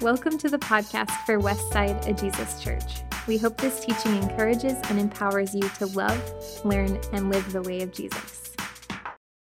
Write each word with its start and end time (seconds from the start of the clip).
Welcome 0.00 0.38
to 0.38 0.48
the 0.48 0.56
podcast 0.56 1.10
for 1.26 1.38
Westside 1.38 2.06
a 2.08 2.14
Jesus 2.14 2.58
Church. 2.64 3.02
We 3.26 3.36
hope 3.36 3.58
this 3.58 3.84
teaching 3.84 4.16
encourages 4.16 4.72
and 4.88 4.98
empowers 4.98 5.54
you 5.54 5.68
to 5.76 5.84
love, 5.88 6.18
learn, 6.64 6.98
and 7.12 7.28
live 7.28 7.52
the 7.52 7.60
way 7.60 7.82
of 7.82 7.92
Jesus. 7.92 8.54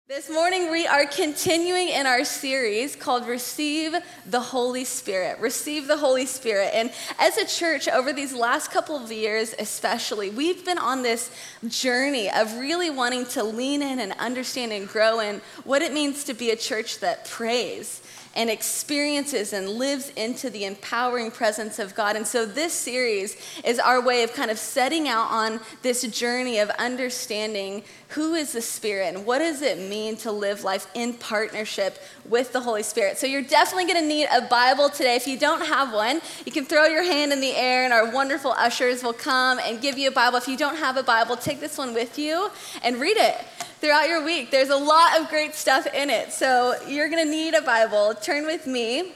This 0.08 0.28
morning, 0.28 0.72
we 0.72 0.84
are 0.84 1.06
continuing 1.06 1.90
in 1.90 2.06
our 2.06 2.24
series 2.24 2.96
called 2.96 3.28
Receive 3.28 3.94
the 4.26 4.40
Holy 4.40 4.84
Spirit. 4.84 5.38
Receive 5.38 5.86
the 5.86 5.96
Holy 5.96 6.26
Spirit. 6.26 6.72
And 6.74 6.90
as 7.20 7.38
a 7.38 7.46
church, 7.46 7.86
over 7.86 8.12
these 8.12 8.34
last 8.34 8.72
couple 8.72 8.96
of 8.96 9.12
years, 9.12 9.54
especially, 9.60 10.30
we've 10.30 10.64
been 10.64 10.76
on 10.76 11.04
this 11.04 11.30
journey 11.68 12.28
of 12.28 12.52
really 12.56 12.90
wanting 12.90 13.26
to 13.26 13.44
lean 13.44 13.80
in 13.80 14.00
and 14.00 14.12
understand 14.18 14.72
and 14.72 14.88
grow 14.88 15.20
in 15.20 15.40
what 15.62 15.82
it 15.82 15.92
means 15.92 16.24
to 16.24 16.34
be 16.34 16.50
a 16.50 16.56
church 16.56 16.98
that 16.98 17.30
prays 17.30 18.02
and 18.34 18.48
experiences 18.48 19.52
and 19.52 19.68
lives 19.68 20.10
into 20.16 20.48
the 20.50 20.64
empowering 20.64 21.30
presence 21.30 21.78
of 21.78 21.94
God. 21.94 22.16
And 22.16 22.26
so, 22.26 22.46
this 22.46 22.72
series 22.72 23.36
is 23.64 23.78
our 23.78 24.00
way 24.00 24.22
of 24.22 24.32
kind 24.32 24.50
of 24.50 24.58
setting 24.58 25.08
out 25.08 25.30
on 25.30 25.60
this 25.82 26.02
journey 26.02 26.58
of 26.58 26.70
understanding 26.70 27.82
who 28.08 28.34
is 28.34 28.52
the 28.52 28.62
Spirit 28.62 29.14
and 29.14 29.26
what 29.26 29.38
does 29.38 29.62
it 29.62 29.78
mean 29.78 30.16
to 30.18 30.32
live 30.32 30.64
life 30.64 30.86
in 30.94 31.14
partnership 31.14 31.98
with 32.28 32.52
the 32.52 32.60
Holy 32.60 32.82
Spirit. 32.82 33.18
So, 33.18 33.26
you're 33.26 33.42
definitely 33.42 33.92
going 33.92 34.02
to 34.02 34.08
need 34.08 34.28
a 34.32 34.42
Bible 34.42 34.88
today. 34.88 35.16
If 35.16 35.26
you 35.26 35.38
don't 35.38 35.66
have 35.66 35.92
one, 35.92 36.20
you 36.44 36.52
can 36.52 36.64
throw 36.64 36.86
your 36.86 37.04
hand 37.04 37.32
in 37.32 37.40
the 37.40 37.54
air, 37.54 37.84
and 37.84 37.92
our 37.92 38.10
wonderful 38.10 38.52
ushers 38.52 39.02
will 39.02 39.12
come 39.12 39.58
and 39.58 39.80
give 39.80 39.98
you 39.98 40.08
a 40.08 40.12
Bible. 40.12 40.38
If 40.38 40.48
you 40.48 40.56
don't 40.56 40.76
have 40.76 40.96
a 40.96 41.02
Bible, 41.02 41.36
take 41.36 41.60
this 41.60 41.76
one 41.76 41.94
with 41.94 42.18
you 42.18 42.50
and 42.82 43.00
read 43.00 43.16
it 43.16 43.36
throughout 43.82 44.08
your 44.08 44.24
week. 44.24 44.52
There's 44.52 44.68
a 44.68 44.76
lot 44.76 45.20
of 45.20 45.28
great 45.28 45.56
stuff 45.56 45.88
in 45.92 46.08
it. 46.08 46.32
So 46.32 46.76
you're 46.86 47.08
going 47.08 47.24
to 47.24 47.28
need 47.28 47.54
a 47.54 47.62
Bible. 47.62 48.14
Turn 48.14 48.46
with 48.46 48.64
me 48.64 49.12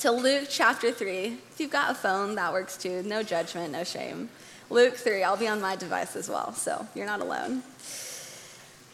to 0.00 0.12
Luke 0.12 0.48
chapter 0.50 0.92
3. 0.92 1.38
If 1.50 1.54
you've 1.58 1.70
got 1.70 1.92
a 1.92 1.94
phone, 1.94 2.34
that 2.34 2.52
works 2.52 2.76
too. 2.76 3.02
No 3.04 3.22
judgment, 3.22 3.72
no 3.72 3.84
shame. 3.84 4.28
Luke 4.68 4.96
3. 4.96 5.22
I'll 5.22 5.38
be 5.38 5.48
on 5.48 5.62
my 5.62 5.76
device 5.76 6.14
as 6.14 6.28
well, 6.28 6.52
so 6.52 6.86
you're 6.94 7.06
not 7.06 7.22
alone. 7.22 7.62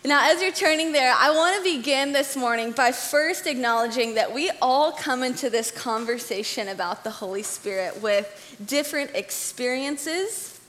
Now, 0.05 0.31
as 0.31 0.41
you're 0.41 0.53
turning 0.53 0.93
there, 0.93 1.13
I 1.19 1.33
want 1.33 1.57
to 1.57 1.77
begin 1.77 2.13
this 2.13 2.37
morning 2.37 2.71
by 2.71 2.93
first 2.93 3.49
acknowledging 3.49 4.15
that 4.15 4.33
we 4.33 4.53
all 4.63 4.93
come 4.93 5.25
into 5.25 5.51
this 5.51 5.73
conversation 5.73 6.69
about 6.69 7.03
the 7.03 7.11
Holy 7.11 7.43
Spirit 7.43 8.01
with 8.01 8.57
different 8.65 9.11
experiences 9.17 10.61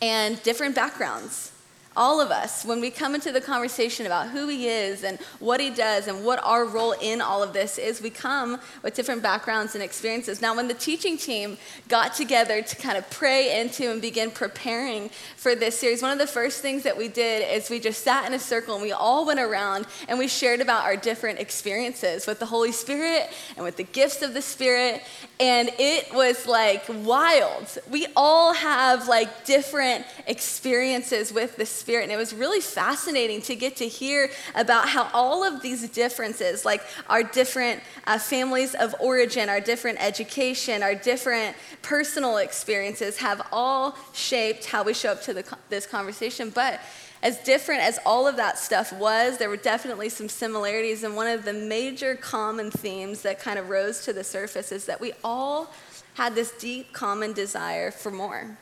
and 0.00 0.40
different 0.44 0.76
backgrounds 0.76 1.50
all 1.96 2.20
of 2.20 2.30
us, 2.30 2.64
when 2.64 2.80
we 2.80 2.90
come 2.90 3.14
into 3.14 3.30
the 3.30 3.40
conversation 3.40 4.06
about 4.06 4.28
who 4.28 4.48
he 4.48 4.66
is 4.68 5.04
and 5.04 5.18
what 5.38 5.60
he 5.60 5.70
does 5.70 6.08
and 6.08 6.24
what 6.24 6.42
our 6.42 6.64
role 6.64 6.92
in 7.00 7.20
all 7.20 7.42
of 7.42 7.52
this 7.52 7.78
is, 7.78 8.02
we 8.02 8.10
come 8.10 8.58
with 8.82 8.94
different 8.94 9.22
backgrounds 9.22 9.74
and 9.74 9.84
experiences. 9.84 10.42
Now, 10.42 10.56
when 10.56 10.66
the 10.66 10.74
teaching 10.74 11.16
team 11.16 11.56
got 11.88 12.14
together 12.14 12.62
to 12.62 12.76
kind 12.76 12.98
of 12.98 13.08
pray 13.10 13.60
into 13.60 13.90
and 13.90 14.02
begin 14.02 14.32
preparing 14.32 15.10
for 15.36 15.54
this 15.54 15.78
series, 15.78 16.02
one 16.02 16.10
of 16.10 16.18
the 16.18 16.26
first 16.26 16.62
things 16.62 16.82
that 16.82 16.96
we 16.96 17.06
did 17.06 17.48
is 17.48 17.70
we 17.70 17.78
just 17.78 18.02
sat 18.02 18.26
in 18.26 18.34
a 18.34 18.40
circle 18.40 18.74
and 18.74 18.82
we 18.82 18.92
all 18.92 19.24
went 19.24 19.38
around 19.38 19.86
and 20.08 20.18
we 20.18 20.26
shared 20.26 20.60
about 20.60 20.84
our 20.84 20.96
different 20.96 21.38
experiences 21.38 22.26
with 22.26 22.40
the 22.40 22.46
Holy 22.46 22.72
Spirit 22.72 23.30
and 23.56 23.64
with 23.64 23.76
the 23.76 23.84
gifts 23.84 24.20
of 24.22 24.34
the 24.34 24.42
Spirit. 24.42 25.00
And 25.38 25.70
it 25.78 26.12
was 26.12 26.46
like 26.46 26.84
wild. 26.88 27.78
We 27.88 28.06
all 28.16 28.52
have 28.52 29.06
like 29.06 29.44
different 29.44 30.06
experiences 30.26 31.32
with 31.32 31.54
the 31.56 31.66
Spirit 31.66 31.83
Spirit. 31.84 32.04
And 32.04 32.12
it 32.12 32.16
was 32.16 32.32
really 32.32 32.62
fascinating 32.62 33.42
to 33.42 33.54
get 33.54 33.76
to 33.76 33.86
hear 33.86 34.30
about 34.54 34.88
how 34.88 35.10
all 35.12 35.44
of 35.44 35.60
these 35.60 35.86
differences, 35.90 36.64
like 36.64 36.80
our 37.10 37.22
different 37.22 37.82
uh, 38.06 38.18
families 38.18 38.74
of 38.74 38.94
origin, 39.00 39.50
our 39.50 39.60
different 39.60 40.00
education, 40.00 40.82
our 40.82 40.94
different 40.94 41.54
personal 41.82 42.38
experiences, 42.38 43.18
have 43.18 43.46
all 43.52 43.98
shaped 44.14 44.64
how 44.64 44.82
we 44.82 44.94
show 44.94 45.12
up 45.12 45.20
to 45.24 45.34
the, 45.34 45.58
this 45.68 45.86
conversation. 45.86 46.48
But 46.48 46.80
as 47.22 47.36
different 47.40 47.82
as 47.82 47.98
all 48.06 48.26
of 48.26 48.36
that 48.36 48.58
stuff 48.58 48.90
was, 48.90 49.36
there 49.36 49.50
were 49.50 49.58
definitely 49.58 50.08
some 50.08 50.30
similarities. 50.30 51.04
And 51.04 51.14
one 51.14 51.26
of 51.26 51.44
the 51.44 51.52
major 51.52 52.14
common 52.14 52.70
themes 52.70 53.20
that 53.22 53.38
kind 53.40 53.58
of 53.58 53.68
rose 53.68 54.06
to 54.06 54.14
the 54.14 54.24
surface 54.24 54.72
is 54.72 54.86
that 54.86 55.02
we 55.02 55.12
all 55.22 55.70
had 56.14 56.34
this 56.34 56.50
deep 56.52 56.94
common 56.94 57.34
desire 57.34 57.90
for 57.90 58.10
more, 58.10 58.56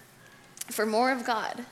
for 0.72 0.87
more 0.87 1.12
of 1.12 1.25
God 1.25 1.65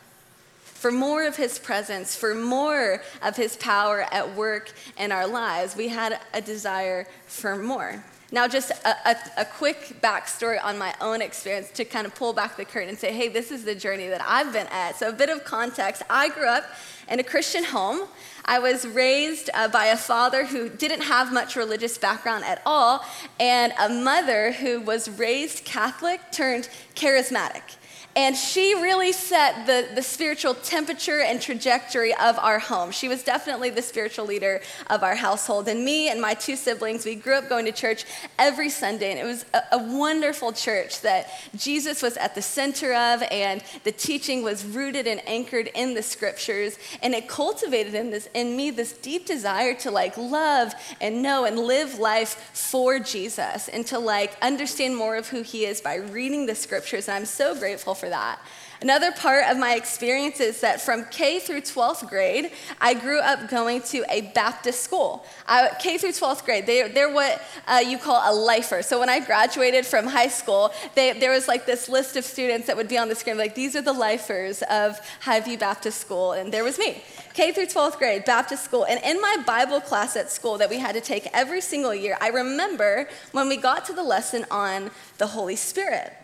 for 0.81 0.91
more 0.91 1.27
of 1.27 1.37
his 1.37 1.59
presence, 1.59 2.17
for 2.17 2.35
more 2.35 3.03
of 3.21 3.37
his 3.37 3.55
power 3.59 4.07
at 4.11 4.35
work 4.35 4.73
in 4.99 5.13
our 5.13 5.27
lives. 5.27 5.77
We 5.77 5.89
had 5.89 6.19
a 6.33 6.41
desire 6.41 7.07
for 7.27 7.55
more. 7.57 8.03
Now, 8.33 8.49
just 8.49 8.71
a, 8.71 9.11
a, 9.11 9.17
a, 9.39 9.45
quick 9.45 10.01
backstory 10.01 10.59
on 10.65 10.79
my 10.79 10.95
own 11.03 11.21
experience 11.21 11.71
to 11.73 11.85
kind 11.85 12.07
of 12.07 12.15
pull 12.15 12.33
back 12.33 12.57
the 12.57 12.65
curtain 12.65 12.89
and 12.89 12.99
say, 12.99 13.13
hey, 13.13 13.29
this 13.29 13.51
is 13.51 13.65
the 13.65 13.75
journey 13.75 14.09
that 14.09 14.23
I've 14.27 14.55
been 14.55 14.69
at. 14.69 14.97
So, 14.97 15.11
a 15.11 15.13
bit 15.13 15.29
of 15.29 15.45
context 15.45 16.03
I 16.09 16.31
grew 16.31 16.49
up 16.49 16.65
in 17.11 17.21
a 17.21 17.25
Christian 17.25 17.65
home. 17.65 18.09
I 18.47 18.59
was 18.59 18.87
raised 18.87 19.51
uh, 19.53 19.69
by 19.69 19.87
a 19.87 19.99
father 19.99 20.47
who 20.47 20.71
didn't 20.71 21.03
have 21.03 21.31
much 21.31 21.57
religious 21.57 21.99
background 21.99 22.45
at 22.45 22.63
all, 22.65 23.05
and 23.39 23.75
a 23.79 23.91
mother 23.91 24.53
who 24.53 24.81
was 24.81 25.11
raised 25.11 25.67
Catholic 25.67 26.21
turned 26.33 26.71
charismatic. 26.95 27.77
And 28.17 28.37
she 28.37 28.75
really 28.75 29.13
set 29.13 29.67
the, 29.67 29.89
the 29.95 30.03
spiritual 30.03 30.55
temperature 30.55 31.21
and 31.21 31.41
trajectory 31.41 32.13
of 32.15 32.39
our 32.41 32.59
home. 32.59 32.91
She 32.91 33.07
was 33.07 33.23
definitely 33.23 33.71
the 33.71 33.83
spiritual 33.83 34.27
leader 34.27 34.61
of 34.89 35.05
our 35.05 35.15
household. 35.15 35.69
And 35.69 35.85
me 35.85 36.09
and 36.09 36.21
my 36.21 36.35
two 36.35 36.57
siblings, 36.57 37.05
we 37.05 37.15
grew 37.15 37.35
up 37.35 37.49
going 37.49 37.67
to 37.67 37.73
church 37.73 38.05
every 38.37 38.69
Sunday. 38.69 39.13
And 39.13 39.21
it 39.21 39.25
was 39.25 39.45
a, 39.55 39.63
a 39.73 39.79
wonderful 39.79 40.53
church 40.53 41.03
that 41.03 41.31
Jesus 41.55 42.03
was 42.03 42.17
at 42.17 42.35
the 42.35 42.43
center 42.43 42.93
of, 42.93 43.23
and 43.31 43.63
the 43.85 43.93
teaching 43.93 44.43
was 44.43 44.65
rooted 44.65 45.07
and 45.07 45.23
anchored 45.29 45.71
in 45.77 45.95
the 45.95 46.03
scriptures. 46.03 46.79
And 47.05 47.15
it 47.15 47.29
cultivated 47.29 47.95
in, 47.95 48.11
this, 48.11 48.29
in 48.35 48.57
me 48.57 48.73
this 48.73 48.93
deep 48.93 49.25
desire 49.25 49.75
to 49.81 49.91
like 49.93 50.17
love 50.19 50.75
and 51.01 51.23
know 51.23 51.45
and 51.45 51.57
live 51.61 52.01
life 52.01 52.51
for 52.55 52.99
Jesus 52.99 53.69
and 53.69 53.87
to 53.87 54.01
like 54.01 54.37
understand 54.43 54.97
more 54.97 55.15
of 55.15 55.29
who 55.29 55.43
he 55.43 55.65
is 55.65 55.81
by 55.81 55.95
reading 55.95 56.47
the 56.47 56.57
scriptures. 56.57 57.07
And 57.07 57.17
I'm 57.17 57.25
so 57.25 57.55
grateful 57.55 57.95
for 58.01 58.09
that. 58.09 58.41
Another 58.83 59.13
part 59.13 59.45
of 59.45 59.59
my 59.59 59.75
experience 59.75 60.41
is 60.41 60.63
that 60.63 60.81
from 60.81 61.05
K 61.11 61.39
through 61.39 61.61
12th 61.61 62.09
grade, 62.09 62.51
I 62.81 62.95
grew 62.95 63.21
up 63.21 63.51
going 63.51 63.83
to 63.83 64.03
a 64.09 64.23
Baptist 64.35 64.83
school. 64.83 65.27
I, 65.47 65.73
K 65.79 65.99
through 65.99 66.13
12th 66.13 66.47
grade, 66.47 66.65
they, 66.65 66.89
they're 66.89 67.13
what 67.13 67.43
uh, 67.69 67.83
you 67.87 67.99
call 67.99 68.23
a 68.25 68.33
lifer. 68.35 68.81
So 68.81 68.99
when 68.99 69.11
I 69.11 69.21
graduated 69.21 69.85
from 69.85 70.07
high 70.07 70.29
school, 70.29 70.73
they, 70.95 71.13
there 71.13 71.31
was 71.31 71.47
like 71.47 71.67
this 71.67 71.91
list 71.91 72.17
of 72.17 72.25
students 72.25 72.69
that 72.69 72.77
would 72.77 72.89
be 72.89 72.97
on 72.97 73.11
the 73.11 73.15
screen, 73.15 73.37
like, 73.37 73.55
these 73.55 73.77
are 73.77 73.83
the 73.83 73.93
lifers 73.93 74.63
of 74.63 74.99
Highview 75.25 75.59
Baptist 75.59 76.01
School, 76.01 76.33
and 76.33 76.51
there 76.51 76.65
was 76.65 76.79
me. 76.79 77.03
K 77.35 77.53
through 77.53 77.67
12th 77.67 77.99
grade, 77.99 78.25
Baptist 78.25 78.65
school. 78.65 78.85
And 78.85 78.99
in 79.05 79.21
my 79.21 79.37
Bible 79.47 79.83
class 79.83 80.17
at 80.17 80.31
school 80.31 80.57
that 80.57 80.71
we 80.71 80.79
had 80.79 80.95
to 80.95 81.03
take 81.03 81.29
every 81.35 81.61
single 81.61 81.95
year, 81.95 82.17
I 82.19 82.29
remember 82.29 83.11
when 83.33 83.49
we 83.49 83.59
got 83.59 83.85
to 83.87 83.93
the 83.93 84.03
lesson 84.03 84.47
on 84.51 84.91
the 85.19 85.27
Holy 85.27 85.57
Spirit. 85.57 86.15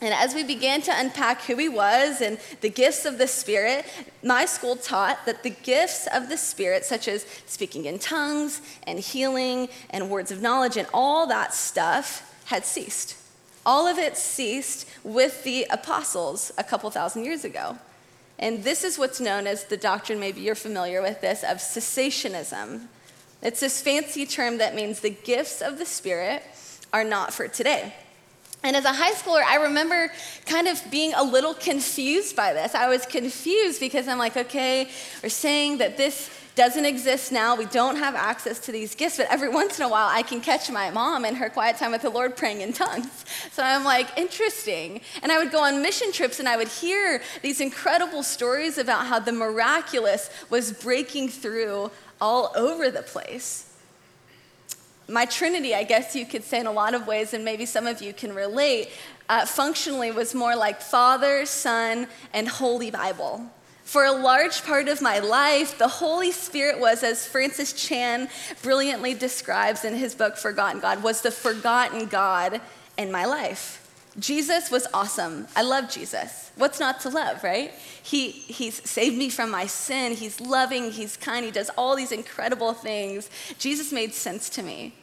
And 0.00 0.14
as 0.14 0.32
we 0.32 0.44
began 0.44 0.80
to 0.82 0.92
unpack 0.94 1.42
who 1.42 1.56
he 1.56 1.68
was 1.68 2.20
and 2.20 2.38
the 2.60 2.70
gifts 2.70 3.04
of 3.04 3.18
the 3.18 3.26
Spirit, 3.26 3.84
my 4.22 4.44
school 4.44 4.76
taught 4.76 5.26
that 5.26 5.42
the 5.42 5.50
gifts 5.50 6.06
of 6.12 6.28
the 6.28 6.36
Spirit, 6.36 6.84
such 6.84 7.08
as 7.08 7.26
speaking 7.46 7.84
in 7.84 7.98
tongues 7.98 8.60
and 8.86 9.00
healing 9.00 9.68
and 9.90 10.08
words 10.08 10.30
of 10.30 10.40
knowledge 10.40 10.76
and 10.76 10.86
all 10.94 11.26
that 11.26 11.52
stuff, 11.52 12.32
had 12.44 12.64
ceased. 12.64 13.16
All 13.66 13.88
of 13.88 13.98
it 13.98 14.16
ceased 14.16 14.88
with 15.02 15.42
the 15.42 15.66
apostles 15.68 16.52
a 16.56 16.64
couple 16.64 16.88
thousand 16.90 17.24
years 17.24 17.44
ago. 17.44 17.76
And 18.38 18.62
this 18.62 18.84
is 18.84 18.98
what's 18.98 19.20
known 19.20 19.48
as 19.48 19.64
the 19.64 19.76
doctrine, 19.76 20.20
maybe 20.20 20.40
you're 20.40 20.54
familiar 20.54 21.02
with 21.02 21.20
this, 21.20 21.42
of 21.42 21.58
cessationism. 21.58 22.86
It's 23.42 23.60
this 23.60 23.82
fancy 23.82 24.26
term 24.26 24.58
that 24.58 24.76
means 24.76 25.00
the 25.00 25.10
gifts 25.10 25.60
of 25.60 25.78
the 25.78 25.84
Spirit 25.86 26.44
are 26.92 27.04
not 27.04 27.34
for 27.34 27.48
today. 27.48 27.94
And 28.64 28.74
as 28.74 28.84
a 28.84 28.92
high 28.92 29.12
schooler, 29.12 29.42
I 29.42 29.56
remember 29.56 30.10
kind 30.44 30.66
of 30.66 30.82
being 30.90 31.14
a 31.14 31.22
little 31.22 31.54
confused 31.54 32.34
by 32.34 32.52
this. 32.52 32.74
I 32.74 32.88
was 32.88 33.06
confused 33.06 33.78
because 33.78 34.08
I'm 34.08 34.18
like, 34.18 34.36
okay, 34.36 34.88
we're 35.22 35.28
saying 35.28 35.78
that 35.78 35.96
this 35.96 36.28
doesn't 36.56 36.84
exist 36.84 37.30
now. 37.30 37.54
We 37.54 37.66
don't 37.66 37.94
have 37.96 38.16
access 38.16 38.58
to 38.66 38.72
these 38.72 38.96
gifts, 38.96 39.18
but 39.18 39.28
every 39.30 39.48
once 39.48 39.78
in 39.78 39.84
a 39.84 39.88
while 39.88 40.08
I 40.08 40.22
can 40.22 40.40
catch 40.40 40.68
my 40.72 40.90
mom 40.90 41.24
in 41.24 41.36
her 41.36 41.48
quiet 41.48 41.76
time 41.76 41.92
with 41.92 42.02
the 42.02 42.10
Lord 42.10 42.36
praying 42.36 42.62
in 42.62 42.72
tongues. 42.72 43.24
So 43.52 43.62
I'm 43.62 43.84
like, 43.84 44.18
interesting. 44.18 45.02
And 45.22 45.30
I 45.30 45.38
would 45.38 45.52
go 45.52 45.62
on 45.62 45.80
mission 45.80 46.10
trips 46.10 46.40
and 46.40 46.48
I 46.48 46.56
would 46.56 46.66
hear 46.66 47.22
these 47.42 47.60
incredible 47.60 48.24
stories 48.24 48.76
about 48.76 49.06
how 49.06 49.20
the 49.20 49.30
miraculous 49.30 50.30
was 50.50 50.72
breaking 50.72 51.28
through 51.28 51.92
all 52.20 52.50
over 52.56 52.90
the 52.90 53.02
place 53.02 53.67
my 55.08 55.24
Trinity, 55.24 55.74
I 55.74 55.84
guess 55.84 56.14
you 56.14 56.26
could 56.26 56.44
say 56.44 56.60
in 56.60 56.66
a 56.66 56.72
lot 56.72 56.94
of 56.94 57.06
ways, 57.06 57.32
and 57.32 57.44
maybe 57.44 57.64
some 57.64 57.86
of 57.86 58.02
you 58.02 58.12
can 58.12 58.34
relate, 58.34 58.90
uh, 59.28 59.46
functionally 59.46 60.12
was 60.12 60.34
more 60.34 60.54
like 60.54 60.80
Father, 60.80 61.46
Son, 61.46 62.06
and 62.34 62.46
Holy 62.46 62.90
Bible. 62.90 63.50
For 63.84 64.04
a 64.04 64.12
large 64.12 64.64
part 64.64 64.86
of 64.88 65.00
my 65.00 65.18
life, 65.18 65.78
the 65.78 65.88
Holy 65.88 66.30
Spirit 66.30 66.78
was, 66.78 67.02
as 67.02 67.26
Francis 67.26 67.72
Chan 67.72 68.28
brilliantly 68.62 69.14
describes 69.14 69.82
in 69.82 69.94
his 69.94 70.14
book 70.14 70.36
Forgotten 70.36 70.80
God, 70.80 71.02
was 71.02 71.22
the 71.22 71.30
forgotten 71.30 72.04
God 72.04 72.60
in 72.98 73.10
my 73.10 73.24
life. 73.24 73.77
Jesus 74.18 74.70
was 74.70 74.86
awesome. 74.92 75.46
I 75.54 75.62
love 75.62 75.90
Jesus. 75.90 76.50
What's 76.56 76.80
not 76.80 77.00
to 77.00 77.08
love, 77.08 77.44
right? 77.44 77.72
He, 78.02 78.30
he's 78.30 78.88
saved 78.88 79.16
me 79.16 79.28
from 79.28 79.50
my 79.50 79.66
sin. 79.66 80.14
He's 80.14 80.40
loving. 80.40 80.90
He's 80.90 81.16
kind. 81.16 81.44
He 81.44 81.50
does 81.50 81.70
all 81.76 81.94
these 81.94 82.10
incredible 82.10 82.72
things. 82.72 83.30
Jesus 83.58 83.92
made 83.92 84.14
sense 84.14 84.48
to 84.50 84.62
me. 84.62 84.94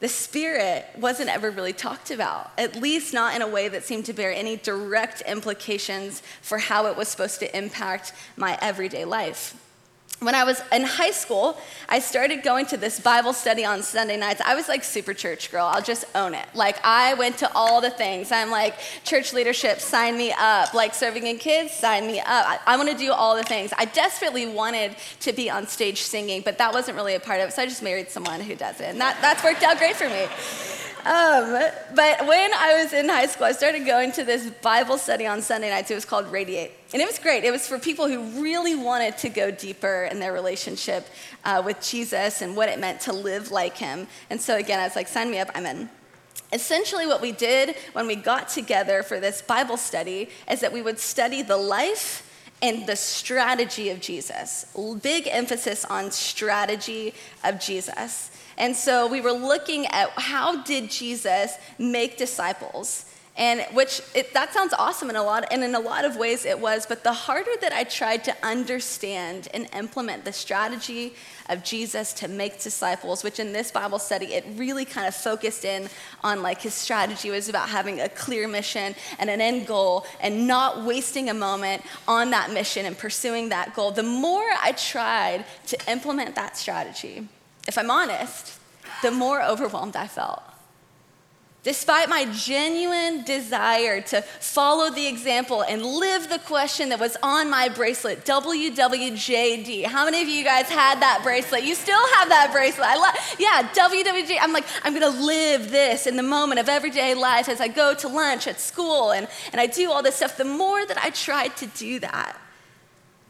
The 0.00 0.08
Spirit 0.08 0.86
wasn't 0.98 1.30
ever 1.30 1.50
really 1.50 1.72
talked 1.72 2.10
about, 2.10 2.50
at 2.58 2.76
least 2.76 3.14
not 3.14 3.36
in 3.36 3.42
a 3.42 3.48
way 3.48 3.68
that 3.68 3.84
seemed 3.84 4.06
to 4.06 4.12
bear 4.12 4.32
any 4.32 4.56
direct 4.56 5.20
implications 5.22 6.22
for 6.42 6.58
how 6.58 6.86
it 6.86 6.96
was 6.96 7.08
supposed 7.08 7.38
to 7.40 7.56
impact 7.56 8.12
my 8.36 8.58
everyday 8.60 9.04
life 9.04 9.63
when 10.20 10.34
I 10.34 10.44
was 10.44 10.62
in 10.72 10.82
high 10.84 11.10
school, 11.10 11.58
I 11.88 11.98
started 11.98 12.42
going 12.42 12.66
to 12.66 12.76
this 12.76 12.98
Bible 13.00 13.32
study 13.32 13.64
on 13.64 13.82
Sunday 13.82 14.16
nights. 14.16 14.40
I 14.44 14.54
was 14.54 14.68
like 14.68 14.82
super 14.84 15.12
church 15.12 15.50
girl. 15.50 15.66
I'll 15.66 15.82
just 15.82 16.04
own 16.14 16.34
it. 16.34 16.46
Like 16.54 16.78
I 16.84 17.14
went 17.14 17.38
to 17.38 17.52
all 17.54 17.80
the 17.80 17.90
things. 17.90 18.32
I'm 18.32 18.50
like 18.50 18.74
church 19.04 19.32
leadership, 19.32 19.80
sign 19.80 20.16
me 20.16 20.32
up. 20.38 20.72
Like 20.72 20.94
serving 20.94 21.26
in 21.26 21.38
kids, 21.38 21.72
sign 21.72 22.06
me 22.06 22.20
up. 22.20 22.26
I, 22.28 22.58
I 22.66 22.76
want 22.76 22.90
to 22.90 22.96
do 22.96 23.12
all 23.12 23.36
the 23.36 23.42
things. 23.42 23.72
I 23.76 23.84
desperately 23.86 24.46
wanted 24.46 24.96
to 25.20 25.32
be 25.32 25.50
on 25.50 25.66
stage 25.66 26.00
singing, 26.02 26.42
but 26.42 26.58
that 26.58 26.72
wasn't 26.72 26.96
really 26.96 27.14
a 27.14 27.20
part 27.20 27.40
of 27.40 27.48
it. 27.48 27.52
So 27.52 27.62
I 27.62 27.66
just 27.66 27.82
married 27.82 28.10
someone 28.10 28.40
who 28.40 28.54
does 28.54 28.80
it, 28.80 28.86
and 28.86 29.00
that, 29.00 29.18
that's 29.20 29.42
worked 29.44 29.62
out 29.62 29.78
great 29.78 29.96
for 29.96 30.08
me. 30.08 30.24
Um, 31.04 31.70
but 31.94 32.26
when 32.26 32.54
I 32.54 32.80
was 32.82 32.94
in 32.94 33.10
high 33.10 33.26
school, 33.26 33.44
I 33.44 33.52
started 33.52 33.84
going 33.84 34.12
to 34.12 34.24
this 34.24 34.48
Bible 34.62 34.96
study 34.96 35.26
on 35.26 35.42
Sunday 35.42 35.68
nights. 35.68 35.90
It 35.90 35.94
was 35.94 36.06
called 36.06 36.32
Radiate. 36.32 36.72
And 36.94 37.02
it 37.02 37.06
was 37.06 37.18
great. 37.18 37.42
It 37.42 37.50
was 37.50 37.66
for 37.66 37.76
people 37.76 38.06
who 38.06 38.40
really 38.40 38.76
wanted 38.76 39.18
to 39.18 39.28
go 39.28 39.50
deeper 39.50 40.08
in 40.08 40.20
their 40.20 40.32
relationship 40.32 41.08
uh, 41.44 41.60
with 41.66 41.82
Jesus 41.82 42.40
and 42.40 42.54
what 42.54 42.68
it 42.68 42.78
meant 42.78 43.00
to 43.02 43.12
live 43.12 43.50
like 43.50 43.76
him. 43.76 44.06
And 44.30 44.40
so, 44.40 44.56
again, 44.56 44.78
I 44.78 44.84
was 44.84 44.94
like, 44.94 45.08
sign 45.08 45.28
me 45.28 45.40
up, 45.40 45.50
I'm 45.56 45.66
in. 45.66 45.90
Essentially, 46.52 47.04
what 47.08 47.20
we 47.20 47.32
did 47.32 47.74
when 47.94 48.06
we 48.06 48.14
got 48.14 48.48
together 48.48 49.02
for 49.02 49.18
this 49.18 49.42
Bible 49.42 49.76
study 49.76 50.28
is 50.48 50.60
that 50.60 50.72
we 50.72 50.82
would 50.82 51.00
study 51.00 51.42
the 51.42 51.56
life 51.56 52.30
and 52.62 52.86
the 52.86 52.94
strategy 52.94 53.90
of 53.90 54.00
Jesus. 54.00 54.64
Big 55.02 55.26
emphasis 55.26 55.84
on 55.86 56.12
strategy 56.12 57.12
of 57.42 57.58
Jesus. 57.58 58.30
And 58.56 58.76
so 58.76 59.08
we 59.08 59.20
were 59.20 59.32
looking 59.32 59.86
at 59.86 60.10
how 60.10 60.62
did 60.62 60.92
Jesus 60.92 61.56
make 61.76 62.16
disciples? 62.16 63.06
And 63.36 63.62
which 63.72 64.00
it, 64.14 64.32
that 64.34 64.54
sounds 64.54 64.72
awesome 64.74 65.10
in 65.10 65.16
a 65.16 65.22
lot, 65.22 65.44
and 65.50 65.64
in 65.64 65.74
a 65.74 65.80
lot 65.80 66.04
of 66.04 66.16
ways 66.16 66.44
it 66.44 66.60
was. 66.60 66.86
But 66.86 67.02
the 67.02 67.12
harder 67.12 67.50
that 67.62 67.72
I 67.72 67.82
tried 67.82 68.22
to 68.24 68.36
understand 68.44 69.48
and 69.52 69.68
implement 69.74 70.24
the 70.24 70.32
strategy 70.32 71.14
of 71.48 71.64
Jesus 71.64 72.12
to 72.14 72.28
make 72.28 72.60
disciples, 72.60 73.24
which 73.24 73.40
in 73.40 73.52
this 73.52 73.72
Bible 73.72 73.98
study 73.98 74.34
it 74.34 74.44
really 74.54 74.84
kind 74.84 75.08
of 75.08 75.16
focused 75.16 75.64
in 75.64 75.88
on 76.22 76.42
like 76.42 76.62
his 76.62 76.74
strategy 76.74 77.30
was 77.30 77.48
about 77.48 77.68
having 77.68 78.00
a 78.00 78.08
clear 78.08 78.46
mission 78.46 78.94
and 79.18 79.28
an 79.28 79.40
end 79.40 79.66
goal, 79.66 80.06
and 80.20 80.46
not 80.46 80.84
wasting 80.84 81.28
a 81.28 81.34
moment 81.34 81.82
on 82.06 82.30
that 82.30 82.52
mission 82.52 82.86
and 82.86 82.96
pursuing 82.96 83.48
that 83.48 83.74
goal. 83.74 83.90
The 83.90 84.04
more 84.04 84.44
I 84.62 84.72
tried 84.76 85.44
to 85.66 85.78
implement 85.90 86.36
that 86.36 86.56
strategy, 86.56 87.26
if 87.66 87.76
I'm 87.78 87.90
honest, 87.90 88.60
the 89.02 89.10
more 89.10 89.42
overwhelmed 89.42 89.96
I 89.96 90.06
felt. 90.06 90.42
Despite 91.64 92.10
my 92.10 92.26
genuine 92.26 93.22
desire 93.22 94.02
to 94.02 94.20
follow 94.20 94.90
the 94.90 95.06
example 95.06 95.62
and 95.62 95.82
live 95.82 96.28
the 96.28 96.38
question 96.40 96.90
that 96.90 97.00
was 97.00 97.16
on 97.22 97.48
my 97.48 97.70
bracelet, 97.70 98.26
WWJD. 98.26 99.86
How 99.86 100.04
many 100.04 100.20
of 100.20 100.28
you 100.28 100.44
guys 100.44 100.68
had 100.68 101.00
that 101.00 101.20
bracelet? 101.22 101.64
You 101.64 101.74
still 101.74 102.06
have 102.16 102.28
that 102.28 102.50
bracelet. 102.52 102.86
I 102.86 102.96
love, 102.96 103.14
yeah, 103.38 103.66
WWJD. 103.72 104.36
I'm 104.42 104.52
like, 104.52 104.66
I'm 104.82 104.92
gonna 104.92 105.08
live 105.08 105.70
this 105.70 106.06
in 106.06 106.16
the 106.16 106.22
moment 106.22 106.60
of 106.60 106.68
everyday 106.68 107.14
life 107.14 107.48
as 107.48 107.62
I 107.62 107.68
go 107.68 107.94
to 107.94 108.08
lunch 108.08 108.46
at 108.46 108.60
school 108.60 109.12
and, 109.12 109.26
and 109.50 109.58
I 109.58 109.66
do 109.66 109.90
all 109.90 110.02
this 110.02 110.16
stuff. 110.16 110.36
The 110.36 110.44
more 110.44 110.84
that 110.84 110.98
I 110.98 111.08
tried 111.08 111.56
to 111.56 111.66
do 111.66 111.98
that, 112.00 112.38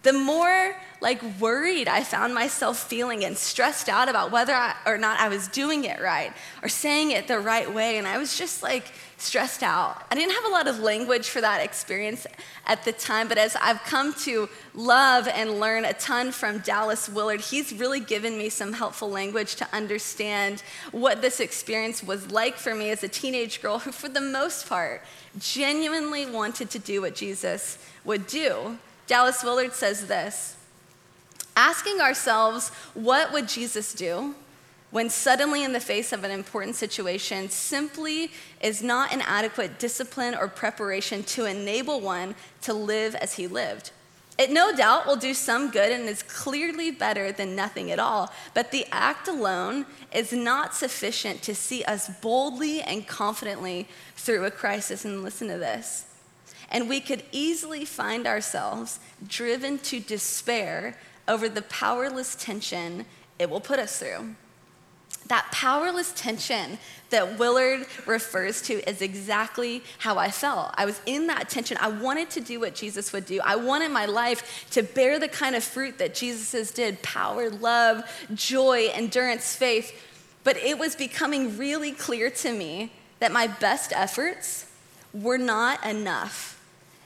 the 0.03 0.13
more 0.13 0.75
like 1.05 1.21
worried 1.39 1.87
I 1.87 2.03
found 2.03 2.35
myself 2.35 2.79
feeling 2.79 3.27
and 3.27 3.37
stressed 3.37 3.91
out 3.91 4.09
about 4.09 4.33
whether 4.33 4.55
I, 4.55 4.75
or 4.87 4.97
not 4.97 5.21
I 5.21 5.29
was 5.29 5.49
doing 5.49 5.85
it 5.85 6.01
right 6.01 6.33
or 6.62 6.71
saying 6.71 7.11
it 7.11 7.29
the 7.29 7.39
right 7.39 7.73
way. 7.73 7.99
And 7.99 8.09
I 8.09 8.17
was 8.17 8.39
just 8.39 8.62
like 8.62 8.91
stressed 9.19 9.62
out. 9.62 10.03
I 10.11 10.15
didn't 10.15 10.33
have 10.33 10.47
a 10.47 10.49
lot 10.49 10.67
of 10.67 10.79
language 10.79 11.29
for 11.29 11.43
that 11.43 11.62
experience 11.62 12.27
at 12.67 12.85
the 12.87 12.93
time, 12.93 13.29
but 13.29 13.37
as 13.37 13.55
I've 13.61 13.83
come 13.85 14.15
to 14.25 14.49
love 14.75 15.29
and 15.29 15.61
learn 15.61 15.85
a 15.85 15.93
ton 15.93 16.33
from 16.33 16.61
Dallas 16.61 17.06
Willard, 17.11 17.43
he's 17.43 17.75
really 17.75 18.01
given 18.01 18.39
me 18.39 18.49
some 18.49 18.73
helpful 18.73 19.11
language 19.11 19.56
to 19.56 19.69
understand 19.75 20.62
what 20.91 21.21
this 21.21 21.39
experience 21.39 22.03
was 22.03 22.31
like 22.31 22.56
for 22.56 22.75
me 22.75 22.89
as 22.89 23.05
a 23.05 23.09
teenage 23.09 23.61
girl 23.61 23.79
who, 23.81 23.93
for 23.93 24.09
the 24.09 24.23
most 24.23 24.71
part, 24.71 25.03
genuinely 25.39 26.25
wanted 26.25 26.71
to 26.71 26.79
do 26.79 27.03
what 27.03 27.15
Jesus 27.15 27.77
would 28.06 28.27
do. 28.27 28.79
Dallas 29.06 29.45
Willard 29.45 29.75
says 29.75 30.06
this 30.06 30.56
asking 31.56 32.01
ourselves, 32.01 32.71
what 32.95 33.33
would 33.33 33.49
Jesus 33.49 33.95
do? 33.95 34.35
When 34.91 35.11
suddenly 35.11 35.65
in 35.65 35.73
the 35.73 35.81
face 35.81 36.12
of 36.12 36.23
an 36.23 36.31
important 36.31 36.77
situation 36.77 37.51
simply 37.51 38.31
is 38.61 38.83
not 38.83 39.12
an 39.12 39.23
adequate 39.23 39.79
discipline 39.79 40.37
or 40.37 40.47
preparation 40.47 41.25
to 41.25 41.47
enable 41.47 42.01
one 42.01 42.37
to 42.62 42.73
live 42.73 43.17
as 43.17 43.35
he 43.35 43.49
lived. 43.49 43.91
It 44.37 44.51
no 44.51 44.75
doubt 44.75 45.06
will 45.06 45.17
do 45.17 45.33
some 45.33 45.71
good 45.71 45.93
and 45.93 46.09
is 46.09 46.23
clearly 46.25 46.91
better 46.91 47.31
than 47.31 47.55
nothing 47.55 47.93
at 47.93 48.01
all, 48.01 48.33
but 48.53 48.73
the 48.73 48.87
act 48.91 49.29
alone 49.29 49.87
is 50.12 50.33
not 50.33 50.75
sufficient 50.75 51.43
to 51.43 51.55
see 51.55 51.85
us 51.85 52.09
boldly 52.21 52.81
and 52.83 53.06
confidently 53.06 53.87
through 54.17 54.45
a 54.45 54.51
crisis. 54.51 55.05
And 55.05 55.23
listen 55.23 55.49
to 55.49 55.59
this. 55.59 56.06
And 56.69 56.89
we 56.89 57.01
could 57.01 57.23
easily 57.31 57.85
find 57.85 58.27
ourselves 58.27 58.99
driven 59.27 59.79
to 59.79 60.01
despair 60.01 60.97
over 61.26 61.49
the 61.49 61.62
powerless 61.62 62.35
tension 62.35 63.06
it 63.38 63.50
will 63.50 63.61
put 63.61 63.79
us 63.79 63.99
through. 63.99 64.35
That 65.29 65.49
powerless 65.50 66.12
tension 66.12 66.79
that 67.11 67.38
Willard 67.38 67.87
refers 68.06 68.61
to 68.62 68.88
is 68.88 69.00
exactly 69.00 69.82
how 69.99 70.19
I 70.19 70.31
felt. 70.31 70.75
I 70.76 70.85
was 70.85 71.00
in 71.06 71.29
that 71.29 71.49
tension. 71.49 71.79
I 71.81 71.88
wanted 71.88 72.29
to 72.31 72.41
do 72.41 72.61
what 72.61 72.75
Jesus 72.75 73.12
would 73.12 73.25
do. 73.25 73.41
I 73.43 73.56
wanted 73.56 73.91
my 73.91 74.05
life 74.05 74.67
to 74.73 74.82
bear 74.82 75.19
the 75.19 75.29
kind 75.29 75.55
of 75.55 75.65
fruit 75.65 75.99
that 75.99 76.15
Jesus 76.15 76.71
did 76.73 77.03
power, 77.03 77.49
love, 77.49 78.05
joy, 78.35 78.88
endurance, 78.93 79.56
faith. 79.56 79.99
But 80.43 80.59
it 80.59 80.79
was 80.79 80.94
becoming 80.94 81.56
really 81.56 81.93
clear 81.93 82.29
to 82.31 82.53
me 82.53 82.93
that 83.20 83.32
my 83.32 83.47
best 83.47 83.93
efforts 83.94 84.67
were 85.15 85.39
not 85.39 85.84
enough 85.87 86.54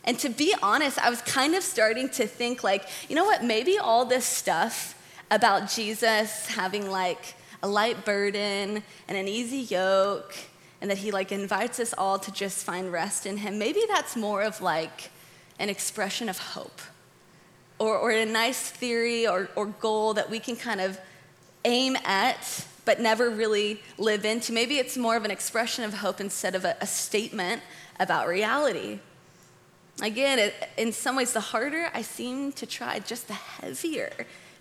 and 0.05 0.19
to 0.21 0.29
be 0.29 0.55
honest, 0.63 0.99
I 0.99 1.11
was 1.11 1.21
kind 1.23 1.55
of 1.55 1.63
starting 1.63 2.09
to 2.11 2.27
think, 2.27 2.65
like, 2.65 2.87
you 3.09 3.17
know 3.17 3.25
what, 3.25 3.45
maybe 3.45 3.79
all 3.79 4.05
this 4.05 4.25
stuff 4.25 4.95
about 5.31 5.71
Jesus 5.71 6.47
having 6.47 6.91
like 6.91 7.35
a 7.63 7.69
light 7.69 8.05
burden 8.05 8.83
and 9.09 9.17
an 9.17 9.29
easy 9.29 9.59
yoke, 9.59 10.35
and 10.81 10.91
that 10.91 10.99
he 10.99 11.11
like 11.11 11.33
invites 11.33 11.81
us 11.81 11.95
all 11.97 12.19
to 12.19 12.33
just 12.33 12.65
find 12.65 12.93
rest 12.93 13.27
in 13.27 13.39
him, 13.39 13.59
maybe 13.59 13.83
that's 13.89 14.17
more 14.17 14.43
of 14.43 14.61
like 14.61 15.11
an 15.59 15.69
expression 15.69 16.29
of 16.29 16.39
hope 16.39 16.81
or, 17.79 17.97
or 17.97 18.11
a 18.11 18.25
nice 18.25 18.71
theory 18.71 19.27
or, 19.27 19.49
or 19.57 19.67
goal 19.67 20.15
that 20.15 20.31
we 20.31 20.39
can 20.39 20.57
kind 20.57 20.81
of 20.81 20.99
aim 21.65 21.97
at 22.05 22.67
but 22.85 23.01
never 23.01 23.29
really 23.29 23.83
live 23.99 24.25
into. 24.25 24.51
Maybe 24.51 24.79
it's 24.79 24.97
more 24.97 25.15
of 25.17 25.27
an 25.27 25.31
expression 25.31 25.85
of 25.85 25.93
hope 25.93 26.21
instead 26.21 26.55
of 26.55 26.65
a, 26.65 26.75
a 26.81 26.87
statement 26.87 27.61
about 28.01 28.29
reality. 28.29 29.01
Again, 30.01 30.39
it, 30.39 30.55
in 30.77 30.93
some 30.93 31.17
ways, 31.17 31.33
the 31.33 31.41
harder 31.41 31.91
I 31.93 32.03
seem 32.03 32.53
to 32.53 32.67
try, 32.67 33.01
just 33.01 33.27
the 33.27 33.35
heavier 33.35 34.13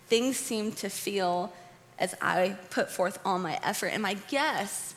things 0.07 0.37
seem 0.37 0.71
to 0.71 0.89
feel 0.89 1.53
as 1.99 2.15
I 2.21 2.55
put 2.69 2.89
forth 2.89 3.19
all 3.25 3.39
my 3.39 3.59
effort. 3.63 3.87
And 3.87 4.01
my 4.01 4.15
guess 4.29 4.95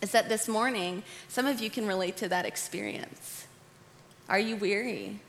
is 0.00 0.12
that 0.12 0.28
this 0.28 0.48
morning, 0.48 1.02
some 1.28 1.46
of 1.46 1.60
you 1.60 1.70
can 1.70 1.86
relate 1.86 2.16
to 2.18 2.28
that 2.28 2.46
experience. 2.46 3.46
Are 4.28 4.38
you 4.38 4.56
weary? 4.56 5.20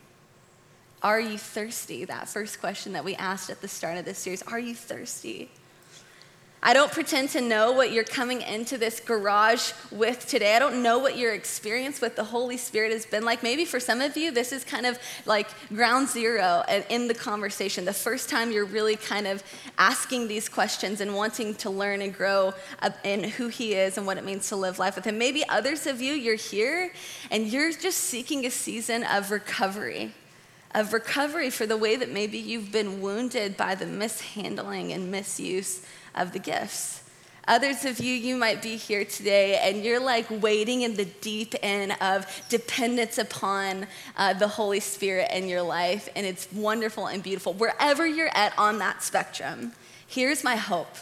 Are 1.02 1.20
you 1.20 1.38
thirsty? 1.38 2.04
That 2.04 2.28
first 2.28 2.60
question 2.60 2.94
that 2.94 3.04
we 3.04 3.14
asked 3.16 3.50
at 3.50 3.60
the 3.60 3.68
start 3.68 3.98
of 3.98 4.04
this 4.04 4.18
series 4.18 4.42
Are 4.42 4.58
you 4.58 4.74
thirsty? 4.74 5.50
I 6.62 6.72
don't 6.72 6.90
pretend 6.90 7.28
to 7.30 7.40
know 7.40 7.72
what 7.72 7.92
you're 7.92 8.02
coming 8.02 8.40
into 8.40 8.78
this 8.78 8.98
garage 8.98 9.72
with 9.92 10.26
today. 10.26 10.56
I 10.56 10.58
don't 10.58 10.82
know 10.82 10.98
what 10.98 11.16
your 11.16 11.34
experience 11.34 12.00
with 12.00 12.16
the 12.16 12.24
Holy 12.24 12.56
Spirit 12.56 12.92
has 12.92 13.04
been 13.04 13.24
like. 13.24 13.42
Maybe 13.42 13.64
for 13.64 13.78
some 13.78 14.00
of 14.00 14.16
you, 14.16 14.32
this 14.32 14.52
is 14.52 14.64
kind 14.64 14.86
of 14.86 14.98
like 15.26 15.48
ground 15.68 16.08
zero 16.08 16.64
in 16.88 17.08
the 17.08 17.14
conversation. 17.14 17.84
The 17.84 17.92
first 17.92 18.30
time 18.30 18.50
you're 18.50 18.64
really 18.64 18.96
kind 18.96 19.26
of 19.26 19.44
asking 19.78 20.28
these 20.28 20.48
questions 20.48 21.00
and 21.00 21.14
wanting 21.14 21.54
to 21.56 21.70
learn 21.70 22.00
and 22.00 22.12
grow 22.12 22.54
in 23.04 23.24
who 23.24 23.48
He 23.48 23.74
is 23.74 23.98
and 23.98 24.06
what 24.06 24.16
it 24.16 24.24
means 24.24 24.48
to 24.48 24.56
live 24.56 24.78
life 24.78 24.96
with 24.96 25.04
Him. 25.04 25.18
Maybe 25.18 25.44
others 25.48 25.86
of 25.86 26.00
you, 26.00 26.14
you're 26.14 26.36
here 26.36 26.90
and 27.30 27.46
you're 27.46 27.70
just 27.70 27.98
seeking 27.98 28.46
a 28.46 28.50
season 28.50 29.04
of 29.04 29.30
recovery 29.30 30.14
of 30.74 30.92
recovery 30.92 31.48
for 31.48 31.64
the 31.64 31.76
way 31.76 31.96
that 31.96 32.12
maybe 32.12 32.36
you've 32.36 32.70
been 32.70 33.00
wounded 33.00 33.56
by 33.56 33.74
the 33.74 33.86
mishandling 33.86 34.92
and 34.92 35.10
misuse 35.10 35.80
of 36.16 36.32
the 36.32 36.38
gifts, 36.38 37.02
Others 37.48 37.84
of 37.84 38.00
you, 38.00 38.12
you 38.12 38.36
might 38.36 38.60
be 38.60 38.76
here 38.76 39.04
today 39.04 39.60
and 39.62 39.84
you're 39.84 40.00
like 40.00 40.26
waiting 40.42 40.82
in 40.82 40.96
the 40.96 41.04
deep 41.04 41.54
end 41.62 41.94
of 42.00 42.26
dependence 42.48 43.18
upon 43.18 43.86
uh, 44.16 44.32
the 44.32 44.48
Holy 44.48 44.80
Spirit 44.80 45.30
in 45.32 45.46
your 45.46 45.62
life, 45.62 46.08
and 46.16 46.26
it's 46.26 46.50
wonderful 46.52 47.06
and 47.06 47.22
beautiful. 47.22 47.52
Wherever 47.52 48.04
you're 48.04 48.36
at 48.36 48.52
on 48.58 48.78
that 48.78 49.02
spectrum, 49.02 49.72
here's 50.08 50.42
my 50.42 50.56
hope. 50.56 50.96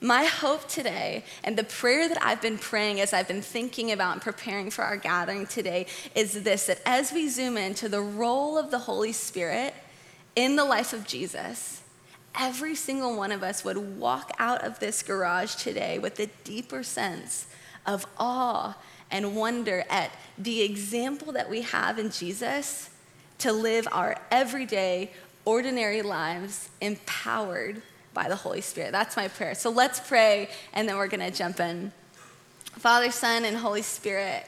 My 0.00 0.24
hope 0.24 0.68
today, 0.68 1.24
and 1.42 1.56
the 1.56 1.64
prayer 1.64 2.08
that 2.08 2.22
I've 2.22 2.42
been 2.42 2.58
praying 2.58 3.00
as 3.00 3.12
I've 3.12 3.26
been 3.26 3.42
thinking 3.42 3.90
about 3.90 4.12
and 4.12 4.22
preparing 4.22 4.70
for 4.70 4.84
our 4.84 4.96
gathering 4.96 5.46
today, 5.46 5.86
is 6.14 6.44
this 6.44 6.66
that 6.66 6.82
as 6.86 7.10
we 7.10 7.28
zoom 7.28 7.56
into 7.56 7.88
the 7.88 8.00
role 8.00 8.58
of 8.58 8.70
the 8.70 8.80
Holy 8.80 9.12
Spirit 9.12 9.74
in 10.36 10.54
the 10.54 10.64
life 10.64 10.92
of 10.92 11.04
Jesus, 11.04 11.82
every 12.38 12.74
single 12.74 13.16
one 13.16 13.32
of 13.32 13.42
us 13.42 13.64
would 13.64 13.98
walk 13.98 14.32
out 14.38 14.62
of 14.62 14.78
this 14.80 15.02
garage 15.02 15.54
today 15.54 15.98
with 15.98 16.18
a 16.18 16.26
deeper 16.44 16.82
sense 16.82 17.46
of 17.86 18.06
awe 18.18 18.76
and 19.10 19.36
wonder 19.36 19.84
at 19.88 20.10
the 20.36 20.62
example 20.62 21.32
that 21.32 21.48
we 21.48 21.62
have 21.62 21.98
in 21.98 22.10
Jesus 22.10 22.90
to 23.38 23.52
live 23.52 23.86
our 23.92 24.16
everyday, 24.30 25.10
ordinary 25.44 26.02
lives 26.02 26.70
empowered 26.80 27.82
by 28.12 28.28
the 28.28 28.36
Holy 28.36 28.60
Spirit. 28.60 28.92
That's 28.92 29.16
my 29.16 29.28
prayer. 29.28 29.54
So 29.54 29.70
let's 29.70 30.00
pray, 30.00 30.48
and 30.72 30.88
then 30.88 30.96
we're 30.96 31.08
going 31.08 31.20
to 31.20 31.36
jump 31.36 31.60
in. 31.60 31.92
Father, 32.64 33.10
Son, 33.10 33.44
and 33.44 33.56
Holy 33.56 33.82
Spirit, 33.82 34.46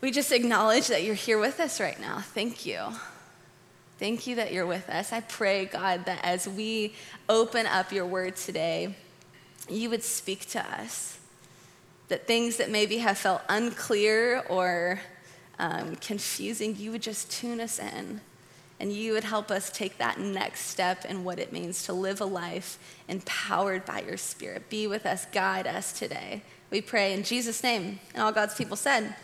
we 0.00 0.10
just 0.10 0.32
acknowledge 0.32 0.88
that 0.88 1.02
you're 1.02 1.14
here 1.14 1.38
with 1.38 1.60
us 1.60 1.80
right 1.80 2.00
now. 2.00 2.20
Thank 2.20 2.66
you. 2.66 2.80
Thank 3.98 4.26
you 4.26 4.36
that 4.36 4.52
you're 4.52 4.66
with 4.66 4.88
us. 4.90 5.12
I 5.12 5.20
pray, 5.20 5.66
God, 5.66 6.06
that 6.06 6.20
as 6.24 6.48
we 6.48 6.94
open 7.28 7.66
up 7.66 7.92
your 7.92 8.06
word 8.06 8.34
today, 8.34 8.94
you 9.68 9.88
would 9.90 10.02
speak 10.02 10.46
to 10.50 10.60
us. 10.60 11.18
That 12.08 12.26
things 12.26 12.56
that 12.56 12.70
maybe 12.70 12.98
have 12.98 13.16
felt 13.16 13.42
unclear 13.48 14.44
or 14.48 15.00
um, 15.58 15.96
confusing, 15.96 16.76
you 16.76 16.90
would 16.90 17.02
just 17.02 17.30
tune 17.30 17.60
us 17.60 17.78
in. 17.78 18.20
And 18.80 18.92
you 18.92 19.12
would 19.12 19.24
help 19.24 19.52
us 19.52 19.70
take 19.70 19.98
that 19.98 20.18
next 20.18 20.62
step 20.62 21.04
in 21.04 21.22
what 21.22 21.38
it 21.38 21.52
means 21.52 21.84
to 21.84 21.92
live 21.92 22.20
a 22.20 22.24
life 22.24 22.78
empowered 23.08 23.86
by 23.86 24.02
your 24.02 24.16
Spirit. 24.16 24.68
Be 24.68 24.88
with 24.88 25.06
us, 25.06 25.24
guide 25.26 25.68
us 25.68 25.92
today. 25.96 26.42
We 26.70 26.80
pray 26.80 27.12
in 27.14 27.22
Jesus' 27.22 27.62
name. 27.62 28.00
And 28.12 28.22
all 28.24 28.32
God's 28.32 28.56
people 28.56 28.76
said, 28.76 29.02
Amen. 29.02 29.14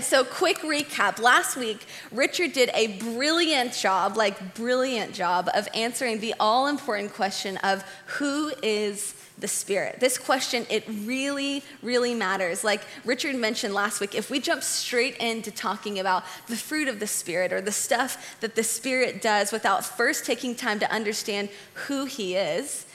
So, 0.00 0.24
quick 0.24 0.60
recap. 0.60 1.20
Last 1.20 1.56
week, 1.56 1.84
Richard 2.10 2.54
did 2.54 2.70
a 2.72 2.96
brilliant 2.98 3.74
job, 3.74 4.16
like, 4.16 4.54
brilliant 4.54 5.12
job 5.12 5.50
of 5.54 5.68
answering 5.74 6.20
the 6.20 6.34
all 6.40 6.68
important 6.68 7.12
question 7.12 7.58
of 7.58 7.84
who 8.06 8.50
is 8.62 9.14
the 9.36 9.46
Spirit. 9.46 10.00
This 10.00 10.16
question, 10.16 10.66
it 10.70 10.84
really, 10.88 11.62
really 11.82 12.14
matters. 12.14 12.64
Like 12.64 12.80
Richard 13.04 13.36
mentioned 13.36 13.74
last 13.74 14.00
week, 14.00 14.14
if 14.14 14.30
we 14.30 14.40
jump 14.40 14.62
straight 14.62 15.18
into 15.18 15.50
talking 15.50 15.98
about 15.98 16.24
the 16.46 16.56
fruit 16.56 16.88
of 16.88 16.98
the 16.98 17.06
Spirit 17.06 17.52
or 17.52 17.60
the 17.60 17.70
stuff 17.70 18.38
that 18.40 18.54
the 18.54 18.64
Spirit 18.64 19.20
does 19.20 19.52
without 19.52 19.84
first 19.84 20.24
taking 20.24 20.54
time 20.54 20.78
to 20.80 20.90
understand 20.90 21.50
who 21.74 22.06
He 22.06 22.36
is, 22.36 22.86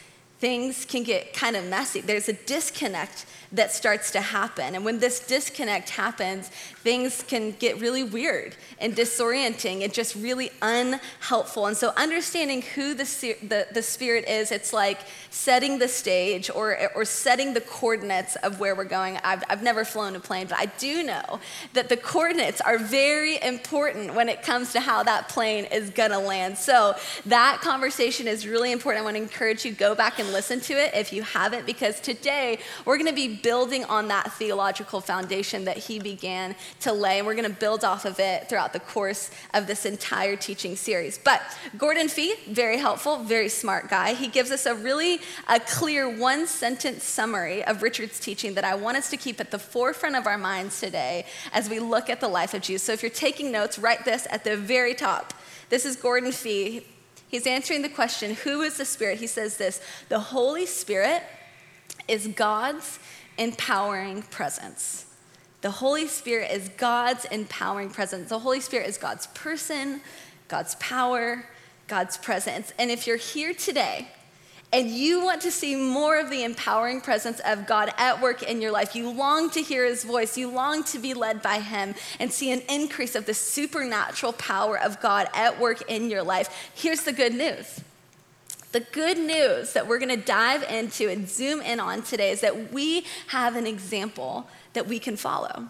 things 0.44 0.84
can 0.84 1.04
get 1.04 1.34
kind 1.34 1.56
of 1.56 1.64
messy. 1.68 2.02
There's 2.02 2.28
a 2.28 2.34
disconnect 2.34 3.26
that 3.54 3.72
starts 3.72 4.10
to 4.12 4.20
happen. 4.20 4.76
And 4.76 4.84
when 4.84 5.00
this 5.00 5.20
disconnect 5.26 5.92
happens, 5.92 6.50
things 6.50 7.24
can 7.24 7.52
get 7.52 7.80
really 7.80 8.04
weird 8.04 8.56
and 8.80 8.96
disorienting 8.96 9.84
and 9.84 9.94
just 9.94 10.16
really 10.16 10.52
unhelpful. 10.62 11.68
And 11.68 11.78
so, 11.78 11.94
understanding 11.96 12.64
who 12.64 12.96
the, 12.96 13.04
the, 13.44 13.68
the 13.72 13.84
Spirit 13.84 14.28
is, 14.28 14.52
it's 14.52 14.74
like 14.74 15.02
setting 15.30 15.78
the 15.78 15.88
stage 15.88 16.50
or, 16.50 16.78
or 16.96 17.06
setting 17.06 17.54
the 17.54 17.62
coordinates 17.62 18.36
of 18.38 18.60
where 18.60 18.76
we're 18.76 18.84
going. 18.84 19.20
I've, 19.24 19.44
I've 19.50 19.64
never 19.64 19.86
flown 19.86 20.16
a 20.16 20.20
plane, 20.20 20.48
but 20.48 20.58
I 20.58 20.66
do 20.66 21.04
know 21.04 21.40
that 21.74 21.90
the 21.90 21.98
coordinates 21.98 22.60
are 22.60 22.80
very 22.80 23.42
important 23.42 24.16
when 24.16 24.28
it 24.28 24.42
comes 24.42 24.74
to 24.74 24.80
how 24.80 25.04
that 25.04 25.30
plane 25.30 25.66
is 25.66 25.92
gonna 25.92 26.20
land. 26.20 26.58
So, 26.58 26.96
that 27.28 27.62
conversation 27.62 28.28
is 28.28 28.48
really 28.48 28.72
important. 28.72 29.04
I 29.04 29.06
wanna 29.06 29.20
encourage 29.20 29.64
you 29.64 29.72
go 29.72 29.94
back 29.94 30.18
and 30.18 30.33
listen 30.34 30.60
to 30.62 30.74
it 30.74 30.94
if 30.94 31.14
you 31.14 31.24
haven't, 31.24 31.66
because 31.66 32.00
today 32.00 32.60
we're 32.86 32.98
gonna 32.98 33.14
be 33.14 33.36
building 33.36 33.86
on 33.86 34.08
that 34.10 34.34
theological 34.34 35.00
foundation 35.00 35.66
that 35.66 35.78
he 35.78 36.00
began 36.00 36.56
to 36.82 36.92
lay, 36.92 37.20
and 37.20 37.28
we're 37.28 37.36
going 37.36 37.50
to 37.50 37.60
build 37.60 37.84
off 37.84 38.06
of 38.06 38.20
it 38.20 38.50
throughout 38.50 38.74
the 38.74 38.80
course 38.80 39.32
of 39.54 39.68
this 39.68 39.86
entire 39.86 40.36
teaching 40.36 40.76
series. 40.76 41.18
But 41.18 41.42
Gordon 41.78 42.10
Fee, 42.10 42.36
very 42.50 42.78
helpful, 42.78 43.20
very 43.20 43.50
smart 43.50 43.90
guy. 43.90 44.14
He 44.14 44.28
gives 44.28 44.52
us 44.52 44.66
a 44.66 44.76
really 44.76 45.20
a 45.48 45.60
clear 45.60 46.10
one 46.10 46.48
sentence 46.48 47.04
summary 47.04 47.64
of 47.64 47.82
Richard's 47.82 48.20
teaching 48.20 48.54
that 48.56 48.64
I 48.64 48.76
want 48.76 48.98
us 48.98 49.10
to 49.12 49.18
keep 49.18 49.40
at 49.40 49.52
the 49.52 49.60
forefront 49.60 50.16
of 50.16 50.28
our 50.28 50.38
minds 50.38 50.80
today 50.80 51.26
as 51.52 51.70
we 51.70 51.80
look 51.80 52.10
at 52.10 52.20
the 52.20 52.28
life 52.28 52.54
of 52.54 52.62
Jesus. 52.62 52.84
So 52.84 52.94
if 52.94 53.02
you're 53.02 53.10
taking 53.10 53.52
notes, 53.52 53.78
write 53.80 54.06
this 54.06 54.28
at 54.30 54.44
the 54.44 54.58
very 54.58 54.94
top. 54.94 55.34
This 55.70 55.86
is 55.86 55.96
Gordon 55.96 56.32
Fee. 56.32 56.86
He's 57.34 57.48
answering 57.48 57.82
the 57.82 57.90
question, 57.90 58.36
Who 58.36 58.62
is 58.62 58.78
the 58.78 58.86
Spirit? 58.86 59.18
He 59.18 59.26
says 59.26 59.58
this 59.58 59.82
The 60.08 60.20
Holy 60.20 60.68
Spirit 60.68 61.24
is 62.08 62.28
God's 62.28 63.00
empowering 63.40 64.22
presence. 64.22 65.08
The 65.62 65.72
Holy 65.72 66.08
Spirit 66.08 66.52
is 66.52 66.70
God's 66.78 67.26
empowering 67.26 67.90
presence. 67.90 68.30
The 68.30 68.38
Holy 68.38 68.60
Spirit 68.60 68.88
is 68.88 69.00
God's 69.00 69.26
person, 69.34 70.02
God's 70.48 70.76
power, 70.76 71.46
God's 71.88 72.20
presence. 72.20 72.72
And 72.78 72.92
if 72.92 73.08
you're 73.08 73.18
here 73.18 73.56
today 73.56 74.10
and 74.74 74.90
you 74.90 75.24
want 75.24 75.40
to 75.44 75.52
see 75.52 75.76
more 75.76 76.20
of 76.20 76.32
the 76.32 76.44
empowering 76.44 77.00
presence 77.00 77.40
of 77.46 77.68
God 77.68 77.94
at 78.00 78.20
work 78.20 78.42
in 78.42 78.60
your 78.60 78.72
life, 78.72 78.96
you 78.96 79.08
long 79.08 79.52
to 79.52 79.62
hear 79.62 79.86
his 79.86 80.04
voice, 80.04 80.36
you 80.36 80.50
long 80.50 80.84
to 80.86 80.98
be 80.98 81.14
led 81.14 81.44
by 81.44 81.60
him 81.60 81.94
and 82.20 82.34
see 82.34 82.52
an 82.52 82.62
increase 82.68 83.14
of 83.14 83.28
the 83.28 83.36
supernatural 83.36 84.34
power 84.34 84.80
of 84.80 85.00
God 85.00 85.28
at 85.36 85.60
work 85.60 85.84
in 85.88 86.10
your 86.10 86.24
life, 86.24 86.72
here's 86.74 87.04
the 87.04 87.14
good 87.14 87.36
news. 87.36 87.82
The 88.72 88.80
good 88.80 89.20
news 89.20 89.74
that 89.74 89.88
we're 89.88 90.00
to 90.10 90.18
dive 90.18 90.64
into 90.64 91.08
and 91.08 91.30
zoom 91.30 91.62
in 91.62 91.80
on 91.80 92.02
today 92.02 92.32
is 92.32 92.42
that 92.42 92.74
we 92.74 93.06
have 93.28 93.56
an 93.56 93.68
example 93.68 94.48
that 94.74 94.88
we 94.88 94.98
can 94.98 95.16
follow. 95.16 95.68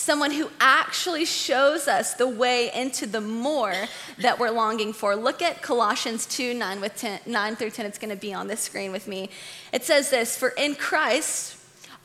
Someone 0.00 0.30
who 0.30 0.48
actually 0.60 1.26
shows 1.26 1.86
us 1.86 2.14
the 2.14 2.26
way 2.26 2.72
into 2.72 3.06
the 3.06 3.20
more 3.20 3.74
that 4.16 4.38
we're 4.38 4.50
longing 4.50 4.94
for. 4.94 5.14
Look 5.14 5.42
at 5.42 5.60
Colossians 5.60 6.24
2 6.24 6.54
9, 6.54 6.80
with 6.80 6.96
10, 6.96 7.20
9 7.26 7.56
through 7.56 7.70
10. 7.70 7.84
It's 7.84 7.98
going 7.98 8.08
to 8.08 8.16
be 8.16 8.32
on 8.32 8.46
the 8.46 8.56
screen 8.56 8.92
with 8.92 9.06
me. 9.06 9.28
It 9.74 9.84
says 9.84 10.08
this 10.08 10.38
For 10.38 10.48
in 10.56 10.74
Christ, 10.74 11.58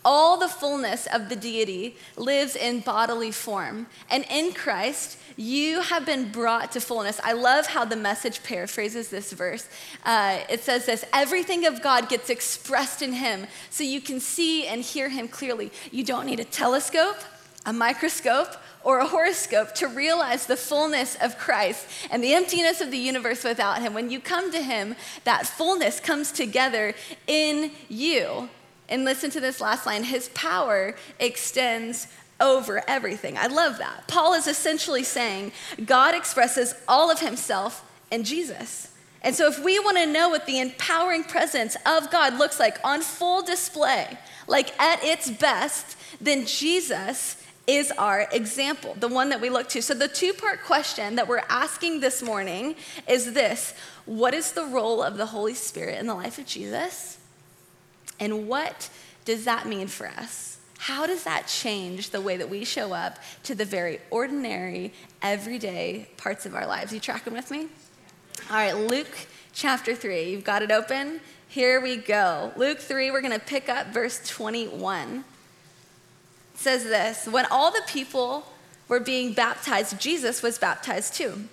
all 0.03 0.37
the 0.37 0.49
fullness 0.49 1.07
of 1.07 1.29
the 1.29 1.37
deity 1.37 1.95
lives 2.17 2.57
in 2.57 2.81
bodily 2.81 3.31
form. 3.31 3.87
And 4.09 4.25
in 4.29 4.51
Christ, 4.51 5.17
you 5.37 5.79
have 5.79 6.05
been 6.05 6.33
brought 6.33 6.73
to 6.73 6.81
fullness. 6.81 7.21
I 7.23 7.31
love 7.31 7.67
how 7.67 7.85
the 7.85 7.95
message 7.95 8.43
paraphrases 8.43 9.07
this 9.07 9.31
verse. 9.31 9.69
Uh, 10.03 10.39
it 10.49 10.59
says 10.59 10.85
this 10.85 11.05
everything 11.13 11.65
of 11.65 11.81
God 11.81 12.09
gets 12.09 12.29
expressed 12.29 13.01
in 13.01 13.13
Him 13.13 13.47
so 13.69 13.85
you 13.85 14.01
can 14.01 14.19
see 14.19 14.67
and 14.67 14.81
hear 14.81 15.07
Him 15.07 15.29
clearly. 15.29 15.71
You 15.91 16.03
don't 16.03 16.25
need 16.25 16.41
a 16.41 16.45
telescope, 16.45 17.23
a 17.65 17.73
microscope, 17.73 18.55
or 18.85 18.99
a 18.99 19.07
horoscope 19.07 19.73
to 19.73 19.87
realize 19.87 20.45
the 20.45 20.55
fullness 20.55 21.17
of 21.19 21.37
Christ 21.39 21.87
and 22.11 22.23
the 22.23 22.35
emptiness 22.35 22.81
of 22.81 22.91
the 22.91 22.97
universe 22.97 23.43
without 23.43 23.81
Him. 23.81 23.95
When 23.95 24.11
you 24.11 24.19
come 24.19 24.51
to 24.51 24.61
Him, 24.61 24.95
that 25.23 25.47
fullness 25.47 25.99
comes 25.99 26.31
together 26.31 26.93
in 27.25 27.71
you. 27.89 28.49
And 28.87 29.03
listen 29.03 29.31
to 29.31 29.39
this 29.39 29.59
last 29.59 29.87
line 29.87 30.03
His 30.03 30.29
power 30.29 30.95
extends 31.19 32.07
over 32.39 32.83
everything. 32.87 33.37
I 33.37 33.47
love 33.47 33.79
that. 33.79 34.07
Paul 34.07 34.33
is 34.33 34.45
essentially 34.45 35.03
saying 35.03 35.51
God 35.83 36.13
expresses 36.13 36.75
all 36.87 37.09
of 37.09 37.19
himself 37.19 37.89
in 38.11 38.23
Jesus. 38.23 38.91
And 39.21 39.33
so, 39.33 39.47
if 39.47 39.63
we 39.63 39.79
want 39.79 39.97
to 39.97 40.05
know 40.05 40.29
what 40.29 40.45
the 40.45 40.59
empowering 40.59 41.23
presence 41.23 41.75
of 41.85 42.11
God 42.11 42.37
looks 42.37 42.59
like 42.59 42.77
on 42.83 43.01
full 43.01 43.41
display, 43.41 44.19
like 44.47 44.79
at 44.79 45.03
its 45.03 45.31
best, 45.31 45.97
then 46.21 46.45
Jesus 46.45 47.41
is 47.67 47.91
our 47.91 48.27
example, 48.31 48.95
the 48.99 49.07
one 49.07 49.29
that 49.29 49.41
we 49.41 49.49
look 49.49 49.69
to. 49.69 49.81
So, 49.81 49.93
the 49.93 50.07
two 50.07 50.33
part 50.33 50.63
question 50.63 51.15
that 51.15 51.27
we're 51.27 51.43
asking 51.49 51.99
this 51.99 52.21
morning 52.21 52.75
is 53.07 53.33
this 53.33 53.73
What 54.05 54.33
is 54.33 54.51
the 54.51 54.65
role 54.65 55.01
of 55.01 55.17
the 55.17 55.27
Holy 55.27 55.53
Spirit 55.53 55.99
in 55.99 56.07
the 56.07 56.13
life 56.13 56.37
of 56.37 56.45
Jesus? 56.45 57.17
And 58.19 58.47
what 58.47 58.89
does 59.25 59.45
that 59.45 59.67
mean 59.67 59.87
for 59.87 60.07
us? 60.07 60.59
How 60.77 61.07
does 61.07 61.23
that 61.23 61.47
change 61.47 62.11
the 62.11 62.21
way 62.21 62.37
that 62.37 62.49
we 62.49 62.63
show 62.63 62.93
up 62.93 63.17
to 63.43 63.55
the 63.55 63.65
very 63.65 63.99
ordinary, 64.11 64.93
everyday 65.21 66.07
parts 66.17 66.45
of 66.45 66.53
our 66.53 66.67
lives? 66.67 66.93
You 66.93 66.99
tracking 66.99 67.33
with 67.33 67.49
me? 67.49 67.67
All 68.49 68.57
right, 68.57 68.73
Luke 68.73 69.27
chapter 69.53 69.95
3. 69.95 70.29
You've 70.29 70.43
got 70.43 70.61
it 70.61 70.71
open? 70.71 71.21
Here 71.47 71.81
we 71.81 71.95
go. 71.95 72.51
Luke 72.55 72.79
3, 72.79 73.09
we're 73.11 73.21
going 73.21 73.33
to 73.33 73.43
pick 73.43 73.69
up 73.69 73.87
verse 73.87 74.27
21. 74.27 75.23
Says 76.55 76.83
this 76.83 77.27
When 77.27 77.45
all 77.51 77.71
the 77.71 77.83
people 77.87 78.45
were 78.87 78.99
being 78.99 79.33
baptized, 79.33 79.99
Jesus 79.99 80.41
was 80.41 80.57
baptized 80.57 81.15
too. 81.15 81.45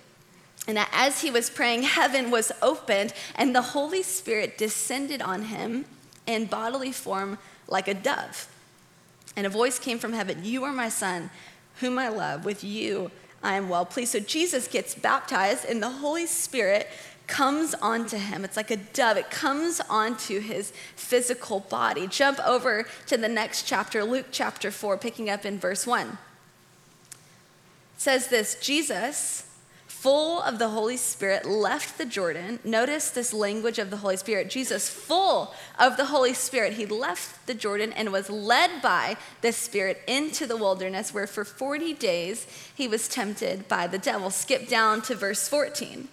And 0.67 0.79
as 0.93 1.21
he 1.21 1.29
was 1.29 1.49
praying, 1.49 1.83
heaven 1.83 2.31
was 2.31 2.51
opened, 2.61 3.13
and 3.35 3.53
the 3.53 3.61
Holy 3.61 4.01
Spirit 4.01 4.57
descended 4.57 5.21
on 5.21 5.43
him 5.43 5.85
in 6.25 6.45
bodily 6.45 6.91
form 6.91 7.37
like 7.67 7.87
a 7.87 7.93
dove. 7.93 8.47
And 9.35 9.45
a 9.45 9.49
voice 9.49 9.79
came 9.79 9.99
from 9.99 10.13
heaven 10.13 10.39
You 10.43 10.63
are 10.63 10.73
my 10.73 10.89
son, 10.89 11.29
whom 11.79 11.99
I 11.99 12.09
love. 12.09 12.45
With 12.45 12.63
you 12.63 13.11
I 13.41 13.55
am 13.55 13.67
well 13.67 13.85
pleased. 13.85 14.13
So 14.13 14.19
Jesus 14.19 14.67
gets 14.67 14.95
baptized, 14.95 15.65
and 15.65 15.83
the 15.83 15.89
Holy 15.89 16.25
Spirit 16.25 16.87
comes 17.27 17.73
onto 17.75 18.17
him. 18.17 18.43
It's 18.43 18.57
like 18.57 18.71
a 18.71 18.77
dove, 18.77 19.17
it 19.17 19.29
comes 19.29 19.81
onto 19.89 20.39
his 20.39 20.71
physical 20.95 21.61
body. 21.61 22.07
Jump 22.07 22.39
over 22.45 22.85
to 23.07 23.17
the 23.17 23.29
next 23.29 23.63
chapter, 23.63 24.03
Luke 24.03 24.27
chapter 24.31 24.71
4, 24.71 24.97
picking 24.97 25.29
up 25.29 25.45
in 25.45 25.59
verse 25.59 25.87
1. 25.87 26.07
It 26.07 26.17
says 27.97 28.27
this 28.27 28.55
Jesus 28.61 29.47
full 30.03 30.41
of 30.41 30.59
the 30.59 30.67
Holy 30.67 30.97
Spirit, 30.97 31.45
left 31.45 31.97
the 31.97 32.05
Jordan. 32.05 32.59
Notice 32.65 33.09
this 33.09 33.31
language 33.31 33.79
of 33.79 33.89
the 33.89 33.95
Holy 33.95 34.17
Spirit. 34.17 34.49
Jesus, 34.49 34.89
full 34.89 35.53
of 35.79 35.95
the 35.95 36.07
Holy 36.07 36.33
Spirit, 36.33 36.73
he 36.73 36.85
left 36.85 37.47
the 37.47 37.53
Jordan 37.53 37.93
and 37.93 38.11
was 38.11 38.29
led 38.29 38.81
by 38.81 39.15
the 39.39 39.53
Spirit 39.53 40.01
into 40.05 40.45
the 40.45 40.57
wilderness, 40.57 41.13
where 41.13 41.25
for 41.25 41.45
40 41.45 41.93
days 41.93 42.45
he 42.75 42.85
was 42.85 43.07
tempted 43.07 43.69
by 43.69 43.87
the 43.87 43.97
devil. 43.97 44.29
Skip 44.29 44.67
down 44.67 45.01
to 45.03 45.15
verse 45.15 45.47
14. 45.47 46.09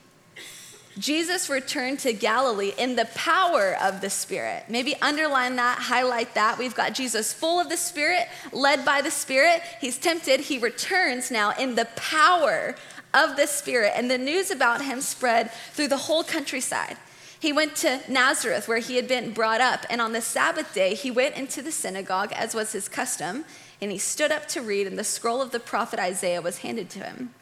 Jesus 0.99 1.49
returned 1.49 2.01
to 2.01 2.13
Galilee 2.13 2.73
in 2.77 2.97
the 2.97 3.09
power 3.15 3.77
of 3.81 4.01
the 4.01 4.11
Spirit. 4.11 4.65
Maybe 4.69 4.97
underline 5.01 5.57
that, 5.57 5.79
highlight 5.79 6.35
that. 6.35 6.59
We've 6.59 6.75
got 6.75 6.95
Jesus 6.95 7.33
full 7.33 7.61
of 7.61 7.69
the 7.69 7.77
Spirit, 7.77 8.29
led 8.53 8.85
by 8.85 9.01
the 9.01 9.11
Spirit. 9.11 9.63
He's 9.81 9.97
tempted. 9.99 10.41
He 10.41 10.59
returns 10.59 11.31
now 11.31 11.53
in 11.53 11.77
the 11.77 11.89
power 11.97 12.75
of 13.15 13.37
the 13.37 13.47
Spirit, 13.47 13.93
and 13.97 14.11
the 14.11 14.19
news 14.19 14.51
about 14.51 14.83
him 14.83 15.01
spread 15.01 15.51
through 15.73 15.89
the 15.89 15.97
whole 15.97 16.25
countryside. 16.25 16.97
He 17.39 17.53
went 17.53 17.75
to 17.77 18.01
Nazareth, 18.09 18.69
where 18.69 18.79
he 18.79 18.97
had 18.97 19.09
been 19.09 19.33
brought 19.33 19.61
up, 19.61 19.87
and 19.89 20.01
on 20.01 20.13
the 20.13 20.21
Sabbath 20.21 20.75
day, 20.75 20.95
he 20.95 21.11
went 21.11 21.37
into 21.37 21.63
the 21.63 21.73
synagogue, 21.73 22.33
as 22.35 22.55
was 22.55 22.73
his 22.73 22.89
custom, 22.89 23.45
and 23.81 23.91
he 23.91 23.99
stood 23.99 24.31
up 24.31 24.47
to 24.49 24.61
read, 24.61 24.87
and 24.87 24.99
the 24.99 25.05
scroll 25.05 25.41
of 25.41 25.51
the 25.51 25.59
prophet 25.59 25.99
Isaiah 25.99 26.43
was 26.43 26.59
handed 26.59 26.91
to 26.91 26.99
him. 27.01 27.35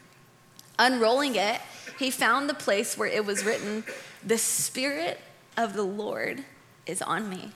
Unrolling 0.78 1.34
it, 1.34 1.60
he 1.98 2.10
found 2.10 2.48
the 2.48 2.54
place 2.54 2.96
where 2.96 3.08
it 3.08 3.24
was 3.24 3.44
written, 3.44 3.84
The 4.24 4.38
Spirit 4.38 5.20
of 5.56 5.74
the 5.74 5.82
Lord 5.82 6.44
is 6.86 7.02
on 7.02 7.28
me 7.28 7.52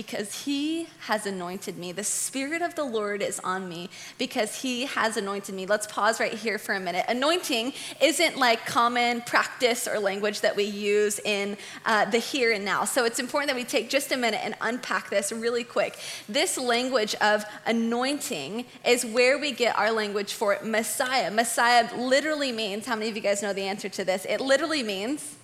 because 0.00 0.44
he 0.44 0.88
has 1.00 1.26
anointed 1.26 1.76
me. 1.76 1.92
The 1.92 2.02
Spirit 2.04 2.62
of 2.62 2.74
the 2.74 2.84
Lord 2.84 3.20
is 3.20 3.38
on 3.40 3.68
me 3.68 3.90
because 4.16 4.62
he 4.62 4.86
has 4.86 5.18
anointed 5.18 5.54
me. 5.54 5.66
Let's 5.66 5.86
pause 5.86 6.18
right 6.18 6.32
here 6.32 6.56
for 6.56 6.74
a 6.74 6.80
minute. 6.80 7.04
Anointing 7.06 7.74
isn't 8.00 8.38
like 8.38 8.64
common 8.64 9.20
practice 9.20 9.86
or 9.86 9.98
language 9.98 10.40
that 10.40 10.56
we 10.56 10.64
use 10.64 11.18
in 11.18 11.58
uh, 11.84 12.06
the 12.06 12.16
here 12.16 12.50
and 12.50 12.64
now. 12.64 12.86
So 12.86 13.04
it's 13.04 13.18
important 13.18 13.48
that 13.50 13.56
we 13.56 13.64
take 13.64 13.90
just 13.90 14.10
a 14.10 14.16
minute 14.16 14.40
and 14.42 14.54
unpack 14.62 15.10
this 15.10 15.32
really 15.32 15.64
quick. 15.64 15.98
This 16.30 16.56
language 16.56 17.14
of 17.16 17.44
anointing 17.66 18.64
is 18.86 19.04
where 19.04 19.38
we 19.38 19.52
get 19.52 19.78
our 19.78 19.92
language 19.92 20.32
for 20.32 20.58
Messiah. 20.64 21.30
Messiah 21.30 21.94
literally 21.94 22.52
means, 22.52 22.86
how 22.86 22.96
many 22.96 23.10
of 23.10 23.16
you 23.16 23.22
guys 23.22 23.42
know 23.42 23.52
the 23.52 23.64
answer 23.64 23.90
to 23.90 24.02
this? 24.02 24.24
It 24.24 24.40
literally 24.40 24.82
means 24.82 25.36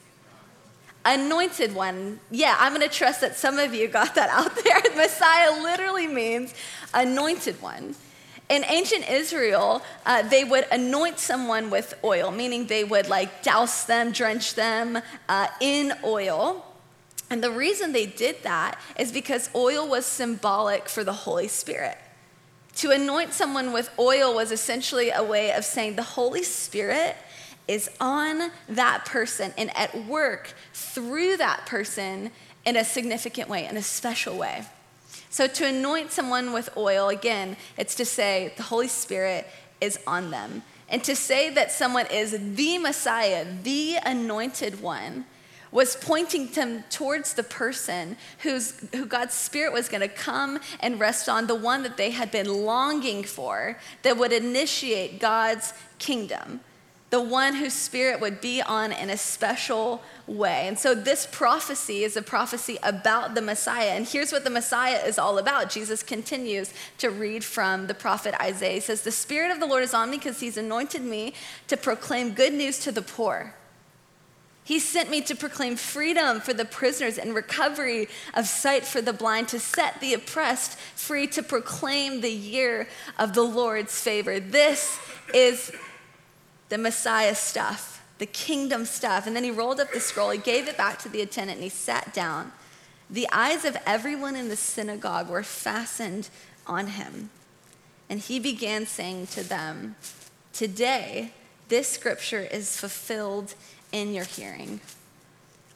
anointed 1.06 1.74
one. 1.74 2.20
Yeah, 2.30 2.56
I'm 2.58 2.74
going 2.74 2.86
to 2.86 2.94
trust 2.94 3.20
that 3.22 3.36
some 3.36 3.58
of 3.58 3.74
you 3.74 3.88
got 3.88 4.14
that 4.16 4.28
out 4.28 4.54
there. 4.64 4.80
Messiah 4.96 5.62
literally 5.62 6.06
means 6.06 6.54
anointed 6.92 7.60
one. 7.62 7.94
In 8.48 8.64
ancient 8.68 9.08
Israel, 9.10 9.82
uh, 10.04 10.22
they 10.22 10.44
would 10.44 10.66
anoint 10.70 11.18
someone 11.18 11.68
with 11.68 11.94
oil, 12.04 12.30
meaning 12.30 12.66
they 12.66 12.84
would 12.84 13.08
like 13.08 13.42
douse 13.42 13.84
them, 13.84 14.12
drench 14.12 14.54
them 14.54 15.00
uh, 15.28 15.48
in 15.60 15.92
oil. 16.04 16.64
And 17.28 17.42
the 17.42 17.50
reason 17.50 17.92
they 17.92 18.06
did 18.06 18.42
that 18.44 18.78
is 18.96 19.10
because 19.10 19.50
oil 19.54 19.88
was 19.88 20.06
symbolic 20.06 20.88
for 20.88 21.02
the 21.02 21.12
Holy 21.12 21.48
Spirit. 21.48 21.98
To 22.76 22.90
anoint 22.90 23.32
someone 23.32 23.72
with 23.72 23.90
oil 23.98 24.34
was 24.34 24.52
essentially 24.52 25.10
a 25.10 25.24
way 25.24 25.50
of 25.50 25.64
saying 25.64 25.96
the 25.96 26.02
Holy 26.02 26.42
Spirit 26.42 27.16
is 27.68 27.90
on 28.00 28.50
that 28.68 29.04
person 29.04 29.52
and 29.58 29.76
at 29.76 30.06
work 30.06 30.54
through 30.72 31.36
that 31.36 31.66
person 31.66 32.30
in 32.64 32.76
a 32.76 32.84
significant 32.84 33.48
way, 33.48 33.66
in 33.66 33.76
a 33.76 33.82
special 33.82 34.36
way. 34.36 34.64
So, 35.30 35.46
to 35.46 35.66
anoint 35.66 36.12
someone 36.12 36.52
with 36.52 36.68
oil, 36.76 37.08
again, 37.08 37.56
it's 37.76 37.94
to 37.96 38.04
say 38.04 38.52
the 38.56 38.62
Holy 38.64 38.88
Spirit 38.88 39.46
is 39.80 39.98
on 40.06 40.30
them. 40.30 40.62
And 40.88 41.02
to 41.04 41.16
say 41.16 41.50
that 41.50 41.72
someone 41.72 42.06
is 42.06 42.38
the 42.54 42.78
Messiah, 42.78 43.44
the 43.62 43.96
anointed 44.04 44.80
one, 44.80 45.26
was 45.72 45.96
pointing 45.96 46.46
them 46.46 46.84
towards 46.90 47.34
the 47.34 47.42
person 47.42 48.16
who's, 48.38 48.78
who 48.94 49.04
God's 49.04 49.34
Spirit 49.34 49.72
was 49.72 49.88
going 49.88 50.00
to 50.00 50.08
come 50.08 50.60
and 50.80 51.00
rest 51.00 51.28
on, 51.28 51.48
the 51.48 51.56
one 51.56 51.82
that 51.82 51.96
they 51.96 52.12
had 52.12 52.30
been 52.30 52.64
longing 52.64 53.24
for, 53.24 53.78
that 54.02 54.16
would 54.16 54.32
initiate 54.32 55.18
God's 55.20 55.74
kingdom 55.98 56.60
the 57.10 57.20
one 57.20 57.54
whose 57.54 57.72
spirit 57.72 58.20
would 58.20 58.40
be 58.40 58.60
on 58.60 58.90
in 58.90 59.10
a 59.10 59.16
special 59.16 60.02
way. 60.26 60.66
And 60.66 60.76
so 60.76 60.94
this 60.94 61.26
prophecy 61.30 62.02
is 62.02 62.16
a 62.16 62.22
prophecy 62.22 62.78
about 62.82 63.34
the 63.34 63.42
Messiah. 63.42 63.90
And 63.90 64.06
here's 64.06 64.32
what 64.32 64.42
the 64.42 64.50
Messiah 64.50 65.04
is 65.06 65.18
all 65.18 65.38
about. 65.38 65.70
Jesus 65.70 66.02
continues 66.02 66.74
to 66.98 67.10
read 67.10 67.44
from 67.44 67.86
the 67.86 67.94
prophet 67.94 68.34
Isaiah. 68.42 68.74
He 68.74 68.80
says, 68.80 69.02
The 69.02 69.12
Spirit 69.12 69.52
of 69.52 69.60
the 69.60 69.66
Lord 69.66 69.84
is 69.84 69.94
on 69.94 70.10
me 70.10 70.16
because 70.16 70.40
he's 70.40 70.56
anointed 70.56 71.02
me 71.02 71.34
to 71.68 71.76
proclaim 71.76 72.34
good 72.34 72.52
news 72.52 72.80
to 72.80 72.90
the 72.90 73.02
poor. 73.02 73.54
He 74.64 74.80
sent 74.80 75.08
me 75.08 75.20
to 75.22 75.36
proclaim 75.36 75.76
freedom 75.76 76.40
for 76.40 76.52
the 76.52 76.64
prisoners 76.64 77.18
and 77.18 77.36
recovery 77.36 78.08
of 78.34 78.48
sight 78.48 78.84
for 78.84 79.00
the 79.00 79.12
blind, 79.12 79.46
to 79.48 79.60
set 79.60 80.00
the 80.00 80.12
oppressed 80.12 80.76
free, 80.76 81.28
to 81.28 81.42
proclaim 81.44 82.20
the 82.20 82.32
year 82.32 82.88
of 83.16 83.32
the 83.32 83.44
Lord's 83.44 83.96
favor. 84.00 84.40
This 84.40 84.98
is 85.32 85.70
the 86.68 86.78
Messiah 86.78 87.34
stuff, 87.34 88.04
the 88.18 88.26
kingdom 88.26 88.84
stuff. 88.84 89.26
And 89.26 89.36
then 89.36 89.44
he 89.44 89.50
rolled 89.50 89.80
up 89.80 89.92
the 89.92 90.00
scroll, 90.00 90.30
he 90.30 90.38
gave 90.38 90.68
it 90.68 90.76
back 90.76 90.98
to 91.00 91.08
the 91.08 91.20
attendant, 91.20 91.56
and 91.58 91.64
he 91.64 91.70
sat 91.70 92.12
down. 92.12 92.52
The 93.08 93.28
eyes 93.30 93.64
of 93.64 93.76
everyone 93.86 94.34
in 94.34 94.48
the 94.48 94.56
synagogue 94.56 95.28
were 95.28 95.42
fastened 95.42 96.28
on 96.66 96.88
him. 96.88 97.30
And 98.08 98.20
he 98.20 98.38
began 98.38 98.86
saying 98.86 99.28
to 99.28 99.42
them, 99.42 99.96
Today, 100.52 101.32
this 101.68 101.88
scripture 101.88 102.40
is 102.40 102.78
fulfilled 102.78 103.54
in 103.92 104.14
your 104.14 104.24
hearing. 104.24 104.80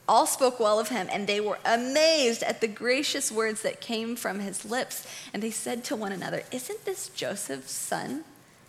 All 0.09 0.27
spoke 0.27 0.59
well 0.59 0.81
of 0.81 0.89
him, 0.89 1.09
and 1.13 1.27
they 1.27 1.41
were 1.41 1.59
amazed 1.65 2.43
at 2.43 2.61
the 2.61 2.67
gracious 2.67 3.31
words 3.31 3.63
that 3.63 3.81
came 3.81 4.17
from 4.17 4.41
his 4.41 4.65
lips. 4.65 5.07
And 5.33 5.43
they 5.43 5.53
said 5.53 5.85
to 5.85 5.97
one 5.97 6.11
another, 6.11 6.43
Isn't 6.51 6.85
this 6.85 7.09
Joseph's 7.11 7.73
son? 7.73 8.25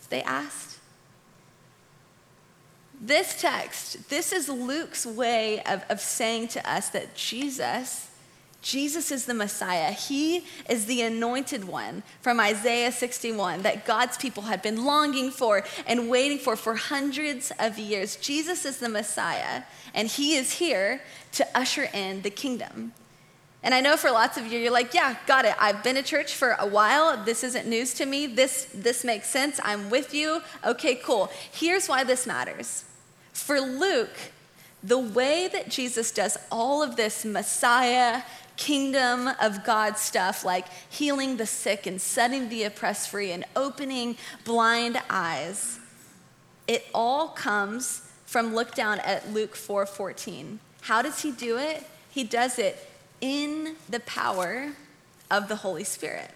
They 0.09 0.21
asked. 0.21 0.77
This 3.03 3.41
text, 3.41 4.09
this 4.09 4.31
is 4.31 4.47
Luke's 4.47 5.07
way 5.07 5.63
of, 5.63 5.83
of 5.89 5.99
saying 5.99 6.49
to 6.49 6.71
us 6.71 6.89
that 6.89 7.15
Jesus, 7.15 8.11
Jesus 8.61 9.09
is 9.11 9.25
the 9.25 9.33
Messiah. 9.33 9.91
He 9.91 10.45
is 10.69 10.85
the 10.85 11.01
anointed 11.01 11.63
one 11.63 12.03
from 12.21 12.39
Isaiah 12.39 12.91
61 12.91 13.63
that 13.63 13.85
God's 13.87 14.17
people 14.17 14.43
had 14.43 14.61
been 14.61 14.85
longing 14.85 15.31
for 15.31 15.63
and 15.87 16.11
waiting 16.11 16.37
for 16.37 16.55
for 16.55 16.75
hundreds 16.75 17.51
of 17.57 17.79
years. 17.79 18.17
Jesus 18.17 18.65
is 18.65 18.77
the 18.77 18.87
Messiah, 18.87 19.63
and 19.95 20.07
He 20.07 20.35
is 20.35 20.53
here 20.53 21.01
to 21.31 21.47
usher 21.57 21.89
in 21.95 22.21
the 22.21 22.29
kingdom. 22.29 22.93
And 23.63 23.73
I 23.73 23.81
know 23.81 23.97
for 23.97 24.11
lots 24.11 24.37
of 24.37 24.45
you, 24.45 24.59
you're 24.59 24.71
like, 24.71 24.93
yeah, 24.93 25.15
got 25.25 25.45
it. 25.45 25.55
I've 25.59 25.83
been 25.83 25.97
at 25.97 26.05
church 26.05 26.35
for 26.35 26.55
a 26.59 26.67
while. 26.67 27.23
This 27.25 27.43
isn't 27.43 27.67
news 27.67 27.95
to 27.95 28.05
me. 28.05 28.27
This, 28.27 28.67
this 28.75 29.03
makes 29.03 29.27
sense. 29.27 29.59
I'm 29.63 29.89
with 29.89 30.13
you. 30.13 30.41
Okay, 30.63 30.95
cool. 30.95 31.31
Here's 31.51 31.87
why 31.87 32.03
this 32.03 32.27
matters. 32.27 32.85
For 33.33 33.59
Luke, 33.59 34.17
the 34.83 34.97
way 34.97 35.47
that 35.47 35.69
Jesus 35.69 36.11
does 36.11 36.37
all 36.51 36.81
of 36.81 36.95
this 36.95 37.23
Messiah, 37.23 38.23
kingdom 38.57 39.29
of 39.39 39.63
God 39.63 39.97
stuff, 39.97 40.43
like 40.43 40.65
healing 40.89 41.37
the 41.37 41.45
sick 41.45 41.85
and 41.85 42.01
setting 42.01 42.49
the 42.49 42.63
oppressed 42.63 43.09
free 43.09 43.31
and 43.31 43.45
opening 43.55 44.17
blind 44.43 45.01
eyes, 45.09 45.79
it 46.67 46.85
all 46.93 47.29
comes 47.29 48.07
from 48.25 48.53
look 48.55 48.73
down 48.75 48.99
at 48.99 49.31
Luke 49.33 49.55
4:14. 49.55 50.59
How 50.81 51.01
does 51.01 51.21
he 51.21 51.31
do 51.31 51.57
it? 51.57 51.85
He 52.09 52.23
does 52.23 52.57
it 52.59 52.87
in 53.19 53.75
the 53.89 53.99
power 54.01 54.73
of 55.29 55.47
the 55.47 55.57
Holy 55.57 55.83
Spirit. 55.83 56.31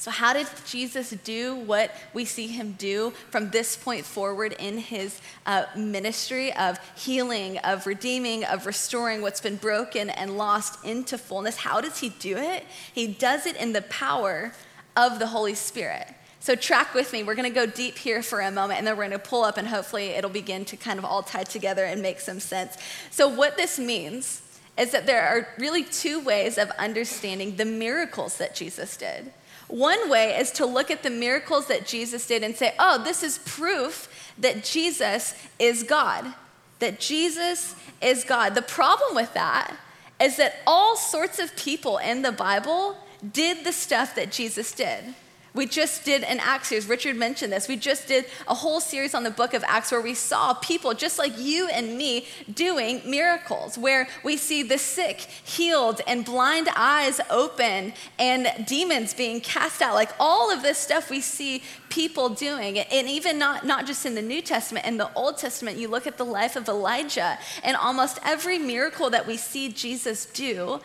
So, 0.00 0.10
how 0.10 0.32
did 0.32 0.46
Jesus 0.66 1.10
do 1.24 1.56
what 1.56 1.94
we 2.14 2.24
see 2.24 2.46
him 2.46 2.72
do 2.78 3.12
from 3.28 3.50
this 3.50 3.76
point 3.76 4.06
forward 4.06 4.56
in 4.58 4.78
his 4.78 5.20
uh, 5.44 5.66
ministry 5.76 6.54
of 6.54 6.78
healing, 6.96 7.58
of 7.58 7.86
redeeming, 7.86 8.46
of 8.46 8.64
restoring 8.64 9.20
what's 9.20 9.42
been 9.42 9.56
broken 9.56 10.08
and 10.08 10.38
lost 10.38 10.82
into 10.86 11.18
fullness? 11.18 11.58
How 11.58 11.82
does 11.82 11.98
he 11.98 12.08
do 12.08 12.38
it? 12.38 12.64
He 12.94 13.08
does 13.08 13.44
it 13.44 13.56
in 13.56 13.74
the 13.74 13.82
power 13.82 14.54
of 14.96 15.18
the 15.18 15.26
Holy 15.26 15.54
Spirit. 15.54 16.06
So, 16.40 16.54
track 16.54 16.94
with 16.94 17.12
me. 17.12 17.22
We're 17.22 17.34
going 17.34 17.52
to 17.52 17.54
go 17.54 17.66
deep 17.66 17.98
here 17.98 18.22
for 18.22 18.40
a 18.40 18.50
moment 18.50 18.78
and 18.78 18.86
then 18.86 18.96
we're 18.96 19.06
going 19.06 19.20
to 19.20 19.28
pull 19.28 19.44
up 19.44 19.58
and 19.58 19.68
hopefully 19.68 20.06
it'll 20.12 20.30
begin 20.30 20.64
to 20.64 20.78
kind 20.78 20.98
of 20.98 21.04
all 21.04 21.22
tie 21.22 21.42
together 21.42 21.84
and 21.84 22.00
make 22.00 22.20
some 22.20 22.40
sense. 22.40 22.78
So, 23.10 23.28
what 23.28 23.58
this 23.58 23.78
means 23.78 24.40
is 24.78 24.92
that 24.92 25.04
there 25.04 25.28
are 25.28 25.46
really 25.58 25.84
two 25.84 26.20
ways 26.20 26.56
of 26.56 26.70
understanding 26.78 27.56
the 27.56 27.66
miracles 27.66 28.38
that 28.38 28.54
Jesus 28.54 28.96
did. 28.96 29.30
One 29.70 30.10
way 30.10 30.36
is 30.36 30.50
to 30.52 30.66
look 30.66 30.90
at 30.90 31.02
the 31.02 31.10
miracles 31.10 31.68
that 31.68 31.86
Jesus 31.86 32.26
did 32.26 32.42
and 32.42 32.56
say, 32.56 32.74
oh, 32.78 33.02
this 33.02 33.22
is 33.22 33.38
proof 33.38 34.08
that 34.38 34.64
Jesus 34.64 35.34
is 35.58 35.84
God. 35.84 36.34
That 36.80 36.98
Jesus 36.98 37.76
is 38.02 38.24
God. 38.24 38.54
The 38.54 38.62
problem 38.62 39.14
with 39.14 39.32
that 39.34 39.76
is 40.20 40.36
that 40.36 40.56
all 40.66 40.96
sorts 40.96 41.38
of 41.38 41.54
people 41.56 41.98
in 41.98 42.22
the 42.22 42.32
Bible 42.32 42.96
did 43.32 43.64
the 43.64 43.72
stuff 43.72 44.14
that 44.16 44.32
Jesus 44.32 44.72
did. 44.72 45.14
We 45.52 45.66
just 45.66 46.04
did 46.04 46.22
an 46.22 46.38
Acts 46.38 46.68
series. 46.68 46.86
Richard 46.86 47.16
mentioned 47.16 47.52
this. 47.52 47.66
We 47.66 47.76
just 47.76 48.06
did 48.06 48.26
a 48.46 48.54
whole 48.54 48.80
series 48.80 49.14
on 49.14 49.24
the 49.24 49.30
book 49.32 49.52
of 49.52 49.64
Acts 49.66 49.90
where 49.90 50.00
we 50.00 50.14
saw 50.14 50.54
people 50.54 50.94
just 50.94 51.18
like 51.18 51.36
you 51.38 51.68
and 51.68 51.98
me 51.98 52.26
doing 52.54 53.02
miracles, 53.04 53.76
where 53.76 54.08
we 54.22 54.36
see 54.36 54.62
the 54.62 54.78
sick 54.78 55.20
healed 55.20 56.02
and 56.06 56.24
blind 56.24 56.68
eyes 56.76 57.20
open 57.30 57.92
and 58.18 58.48
demons 58.64 59.12
being 59.12 59.40
cast 59.40 59.82
out. 59.82 59.94
Like 59.94 60.10
all 60.20 60.52
of 60.52 60.62
this 60.62 60.78
stuff 60.78 61.10
we 61.10 61.20
see 61.20 61.64
people 61.88 62.28
doing. 62.28 62.78
And 62.78 63.08
even 63.08 63.36
not, 63.36 63.66
not 63.66 63.86
just 63.86 64.06
in 64.06 64.14
the 64.14 64.22
New 64.22 64.42
Testament, 64.42 64.86
in 64.86 64.98
the 64.98 65.12
Old 65.14 65.36
Testament, 65.38 65.78
you 65.78 65.88
look 65.88 66.06
at 66.06 66.16
the 66.16 66.24
life 66.24 66.54
of 66.54 66.68
Elijah, 66.68 67.38
and 67.64 67.76
almost 67.76 68.20
every 68.24 68.58
miracle 68.58 69.10
that 69.10 69.26
we 69.26 69.36
see 69.36 69.68
Jesus 69.72 70.26
do, 70.26 70.80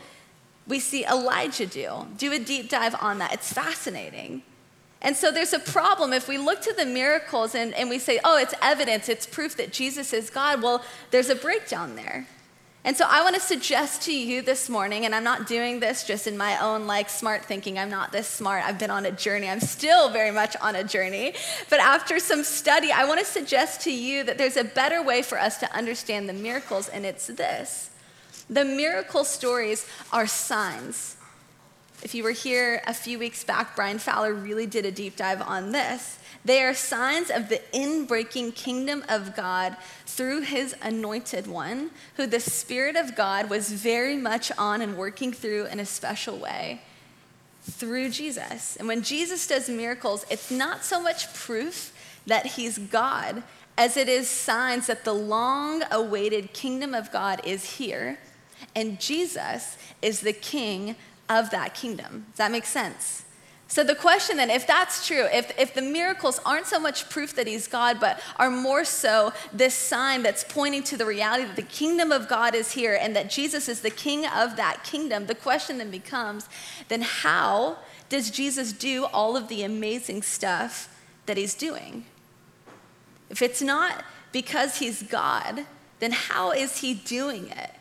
we 0.68 0.80
see 0.80 1.06
Elijah 1.06 1.68
do. 1.68 2.08
Do 2.18 2.34
a 2.34 2.40
deep 2.40 2.70
dive 2.70 2.96
on 3.00 3.20
that. 3.20 3.32
It's 3.32 3.54
fascinating. 3.54 4.42
And 5.02 5.16
so 5.16 5.32
there's 5.32 5.54
a 5.54 5.60
problem 5.60 6.14
if 6.14 6.28
we 6.28 6.38
look 6.38 6.62
to 6.62 6.74
the 6.74 6.86
miracles 6.86 7.54
and, 7.54 7.74
and 7.76 7.90
we 7.90 8.00
say, 8.00 8.20
oh, 8.24 8.38
it's 8.38 8.56
evidence, 8.62 9.08
it's 9.08 9.26
proof 9.26 9.56
that 9.58 9.72
Jesus 9.72 10.14
is 10.14 10.30
God. 10.30 10.62
Well, 10.62 10.84
there's 11.12 11.30
a 11.30 11.36
breakdown 11.36 11.96
there. 11.96 12.28
And 12.86 12.96
so 12.96 13.08
I 13.10 13.24
want 13.24 13.34
to 13.34 13.42
suggest 13.42 14.04
to 14.04 14.16
you 14.16 14.44
this 14.44 14.70
morning, 14.70 15.06
and 15.06 15.16
I'm 15.16 15.24
not 15.24 15.48
doing 15.48 15.80
this 15.80 16.04
just 16.04 16.28
in 16.28 16.38
my 16.38 16.64
own 16.64 16.86
like 16.86 17.10
smart 17.10 17.44
thinking. 17.44 17.80
I'm 17.80 17.90
not 17.90 18.12
this 18.12 18.28
smart. 18.28 18.64
I've 18.64 18.78
been 18.78 18.92
on 18.92 19.08
a 19.08 19.12
journey. 19.12 19.50
I'm 19.50 19.60
still 19.60 20.10
very 20.10 20.30
much 20.30 20.56
on 20.62 20.76
a 20.76 20.84
journey. 20.84 21.34
But 21.72 21.80
after 21.80 22.20
some 22.20 22.44
study, 22.44 22.92
I 22.92 23.06
want 23.06 23.20
to 23.20 23.26
suggest 23.26 23.82
to 23.82 23.92
you 23.92 24.24
that 24.26 24.38
there's 24.38 24.56
a 24.56 24.64
better 24.64 25.02
way 25.02 25.24
for 25.24 25.40
us 25.40 25.58
to 25.62 25.76
understand 25.76 26.30
the 26.30 26.34
miracles, 26.34 26.88
and 26.88 27.08
it's 27.08 27.26
this. 27.26 27.90
The 28.52 28.64
miracle 28.64 29.24
stories 29.24 29.88
are 30.14 30.28
signs. 30.28 31.15
If 32.06 32.14
you 32.14 32.24
were 32.24 32.34
here 32.34 32.84
a 32.86 32.94
few 32.94 33.18
weeks 33.18 33.44
back, 33.44 33.76
Brian 33.76 33.98
Fowler 33.98 34.32
really 34.32 34.68
did 34.68 34.86
a 34.86 34.92
deep 34.92 35.16
dive 35.16 35.42
on 35.42 35.72
this. 35.72 36.20
They 36.46 36.62
are 36.62 36.76
signs 36.76 37.32
of 37.32 37.50
the 37.50 37.60
inbreaking 37.74 38.54
kingdom 38.54 39.04
of 39.10 39.36
God 39.36 39.76
through 40.06 40.42
his 40.42 40.76
anointed 40.84 41.48
one, 41.48 41.90
who 42.16 42.28
the 42.28 42.40
Spirit 42.40 42.96
of 42.96 43.16
God 43.16 43.50
was 43.50 43.72
very 43.72 44.18
much 44.18 44.52
on 44.56 44.84
and 44.84 44.96
working 44.96 45.34
through 45.34 45.66
in 45.66 45.80
a 45.80 45.86
special 45.88 46.38
way 46.38 46.84
through 47.64 48.12
Jesus. 48.12 48.76
And 48.76 48.88
when 48.88 49.02
Jesus 49.02 49.48
does 49.48 49.68
miracles, 49.68 50.28
it's 50.30 50.52
not 50.52 50.86
so 50.86 51.02
much 51.02 51.34
proof 51.34 51.92
that 52.28 52.46
he's 52.46 52.78
God 52.78 53.42
as 53.80 53.98
it 53.98 54.08
is 54.08 54.30
signs 54.30 54.86
that 54.86 55.06
the 55.06 55.14
long 55.14 55.82
awaited 55.90 56.54
kingdom 56.54 56.94
of 56.94 57.12
God 57.12 57.42
is 57.44 57.78
here 57.78 58.20
and 58.76 59.00
Jesus 59.00 59.78
is 60.02 60.20
the 60.20 60.34
king 60.34 60.96
of 61.30 61.50
that 61.52 61.74
kingdom. 61.74 62.26
Does 62.32 62.38
that 62.38 62.52
make 62.52 62.66
sense? 62.66 63.26
So, 63.68 63.84
the 63.84 63.96
question 63.96 64.38
then, 64.38 64.52
if 64.52 64.68
that's 64.68 65.08
true, 65.08 65.26
if, 65.34 65.52
if 65.58 65.74
the 65.74 65.82
miracles 65.82 66.40
aren't 66.46 66.68
so 66.68 66.80
much 66.80 67.10
proof 67.10 67.36
that 67.36 67.48
he's 67.48 67.68
God, 67.68 68.00
but 68.00 68.22
are 68.38 68.52
more 68.52 68.86
so 68.86 69.34
this 69.52 69.74
sign 69.74 70.22
that's 70.22 70.44
pointing 70.44 70.84
to 70.84 70.98
the 70.98 71.06
reality 71.06 71.46
that 71.46 71.56
the 71.56 71.64
kingdom 71.64 72.12
of 72.12 72.28
God 72.28 72.54
is 72.54 72.74
here 72.74 72.98
and 73.00 73.16
that 73.16 73.30
Jesus 73.30 73.68
is 73.68 73.82
the 73.82 73.90
king 73.90 74.28
of 74.28 74.56
that 74.56 74.84
kingdom, 74.84 75.26
the 75.26 75.34
question 75.34 75.80
then 75.80 75.90
becomes 75.90 76.48
then 76.90 77.02
how 77.02 77.78
does 78.08 78.30
Jesus 78.30 78.72
do 78.72 79.06
all 79.06 79.36
of 79.36 79.48
the 79.48 79.64
amazing 79.64 80.22
stuff 80.22 80.96
that 81.26 81.38
he's 81.38 81.56
doing? 81.56 82.06
If 83.32 83.42
it's 83.42 83.64
not 83.64 84.06
because 84.32 84.78
he's 84.78 85.02
God, 85.02 85.66
then 86.00 86.12
how 86.12 86.52
is 86.52 86.78
he 86.78 86.94
doing 86.94 87.50
it? 87.50 87.72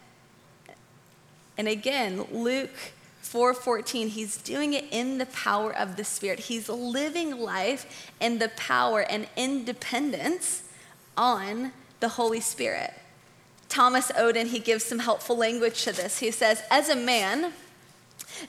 And 1.59 1.69
again, 1.69 2.25
Luke 2.33 2.71
4:14 3.25 4.09
he's 4.11 4.37
doing 4.37 4.75
it 4.75 4.85
in 4.91 5.19
the 5.19 5.27
power 5.27 5.75
of 5.75 5.97
the 5.97 6.05
spirit. 6.05 6.39
He's 6.41 6.69
living 6.69 7.41
life 7.41 8.13
in 8.21 8.39
the 8.39 8.51
power 8.51 9.01
and 9.01 9.27
independence 9.37 10.63
on 11.17 11.73
the 12.01 12.11
holy 12.11 12.41
spirit. 12.41 12.93
Thomas 13.69 14.13
oden 14.13 14.47
he 14.49 14.59
gives 14.59 14.85
some 14.85 15.01
helpful 15.01 15.37
language 15.37 15.83
to 15.85 15.93
this. 15.93 16.19
He 16.19 16.31
says 16.31 16.63
as 16.71 16.89
a 16.89 16.97
man 16.97 17.53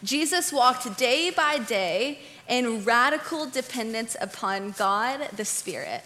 jesus 0.03 0.51
walked 0.51 0.97
day 0.97 1.29
by 1.29 1.57
day 1.59 2.19
in 2.47 2.83
radical 2.83 3.45
dependence 3.49 4.15
upon 4.19 4.71
god 4.71 5.29
the 5.35 5.45
spirit 5.45 6.03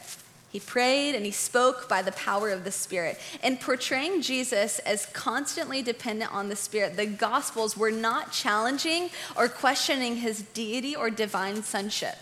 he 0.52 0.60
prayed 0.60 1.14
and 1.14 1.26
he 1.26 1.32
spoke 1.32 1.88
by 1.88 2.02
the 2.02 2.12
power 2.14 2.50
of 2.50 2.64
the 2.64 2.72
Spirit. 2.72 3.20
In 3.44 3.58
portraying 3.58 4.22
Jesus 4.22 4.80
as 4.80 5.06
constantly 5.08 5.84
dependent 5.84 6.34
on 6.34 6.50
the 6.50 6.56
Spirit, 6.56 6.98
the 6.98 7.06
Gospels 7.06 7.78
were 7.78 7.92
not 7.92 8.32
challenging 8.32 9.12
or 9.38 9.48
questioning 9.48 10.18
his 10.18 10.42
deity 10.42 10.96
or 10.96 11.12
divine 11.12 11.62
sonship. 11.62 12.18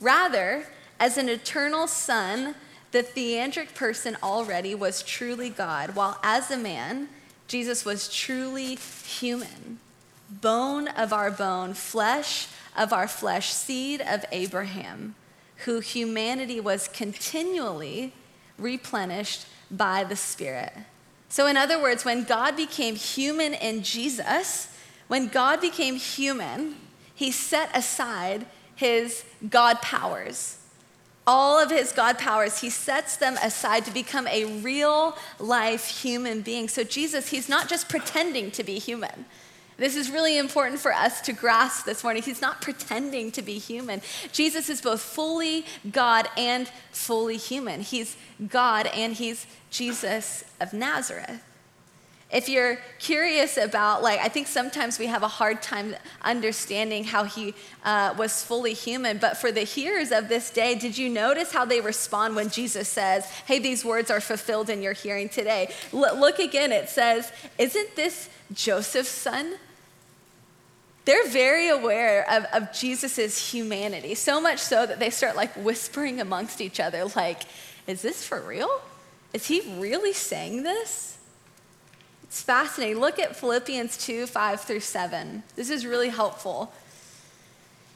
Rather, 0.00 0.66
as 1.00 1.16
an 1.16 1.30
eternal 1.30 1.86
Son, 1.86 2.54
the 2.90 3.02
theandric 3.02 3.74
person 3.74 4.18
already 4.22 4.74
was 4.74 5.02
truly 5.02 5.48
God, 5.48 5.96
while 5.96 6.18
as 6.22 6.50
a 6.50 6.58
man, 6.58 7.08
Jesus 7.48 7.86
was 7.86 8.12
truly 8.12 8.76
human. 8.76 9.78
Bone 10.28 10.88
of 10.88 11.12
our 11.12 11.30
bone, 11.30 11.72
flesh 11.72 12.48
of 12.76 12.92
our 12.92 13.08
flesh, 13.08 13.50
seed 13.52 14.02
of 14.02 14.24
Abraham 14.30 15.14
who 15.64 15.80
humanity 15.80 16.60
was 16.60 16.88
continually 16.88 18.12
replenished 18.58 19.46
by 19.70 20.04
the 20.04 20.16
Spirit. 20.16 20.72
So, 21.28 21.46
in 21.46 21.56
other 21.56 21.80
words, 21.80 22.04
when 22.04 22.24
God 22.24 22.56
became 22.56 22.94
human 22.94 23.54
in 23.54 23.82
Jesus, 23.82 24.68
when 25.08 25.28
God 25.28 25.60
became 25.60 25.96
human, 25.96 26.76
he 27.14 27.30
set 27.30 27.74
aside 27.76 28.46
his 28.74 29.24
God 29.48 29.80
powers. 29.80 30.58
All 31.26 31.58
of 31.58 31.70
his 31.70 31.92
God 31.92 32.18
powers, 32.18 32.60
he 32.60 32.68
sets 32.68 33.16
them 33.16 33.38
aside 33.42 33.84
to 33.84 33.92
become 33.92 34.26
a 34.26 34.60
real 34.60 35.16
life 35.38 36.02
human 36.02 36.42
being. 36.42 36.68
So, 36.68 36.84
Jesus, 36.84 37.28
he's 37.28 37.48
not 37.48 37.68
just 37.68 37.88
pretending 37.88 38.50
to 38.52 38.64
be 38.64 38.78
human. 38.78 39.24
This 39.76 39.96
is 39.96 40.10
really 40.10 40.38
important 40.38 40.80
for 40.80 40.92
us 40.92 41.20
to 41.22 41.32
grasp 41.32 41.86
this 41.86 42.04
morning. 42.04 42.22
He's 42.22 42.40
not 42.40 42.60
pretending 42.60 43.32
to 43.32 43.42
be 43.42 43.58
human. 43.58 44.02
Jesus 44.32 44.68
is 44.68 44.80
both 44.80 45.00
fully 45.00 45.64
God 45.90 46.28
and 46.36 46.68
fully 46.90 47.36
human. 47.36 47.80
He's 47.80 48.16
God 48.48 48.86
and 48.88 49.14
he's 49.14 49.46
Jesus 49.70 50.44
of 50.60 50.72
Nazareth. 50.72 51.42
If 52.32 52.48
you're 52.48 52.78
curious 52.98 53.58
about, 53.58 54.02
like, 54.02 54.18
I 54.20 54.28
think 54.28 54.46
sometimes 54.46 54.98
we 54.98 55.06
have 55.06 55.22
a 55.22 55.28
hard 55.28 55.60
time 55.60 55.94
understanding 56.22 57.04
how 57.04 57.24
he 57.24 57.54
uh, 57.84 58.14
was 58.16 58.42
fully 58.42 58.72
human, 58.72 59.18
but 59.18 59.36
for 59.36 59.52
the 59.52 59.60
hearers 59.60 60.10
of 60.12 60.28
this 60.28 60.50
day, 60.50 60.74
did 60.74 60.96
you 60.96 61.10
notice 61.10 61.52
how 61.52 61.66
they 61.66 61.82
respond 61.82 62.34
when 62.34 62.48
Jesus 62.48 62.88
says, 62.88 63.26
Hey, 63.46 63.58
these 63.58 63.84
words 63.84 64.10
are 64.10 64.20
fulfilled 64.20 64.70
in 64.70 64.80
your 64.80 64.94
hearing 64.94 65.28
today? 65.28 65.72
L- 65.92 66.18
look 66.18 66.38
again, 66.38 66.72
it 66.72 66.88
says, 66.88 67.30
Isn't 67.58 67.94
this 67.96 68.30
Joseph's 68.52 69.10
son? 69.10 69.54
they're 71.04 71.28
very 71.28 71.68
aware 71.68 72.24
of, 72.30 72.44
of 72.52 72.72
Jesus' 72.72 73.50
humanity, 73.52 74.14
so 74.14 74.40
much 74.40 74.58
so 74.58 74.86
that 74.86 75.00
they 75.00 75.10
start 75.10 75.34
like 75.34 75.52
whispering 75.56 76.20
amongst 76.20 76.60
each 76.60 76.78
other, 76.78 77.04
like, 77.16 77.42
is 77.86 78.02
this 78.02 78.24
for 78.24 78.40
real? 78.40 78.70
Is 79.32 79.46
he 79.46 79.62
really 79.78 80.12
saying 80.12 80.62
this? 80.62 81.18
It's 82.32 82.40
fascinating. 82.40 82.98
Look 82.98 83.18
at 83.18 83.36
Philippians 83.36 83.98
2 83.98 84.26
5 84.26 84.62
through 84.62 84.80
7. 84.80 85.42
This 85.54 85.68
is 85.68 85.84
really 85.84 86.08
helpful. 86.08 86.72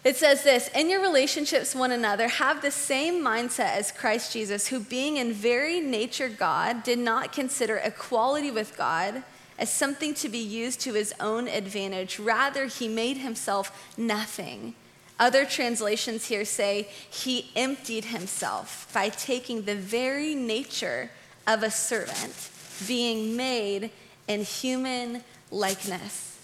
It 0.05 0.17
says 0.17 0.43
this 0.45 0.69
In 0.75 0.91
your 0.91 1.01
relationships 1.01 1.75
one 1.75 1.91
another, 1.91 2.29
have 2.29 2.61
the 2.61 2.71
same 2.71 3.25
mindset 3.25 3.71
as 3.71 3.91
Christ 3.91 4.35
Jesus, 4.35 4.67
who, 4.67 4.81
being 4.81 5.17
in 5.17 5.33
very 5.33 5.81
nature 5.81 6.29
God, 6.29 6.83
did 6.83 6.99
not 6.99 7.33
consider 7.33 7.79
equality 7.79 8.51
with 8.51 8.77
God 8.77 9.23
as 9.59 9.73
something 9.73 10.13
to 10.13 10.29
be 10.29 10.37
used 10.37 10.81
to 10.81 10.93
his 10.93 11.15
own 11.19 11.49
advantage. 11.49 12.19
Rather, 12.19 12.67
he 12.67 12.89
made 12.89 13.17
himself 13.17 13.97
nothing. 13.97 14.75
Other 15.19 15.47
translations 15.47 16.27
here 16.27 16.45
say 16.45 16.91
he 17.09 17.53
emptied 17.57 18.05
himself 18.05 18.87
by 18.93 19.09
taking 19.09 19.63
the 19.63 19.77
very 19.77 20.35
nature 20.35 21.11
of 21.47 21.63
a 21.63 21.71
servant, 21.71 22.51
being 22.87 23.35
made 23.35 23.91
in 24.29 24.43
human 24.43 25.23
likeness. 25.51 26.39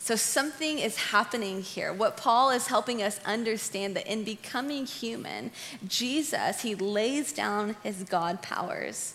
So, 0.00 0.16
something 0.16 0.78
is 0.78 0.96
happening 0.96 1.60
here. 1.60 1.92
What 1.92 2.16
Paul 2.16 2.50
is 2.50 2.68
helping 2.68 3.02
us 3.02 3.20
understand 3.26 3.96
that 3.96 4.06
in 4.06 4.24
becoming 4.24 4.86
human, 4.86 5.50
Jesus, 5.86 6.62
he 6.62 6.74
lays 6.74 7.32
down 7.32 7.76
his 7.82 8.04
God 8.04 8.40
powers 8.40 9.14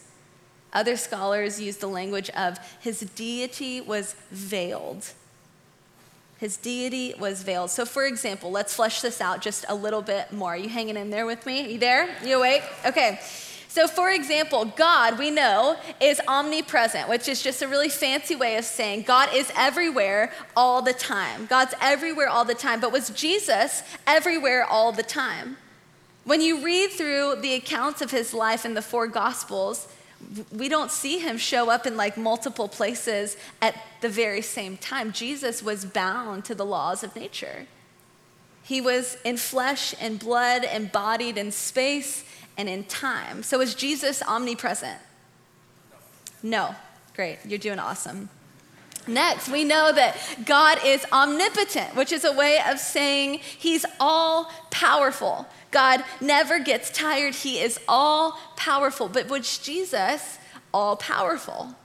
Other 0.74 0.98
scholars 0.98 1.62
use 1.62 1.78
the 1.78 1.88
language 1.88 2.30
of 2.32 2.58
his 2.82 3.02
deity 3.02 3.80
was 3.80 4.16
veiled. 4.32 5.12
His 6.40 6.58
deity 6.58 7.14
was 7.18 7.44
veiled. 7.44 7.70
So, 7.70 7.86
for 7.86 8.06
example, 8.06 8.52
let's 8.52 8.74
flesh 8.74 9.02
this 9.02 9.22
out 9.22 9.42
just 9.42 9.66
a 9.70 9.76
little 9.76 10.02
bit 10.02 10.34
more. 10.34 10.54
Are 10.54 10.58
you 10.58 10.70
hanging 10.70 10.98
in 10.98 11.10
there 11.10 11.26
with 11.26 11.46
me? 11.46 11.66
Are 11.66 11.70
you 11.70 11.78
there? 11.78 12.10
You 12.26 12.38
awake? 12.38 12.64
Okay. 12.86 13.20
So, 13.74 13.88
for 13.88 14.12
example, 14.12 14.66
God, 14.66 15.18
we 15.18 15.32
know, 15.32 15.78
is 16.00 16.22
omnipresent, 16.28 17.10
which 17.10 17.28
is 17.28 17.42
just 17.42 17.64
a 17.64 17.68
really 17.68 17.90
fancy 17.90 18.36
way 18.36 18.56
of 18.58 18.66
saying 18.66 19.02
God 19.02 19.30
is 19.34 19.52
everywhere 19.58 20.32
all 20.56 20.84
the 20.84 20.94
time. 20.94 21.48
God's 21.48 21.74
everywhere 21.82 22.30
all 22.30 22.46
the 22.46 22.54
time. 22.54 22.80
But 22.80 22.92
was 22.92 23.10
Jesus 23.10 23.82
everywhere 24.06 24.64
all 24.64 24.92
the 24.92 25.02
time? 25.02 25.58
When 26.24 26.40
you 26.40 26.64
read 26.64 26.92
through 26.92 27.38
the 27.42 27.56
accounts 27.56 28.04
of 28.04 28.12
his 28.12 28.32
life 28.32 28.64
in 28.64 28.76
the 28.76 28.82
four 28.84 29.08
Gospels, 29.08 29.88
we 30.56 30.70
don't 30.70 30.92
see 30.92 31.18
him 31.18 31.40
show 31.40 31.72
up 31.72 31.88
in 31.88 31.98
like 31.98 32.16
multiple 32.16 32.68
places 32.68 33.38
at 33.60 33.76
the 34.02 34.10
very 34.10 34.44
same 34.44 34.78
time. 34.78 35.12
Jesus 35.12 35.64
was 35.64 35.84
bound 35.84 36.46
to 36.46 36.54
the 36.54 36.64
laws 36.64 37.04
of 37.04 37.16
nature. 37.16 37.66
He 38.62 38.82
was 38.82 39.18
in 39.26 39.38
flesh 39.38 39.96
and 40.00 40.20
blood, 40.20 40.64
embodied 40.64 41.40
in 41.40 41.52
space 41.52 42.24
and 42.58 42.70
in 42.70 42.84
time. 42.86 43.44
So 43.44 43.62
is 43.62 43.76
Jesus 43.76 44.22
omnipresent? 44.24 45.00
No. 46.42 46.76
Great. 47.16 47.40
You're 47.46 47.60
doing 47.60 47.80
awesome. 47.80 48.30
Next, 49.08 49.50
we 49.50 49.64
know 49.64 49.92
that 49.92 50.18
God 50.46 50.80
is 50.86 51.06
omnipotent, 51.12 51.96
which 51.96 52.12
is 52.12 52.24
a 52.24 52.32
way 52.32 52.60
of 52.68 52.80
saying 52.80 53.40
he's 53.40 53.86
all 54.00 54.50
powerful. 54.72 55.46
God 55.72 56.04
never 56.22 56.60
gets 56.60 56.90
tired, 56.90 57.36
he 57.36 57.60
is 57.60 57.80
all 57.88 58.40
powerful. 58.56 59.10
But 59.10 59.28
was 59.28 59.58
Jesus 59.58 60.38
all 60.74 60.96
powerful? 60.96 61.76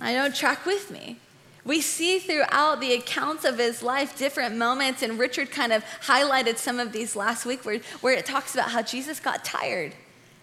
I 0.00 0.12
don't 0.12 0.34
track 0.34 0.64
with 0.64 0.90
me. 0.90 1.18
We 1.66 1.82
see 1.82 2.20
throughout 2.20 2.80
the 2.80 2.94
accounts 2.94 3.44
of 3.44 3.58
his 3.58 3.82
life 3.82 4.16
different 4.16 4.56
moments, 4.56 5.02
and 5.02 5.18
Richard 5.18 5.50
kind 5.50 5.72
of 5.72 5.84
highlighted 6.02 6.56
some 6.56 6.78
of 6.78 6.92
these 6.92 7.14
last 7.14 7.44
week 7.44 7.64
where, 7.64 7.80
where 8.00 8.14
it 8.14 8.24
talks 8.24 8.54
about 8.54 8.70
how 8.70 8.82
Jesus 8.82 9.20
got 9.20 9.44
tired 9.44 9.92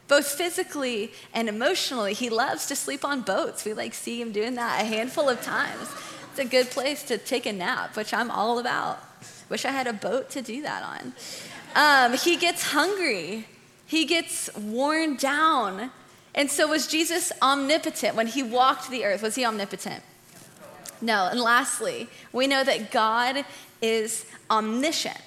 both 0.08 0.28
physically 0.28 1.12
and 1.34 1.50
emotionally. 1.50 2.14
He 2.14 2.30
loves 2.30 2.68
to 2.68 2.76
sleep 2.76 3.06
on 3.06 3.22
boats. 3.22 3.66
We 3.66 3.74
like 3.74 3.94
see 3.94 4.22
him 4.22 4.32
doing 4.32 4.56
that 4.56 4.82
a 4.82 4.86
handful 4.86 5.30
of 5.30 5.42
times. 5.42 5.90
It's 6.30 6.40
a 6.40 6.46
good 6.46 6.70
place 6.70 7.04
to 7.04 7.18
take 7.18 7.46
a 7.46 7.54
nap, 7.54 7.96
which 7.96 8.14
I'm 8.14 8.30
all 8.30 8.60
about. 8.60 9.00
Wish 9.50 9.66
I 9.66 9.72
had 9.72 9.88
a 9.88 9.94
boat 9.94 10.30
to 10.32 10.42
do 10.42 10.62
that 10.64 10.84
on. 10.84 11.14
Um, 11.76 12.18
he 12.18 12.38
gets 12.38 12.72
hungry. 12.72 13.48
He 13.86 14.06
gets 14.06 14.56
worn 14.56 15.16
down. 15.16 15.92
And 16.36 16.50
so 16.50 16.68
was 16.68 16.88
Jesus 16.88 17.32
omnipotent 17.42 18.16
when 18.16 18.28
he 18.28 18.44
walked 18.44 18.90
the 18.90 19.06
earth? 19.06 19.22
Was 19.22 19.36
he 19.36 19.46
omnipotent? 19.46 20.04
No. 21.04 21.28
And 21.28 21.40
lastly, 21.40 22.10
we 22.32 22.48
know 22.48 22.64
that 22.64 22.92
God 22.92 23.46
is 23.82 24.26
omniscient 24.50 25.20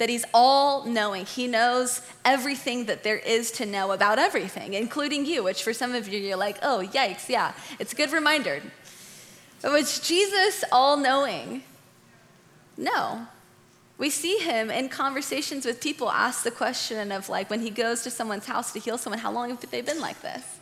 that 0.00 0.08
he's 0.08 0.24
all 0.32 0.86
knowing. 0.86 1.26
He 1.26 1.46
knows 1.46 2.00
everything 2.24 2.86
that 2.86 3.04
there 3.04 3.18
is 3.18 3.50
to 3.52 3.66
know 3.66 3.92
about 3.92 4.18
everything, 4.18 4.72
including 4.72 5.26
you, 5.26 5.44
which 5.44 5.62
for 5.62 5.74
some 5.74 5.94
of 5.94 6.08
you, 6.08 6.18
you're 6.18 6.38
like, 6.38 6.56
oh, 6.62 6.88
yikes, 6.90 7.28
yeah. 7.28 7.52
It's 7.78 7.92
a 7.92 7.96
good 7.96 8.10
reminder. 8.10 8.62
But 9.60 9.72
was 9.72 10.00
Jesus 10.00 10.64
all 10.72 10.96
knowing? 10.96 11.64
No. 12.78 13.26
We 13.98 14.08
see 14.08 14.38
him 14.38 14.70
in 14.70 14.88
conversations 14.88 15.66
with 15.66 15.82
people 15.82 16.10
ask 16.10 16.44
the 16.44 16.50
question 16.50 17.12
of, 17.12 17.28
like, 17.28 17.50
when 17.50 17.60
he 17.60 17.68
goes 17.68 18.02
to 18.04 18.10
someone's 18.10 18.46
house 18.46 18.72
to 18.72 18.78
heal 18.78 18.96
someone, 18.96 19.18
how 19.18 19.30
long 19.30 19.50
have 19.50 19.70
they 19.70 19.82
been 19.82 20.00
like 20.00 20.22
this? 20.22 20.59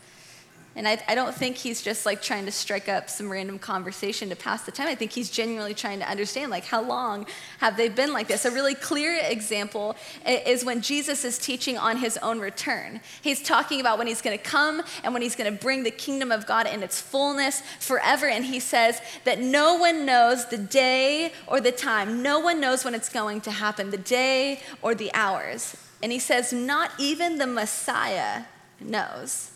And 0.78 0.86
I, 0.86 0.96
I, 1.08 1.16
don't 1.16 1.34
think 1.34 1.56
he's 1.56 1.82
just 1.82 2.06
like 2.06 2.22
trying 2.22 2.44
to 2.44 2.52
strike 2.52 2.88
up 2.88 3.10
some 3.10 3.28
random 3.28 3.58
conversation 3.58 4.28
to 4.28 4.36
pass 4.36 4.62
the 4.62 4.70
time. 4.70 4.86
I 4.86 4.94
think 4.94 5.10
he's 5.10 5.28
genuinely 5.28 5.74
trying 5.74 5.98
to 5.98 6.08
understand, 6.08 6.52
like, 6.52 6.64
how 6.64 6.80
long 6.80 7.26
have 7.58 7.76
they 7.76 7.88
been 7.88 8.12
like 8.12 8.28
this? 8.28 8.44
A 8.44 8.50
really 8.52 8.76
clear 8.76 9.18
example 9.24 9.96
is 10.24 10.64
when 10.64 10.80
Jesus 10.80 11.24
is 11.24 11.36
teaching 11.36 11.76
on 11.76 11.96
his 11.96 12.16
own 12.18 12.38
return. 12.38 13.00
He's 13.20 13.42
talking 13.42 13.80
about 13.80 13.98
when 13.98 14.06
he's 14.06 14.22
going 14.22 14.38
to 14.38 14.44
come 14.44 14.80
and 15.02 15.12
when 15.12 15.20
he's 15.20 15.34
going 15.34 15.52
to 15.52 15.60
bring 15.60 15.82
the 15.82 15.90
kingdom 15.90 16.30
of 16.30 16.46
God 16.46 16.68
in 16.68 16.84
its 16.84 17.00
fullness 17.00 17.60
forever. 17.80 18.28
And 18.28 18.44
he 18.44 18.60
says 18.60 19.00
that 19.24 19.40
no 19.40 19.74
one 19.74 20.06
knows 20.06 20.46
the 20.46 20.58
day 20.58 21.32
or 21.48 21.60
the 21.60 21.72
time, 21.72 22.22
no 22.22 22.38
one 22.38 22.60
knows 22.60 22.84
when 22.84 22.94
it's 22.94 23.08
going 23.08 23.40
to 23.40 23.50
happen, 23.50 23.90
the 23.90 23.98
day 23.98 24.60
or 24.80 24.94
the 24.94 25.12
hours. 25.12 25.76
And 26.00 26.12
he 26.12 26.20
says, 26.20 26.52
not 26.52 26.92
even 27.00 27.38
the 27.38 27.48
Messiah 27.48 28.44
knows. 28.80 29.50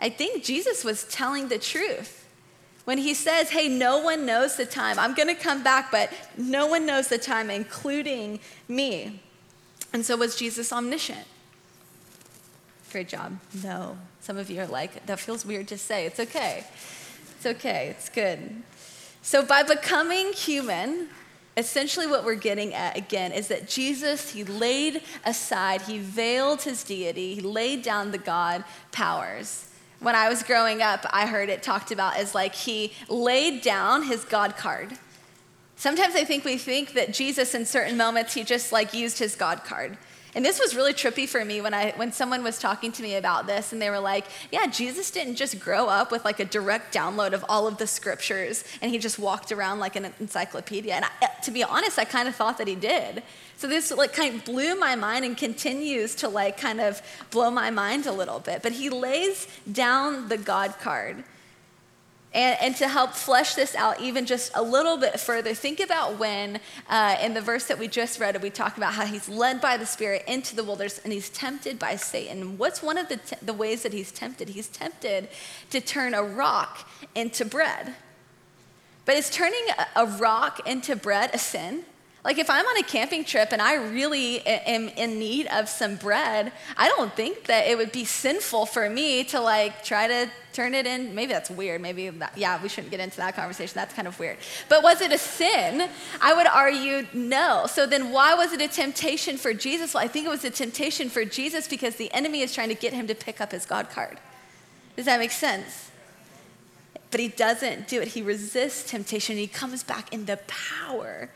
I 0.00 0.08
think 0.08 0.42
Jesus 0.42 0.82
was 0.82 1.04
telling 1.04 1.48
the 1.48 1.58
truth. 1.58 2.26
When 2.84 2.96
he 2.98 3.12
says, 3.12 3.50
hey, 3.50 3.68
no 3.68 3.98
one 3.98 4.24
knows 4.24 4.56
the 4.56 4.64
time, 4.64 4.98
I'm 4.98 5.14
gonna 5.14 5.34
come 5.34 5.62
back, 5.62 5.90
but 5.92 6.10
no 6.36 6.66
one 6.66 6.86
knows 6.86 7.08
the 7.08 7.18
time, 7.18 7.50
including 7.50 8.40
me. 8.66 9.20
And 9.92 10.04
so 10.04 10.16
was 10.16 10.34
Jesus 10.34 10.72
omniscient? 10.72 11.26
Great 12.90 13.08
job. 13.08 13.38
No. 13.62 13.98
Some 14.20 14.38
of 14.38 14.50
you 14.50 14.60
are 14.60 14.66
like, 14.66 15.06
that 15.06 15.20
feels 15.20 15.44
weird 15.44 15.68
to 15.68 15.78
say. 15.78 16.06
It's 16.06 16.18
okay. 16.18 16.64
It's 17.36 17.46
okay. 17.46 17.88
It's 17.90 18.08
good. 18.08 18.62
So 19.22 19.44
by 19.44 19.62
becoming 19.62 20.32
human, 20.32 21.08
essentially 21.56 22.06
what 22.06 22.24
we're 22.24 22.34
getting 22.34 22.74
at 22.74 22.96
again 22.96 23.32
is 23.32 23.48
that 23.48 23.68
Jesus, 23.68 24.32
he 24.32 24.42
laid 24.44 25.02
aside, 25.24 25.82
he 25.82 25.98
veiled 25.98 26.62
his 26.62 26.82
deity, 26.82 27.34
he 27.34 27.40
laid 27.40 27.82
down 27.82 28.10
the 28.10 28.18
God 28.18 28.64
powers 28.90 29.69
when 30.00 30.14
I 30.14 30.28
was 30.28 30.42
growing 30.42 30.82
up, 30.82 31.06
I 31.10 31.26
heard 31.26 31.48
it 31.48 31.62
talked 31.62 31.92
about 31.92 32.16
as 32.16 32.34
like 32.34 32.54
he 32.54 32.92
laid 33.08 33.62
down 33.62 34.04
his 34.04 34.24
God 34.24 34.56
card. 34.56 34.92
Sometimes 35.76 36.14
I 36.14 36.24
think 36.24 36.44
we 36.44 36.58
think 36.58 36.94
that 36.94 37.12
Jesus, 37.12 37.54
in 37.54 37.64
certain 37.64 37.96
moments, 37.96 38.34
he 38.34 38.44
just 38.44 38.72
like 38.72 38.92
used 38.92 39.18
his 39.18 39.36
God 39.36 39.64
card. 39.64 39.96
And 40.34 40.44
this 40.44 40.60
was 40.60 40.76
really 40.76 40.92
trippy 40.92 41.28
for 41.28 41.44
me 41.44 41.60
when 41.60 41.74
I 41.74 41.92
when 41.96 42.12
someone 42.12 42.42
was 42.42 42.58
talking 42.58 42.92
to 42.92 43.02
me 43.02 43.16
about 43.16 43.46
this 43.46 43.72
and 43.72 43.82
they 43.82 43.90
were 43.90 43.98
like, 43.98 44.26
"Yeah, 44.52 44.66
Jesus 44.66 45.10
didn't 45.10 45.36
just 45.36 45.58
grow 45.58 45.86
up 45.86 46.12
with 46.12 46.24
like 46.24 46.40
a 46.40 46.44
direct 46.44 46.94
download 46.94 47.32
of 47.32 47.44
all 47.48 47.66
of 47.66 47.78
the 47.78 47.86
scriptures 47.86 48.64
and 48.80 48.90
he 48.90 48.98
just 48.98 49.18
walked 49.18 49.50
around 49.50 49.80
like 49.80 49.96
an 49.96 50.12
encyclopedia." 50.20 50.94
And 50.94 51.04
I, 51.04 51.08
eh, 51.22 51.28
to 51.42 51.50
be 51.50 51.64
honest, 51.64 51.98
I 51.98 52.04
kind 52.04 52.28
of 52.28 52.36
thought 52.36 52.58
that 52.58 52.68
he 52.68 52.76
did. 52.76 53.22
So 53.56 53.66
this 53.66 53.90
like 53.90 54.12
kind 54.12 54.36
of 54.36 54.44
blew 54.44 54.74
my 54.76 54.94
mind 54.96 55.24
and 55.24 55.36
continues 55.36 56.14
to 56.16 56.28
like 56.28 56.56
kind 56.56 56.80
of 56.80 57.02
blow 57.30 57.50
my 57.50 57.70
mind 57.70 58.06
a 58.06 58.12
little 58.12 58.38
bit. 58.38 58.62
But 58.62 58.72
he 58.72 58.88
lays 58.88 59.48
down 59.70 60.28
the 60.28 60.38
God 60.38 60.78
card. 60.80 61.24
And, 62.32 62.56
and, 62.60 62.76
to 62.76 62.86
help 62.86 63.14
flesh 63.14 63.54
this 63.54 63.74
out 63.74 64.00
even 64.00 64.24
just 64.24 64.52
a 64.54 64.62
little 64.62 64.96
bit 64.96 65.18
further, 65.18 65.52
think 65.52 65.80
about 65.80 66.16
when 66.16 66.60
uh, 66.88 67.16
in 67.20 67.34
the 67.34 67.40
verse 67.40 67.64
that 67.64 67.76
we 67.76 67.88
just 67.88 68.20
read, 68.20 68.40
we 68.40 68.50
talk 68.50 68.76
about 68.76 68.94
how 68.94 69.04
he's 69.04 69.28
led 69.28 69.60
by 69.60 69.76
the 69.76 69.84
Spirit 69.84 70.22
into 70.28 70.54
the 70.54 70.62
wilderness 70.62 71.00
and 71.02 71.12
he's 71.12 71.28
tempted 71.28 71.76
by 71.76 71.96
Satan. 71.96 72.56
What's 72.56 72.84
one 72.84 72.98
of 72.98 73.08
the, 73.08 73.18
the 73.42 73.52
ways 73.52 73.82
that 73.82 73.92
he's 73.92 74.12
tempted? 74.12 74.50
He's 74.50 74.68
tempted 74.68 75.28
to 75.70 75.80
turn 75.80 76.14
a 76.14 76.22
rock 76.22 76.88
into 77.16 77.44
bread. 77.44 77.94
But 79.06 79.16
is 79.16 79.28
turning 79.28 79.66
a, 79.76 80.02
a 80.02 80.06
rock 80.06 80.68
into 80.68 80.94
bread 80.94 81.30
a 81.34 81.38
sin? 81.38 81.84
Like, 82.22 82.38
if 82.38 82.50
I'm 82.50 82.66
on 82.66 82.76
a 82.76 82.82
camping 82.82 83.24
trip 83.24 83.48
and 83.50 83.62
I 83.62 83.76
really 83.76 84.46
am 84.46 84.88
in 84.88 85.18
need 85.18 85.46
of 85.46 85.70
some 85.70 85.96
bread, 85.96 86.52
I 86.76 86.88
don't 86.88 87.14
think 87.14 87.46
that 87.46 87.66
it 87.66 87.78
would 87.78 87.92
be 87.92 88.04
sinful 88.04 88.66
for 88.66 88.90
me 88.90 89.24
to 89.24 89.40
like 89.40 89.82
try 89.84 90.06
to 90.06 90.30
turn 90.52 90.74
it 90.74 90.86
in. 90.86 91.14
Maybe 91.14 91.32
that's 91.32 91.48
weird. 91.48 91.80
Maybe, 91.80 92.10
that, 92.10 92.36
yeah, 92.36 92.62
we 92.62 92.68
shouldn't 92.68 92.90
get 92.90 93.00
into 93.00 93.16
that 93.18 93.36
conversation. 93.36 93.72
That's 93.74 93.94
kind 93.94 94.06
of 94.06 94.18
weird. 94.18 94.36
But 94.68 94.82
was 94.82 95.00
it 95.00 95.12
a 95.12 95.18
sin? 95.18 95.88
I 96.20 96.34
would 96.34 96.46
argue 96.46 97.06
no. 97.14 97.64
So 97.66 97.86
then 97.86 98.12
why 98.12 98.34
was 98.34 98.52
it 98.52 98.60
a 98.60 98.68
temptation 98.68 99.38
for 99.38 99.54
Jesus? 99.54 99.94
Well, 99.94 100.04
I 100.04 100.08
think 100.08 100.26
it 100.26 100.30
was 100.30 100.44
a 100.44 100.50
temptation 100.50 101.08
for 101.08 101.24
Jesus 101.24 101.68
because 101.68 101.96
the 101.96 102.12
enemy 102.12 102.42
is 102.42 102.54
trying 102.54 102.68
to 102.68 102.74
get 102.74 102.92
him 102.92 103.06
to 103.06 103.14
pick 103.14 103.40
up 103.40 103.52
his 103.52 103.64
God 103.64 103.88
card. 103.88 104.18
Does 104.94 105.06
that 105.06 105.20
make 105.20 105.32
sense? 105.32 105.90
But 107.10 107.20
he 107.20 107.28
doesn't 107.28 107.88
do 107.88 108.02
it. 108.02 108.08
He 108.08 108.20
resists 108.20 108.90
temptation. 108.90 109.38
He 109.38 109.46
comes 109.46 109.82
back 109.82 110.12
in 110.12 110.26
the 110.26 110.38
power 110.46 111.30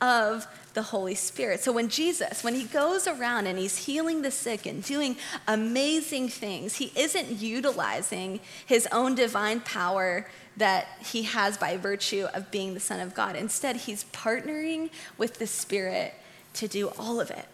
of 0.00 0.46
the 0.74 0.82
Holy 0.82 1.14
Spirit. 1.14 1.60
So 1.60 1.72
when 1.72 1.88
Jesus, 1.88 2.44
when 2.44 2.54
he 2.54 2.64
goes 2.64 3.06
around 3.06 3.46
and 3.46 3.58
he's 3.58 3.86
healing 3.86 4.22
the 4.22 4.30
sick 4.30 4.66
and 4.66 4.82
doing 4.82 5.16
amazing 5.48 6.28
things, 6.28 6.76
he 6.76 6.92
isn't 6.94 7.40
utilizing 7.40 8.40
his 8.66 8.86
own 8.92 9.14
divine 9.14 9.60
power 9.60 10.26
that 10.58 10.86
he 11.12 11.22
has 11.22 11.56
by 11.56 11.76
virtue 11.76 12.26
of 12.34 12.50
being 12.50 12.74
the 12.74 12.80
Son 12.80 13.00
of 13.00 13.14
God. 13.14 13.36
Instead, 13.36 13.76
he's 13.76 14.04
partnering 14.04 14.90
with 15.16 15.38
the 15.38 15.46
Spirit 15.46 16.14
to 16.54 16.68
do 16.68 16.92
all 16.98 17.20
of 17.20 17.30
it. 17.30 17.46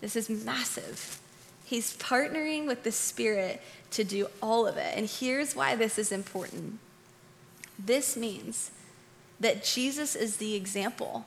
This 0.00 0.16
is 0.16 0.28
massive. 0.28 1.20
He's 1.64 1.96
partnering 1.96 2.66
with 2.66 2.82
the 2.82 2.92
Spirit 2.92 3.62
to 3.92 4.04
do 4.04 4.28
all 4.42 4.66
of 4.66 4.76
it. 4.76 4.96
And 4.96 5.06
here's 5.06 5.54
why 5.54 5.76
this 5.76 5.98
is 5.98 6.12
important 6.12 6.78
this 7.78 8.16
means 8.16 8.70
that 9.40 9.64
Jesus 9.64 10.14
is 10.14 10.36
the 10.36 10.54
example 10.54 11.26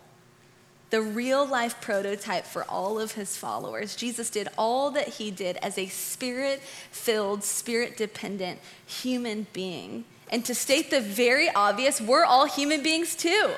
the 0.89 1.01
real 1.01 1.45
life 1.45 1.81
prototype 1.81 2.45
for 2.45 2.63
all 2.65 2.99
of 2.99 3.13
his 3.13 3.35
followers. 3.35 3.95
Jesus 3.95 4.29
did 4.29 4.47
all 4.57 4.91
that 4.91 5.07
he 5.07 5.31
did 5.31 5.57
as 5.57 5.77
a 5.77 5.87
spirit 5.87 6.61
filled, 6.91 7.43
spirit 7.43 7.97
dependent 7.97 8.59
human 8.85 9.47
being. 9.51 10.05
And 10.29 10.45
to 10.45 10.55
state 10.55 10.89
the 10.89 11.01
very 11.01 11.49
obvious, 11.49 11.99
we're 11.99 12.25
all 12.25 12.45
human 12.45 12.83
beings 12.83 13.15
too. 13.15 13.51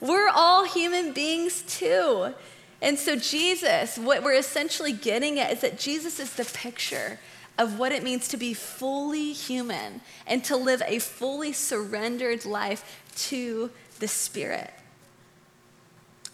We're 0.00 0.28
all 0.28 0.64
human 0.64 1.12
beings 1.12 1.62
too. 1.62 2.34
And 2.80 2.98
so, 2.98 3.16
Jesus, 3.16 3.98
what 3.98 4.22
we're 4.22 4.38
essentially 4.38 4.92
getting 4.92 5.40
at 5.40 5.52
is 5.52 5.60
that 5.62 5.78
Jesus 5.78 6.20
is 6.20 6.34
the 6.34 6.44
picture 6.44 7.18
of 7.58 7.78
what 7.78 7.90
it 7.90 8.04
means 8.04 8.28
to 8.28 8.36
be 8.36 8.54
fully 8.54 9.32
human 9.32 10.00
and 10.26 10.44
to 10.44 10.56
live 10.56 10.80
a 10.86 11.00
fully 11.00 11.52
surrendered 11.52 12.44
life 12.44 13.02
to 13.16 13.70
the 13.98 14.06
Spirit 14.06 14.72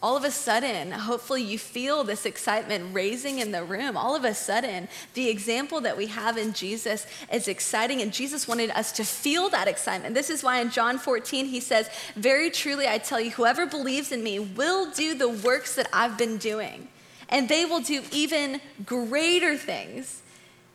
all 0.04 0.18
of 0.18 0.24
a 0.24 0.30
sudden, 0.30 0.92
hopefully, 0.92 1.42
you 1.42 1.58
feel 1.58 2.04
this 2.04 2.26
excitement 2.26 2.94
raising 2.94 3.38
in 3.38 3.52
the 3.52 3.64
room. 3.64 3.96
All 3.96 4.14
of 4.14 4.22
a 4.22 4.34
sudden, 4.34 4.86
the 5.14 5.30
example 5.30 5.80
that 5.80 5.96
we 5.96 6.08
have 6.08 6.36
in 6.36 6.52
Jesus 6.52 7.06
is 7.32 7.48
exciting, 7.48 8.02
and 8.02 8.12
Jesus 8.12 8.46
wanted 8.46 8.68
us 8.72 8.92
to 8.92 9.02
feel 9.02 9.48
that 9.48 9.66
excitement. 9.66 10.14
This 10.14 10.28
is 10.28 10.42
why 10.44 10.60
in 10.60 10.70
John 10.70 10.98
14, 10.98 11.46
he 11.46 11.58
says, 11.58 11.88
Very 12.16 12.50
truly, 12.50 12.86
I 12.86 12.98
tell 12.98 13.18
you, 13.18 13.30
whoever 13.30 13.64
believes 13.64 14.12
in 14.12 14.22
me 14.22 14.38
will 14.38 14.90
do 14.90 15.14
the 15.14 15.30
works 15.30 15.74
that 15.76 15.88
I've 15.90 16.18
been 16.18 16.36
doing, 16.36 16.88
and 17.30 17.48
they 17.48 17.64
will 17.64 17.80
do 17.80 18.02
even 18.12 18.60
greater 18.84 19.56
things 19.56 20.20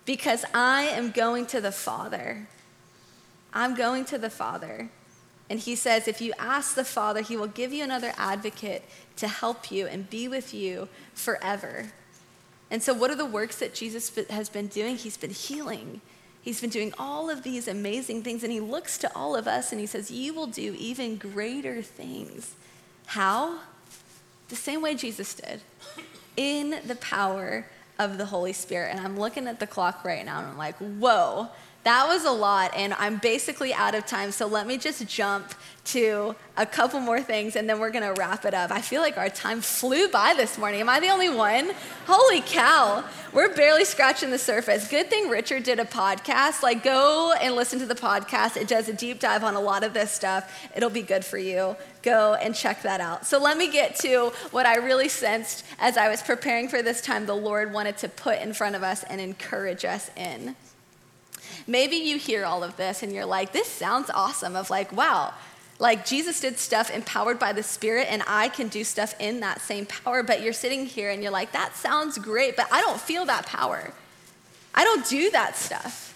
because 0.06 0.44
I 0.56 0.86
am 0.86 1.12
going 1.12 1.46
to 1.48 1.62
the 1.62 1.72
Father. 1.72 2.48
I'm 3.54 3.76
going 3.76 4.06
to 4.06 4.18
the 4.18 4.32
Father. 4.32 4.90
And 5.50 5.60
he 5.60 5.76
says, 5.76 6.08
if 6.08 6.22
you 6.22 6.34
ask 6.38 6.76
the 6.76 6.86
Father, 6.86 7.22
he 7.22 7.36
will 7.36 7.48
give 7.48 7.74
you 7.74 7.84
another 7.84 8.14
advocate 8.18 8.84
to 9.16 9.28
help 9.28 9.72
you 9.72 9.88
and 9.88 10.10
be 10.10 10.28
with 10.28 10.54
you 10.54 10.88
forever. 11.14 11.92
And 12.70 12.84
so, 12.84 12.94
what 12.94 13.10
are 13.10 13.16
the 13.16 13.26
works 13.26 13.58
that 13.58 13.74
Jesus 13.74 14.12
has 14.30 14.48
been 14.48 14.68
doing? 14.68 14.96
He's 14.96 15.18
been 15.18 15.32
healing. 15.32 16.02
He's 16.42 16.62
been 16.62 16.70
doing 16.70 16.94
all 17.00 17.30
of 17.30 17.42
these 17.44 17.68
amazing 17.68 18.22
things. 18.22 18.44
And 18.44 18.52
he 18.52 18.60
looks 18.60 18.98
to 19.00 19.12
all 19.16 19.36
of 19.36 19.48
us 19.48 19.72
and 19.72 19.82
he 19.82 19.88
says, 19.88 20.12
You 20.12 20.36
will 20.36 20.48
do 20.48 20.76
even 20.78 21.18
greater 21.18 21.82
things. 21.82 22.54
How? 23.08 23.62
The 24.50 24.56
same 24.56 24.84
way 24.84 24.94
Jesus 24.94 25.34
did, 25.34 25.62
in 26.38 26.80
the 26.86 26.96
power 26.96 27.66
of 27.98 28.20
the 28.20 28.28
Holy 28.28 28.54
Spirit. 28.54 28.96
And 28.96 29.00
I'm 29.00 29.20
looking 29.20 29.48
at 29.48 29.60
the 29.60 29.68
clock 29.68 30.06
right 30.06 30.24
now 30.24 30.40
and 30.40 30.48
I'm 30.50 30.58
like, 30.58 30.78
Whoa 30.78 31.50
that 31.84 32.08
was 32.08 32.26
a 32.26 32.32
lot, 32.32 32.72
and 32.76 32.94
I'm 32.96 33.18
basically 33.18 33.74
out 33.74 33.96
of 33.96 34.06
time, 34.06 34.32
so 34.32 34.48
let 34.48 34.68
me 34.68 34.78
just 34.78 35.08
jump 35.08 35.54
to 35.86 36.36
a 36.56 36.66
couple 36.66 37.00
more 37.00 37.22
things 37.22 37.56
and 37.56 37.68
then 37.68 37.80
we're 37.80 37.90
gonna 37.90 38.14
wrap 38.14 38.46
it 38.46 38.54
up. 38.54 38.70
I 38.70 38.82
feel 38.82 39.02
like 39.02 39.18
our 39.18 39.30
time 39.30 39.60
flew 39.62 40.08
by 40.10 40.36
this 40.36 40.58
morning. 40.58 40.82
Am 40.82 40.90
I 40.90 41.00
the 41.00 41.10
only 41.10 41.30
one? 41.30 41.72
Holy 42.06 42.42
cow, 42.42 43.04
we're 43.34 43.54
barely 43.56 43.86
scratching 43.86 44.30
the 44.30 44.38
surface. 44.38 44.88
Good 44.88 45.10
thing 45.10 45.30
Richard 45.30 45.64
did 45.64 45.80
a 45.80 45.86
podcast. 45.86 46.62
Like, 46.62 46.84
go 46.84 47.34
and 47.42 47.56
listen 47.56 47.80
to 47.80 47.88
the 47.88 47.96
podcast. 47.96 48.56
It 48.56 48.68
does 48.68 48.88
a 48.88 48.94
deep 48.94 49.20
dive 49.20 49.44
on 49.44 49.56
a 49.56 49.60
lot 49.60 49.84
of 49.84 49.94
this 49.94 50.12
stuff. 50.12 50.70
It'll 50.76 50.90
be 50.90 51.02
good 51.02 51.26
for 51.26 51.38
you. 51.38 51.76
Go 52.04 52.36
and 52.36 52.54
check 52.54 52.84
that 52.84 53.02
out. 53.02 53.26
So, 53.26 53.40
let 53.40 53.58
me 53.58 53.72
get 53.72 53.96
to 53.98 54.32
what 54.52 54.66
I 54.66 54.76
really 54.76 55.10
sensed 55.10 55.66
as 55.80 55.98
I 55.98 56.10
was 56.10 56.22
preparing 56.22 56.68
for 56.68 56.84
this 56.84 57.02
time 57.02 57.26
the 57.26 57.36
Lord 57.36 57.74
wanted 57.74 57.98
to 58.00 58.10
put 58.10 58.40
in 58.40 58.54
front 58.54 58.76
of 58.76 58.84
us 58.84 59.04
and 59.04 59.20
encourage 59.20 59.86
us 59.86 60.12
in. 60.16 60.56
Maybe 61.70 61.98
you 61.98 62.18
hear 62.18 62.46
all 62.46 62.64
of 62.64 62.78
this 62.78 63.04
and 63.04 63.14
you're 63.14 63.28
like, 63.28 63.54
this 63.54 63.68
sounds 63.68 64.10
awesome, 64.10 64.56
of 64.56 64.72
like, 64.72 64.92
wow, 64.92 65.36
like 65.78 66.04
Jesus 66.04 66.42
did 66.42 66.58
stuff 66.58 66.90
empowered 66.90 67.38
by 67.38 67.54
the 67.54 67.62
Spirit, 67.62 68.08
and 68.10 68.24
I 68.28 68.50
can 68.50 68.70
do 68.70 68.84
stuff 68.84 69.14
in 69.20 69.40
that 69.42 69.62
same 69.62 69.86
power. 69.86 70.24
But 70.24 70.42
you're 70.42 70.52
sitting 70.52 70.88
here 70.88 71.12
and 71.12 71.22
you're 71.22 71.32
like, 71.32 71.52
that 71.52 71.76
sounds 71.76 72.18
great, 72.18 72.58
but 72.58 72.68
I 72.72 72.82
don't 72.82 73.00
feel 73.00 73.24
that 73.26 73.46
power. 73.46 73.94
I 74.74 74.84
don't 74.84 75.08
do 75.08 75.30
that 75.30 75.56
stuff. 75.56 76.08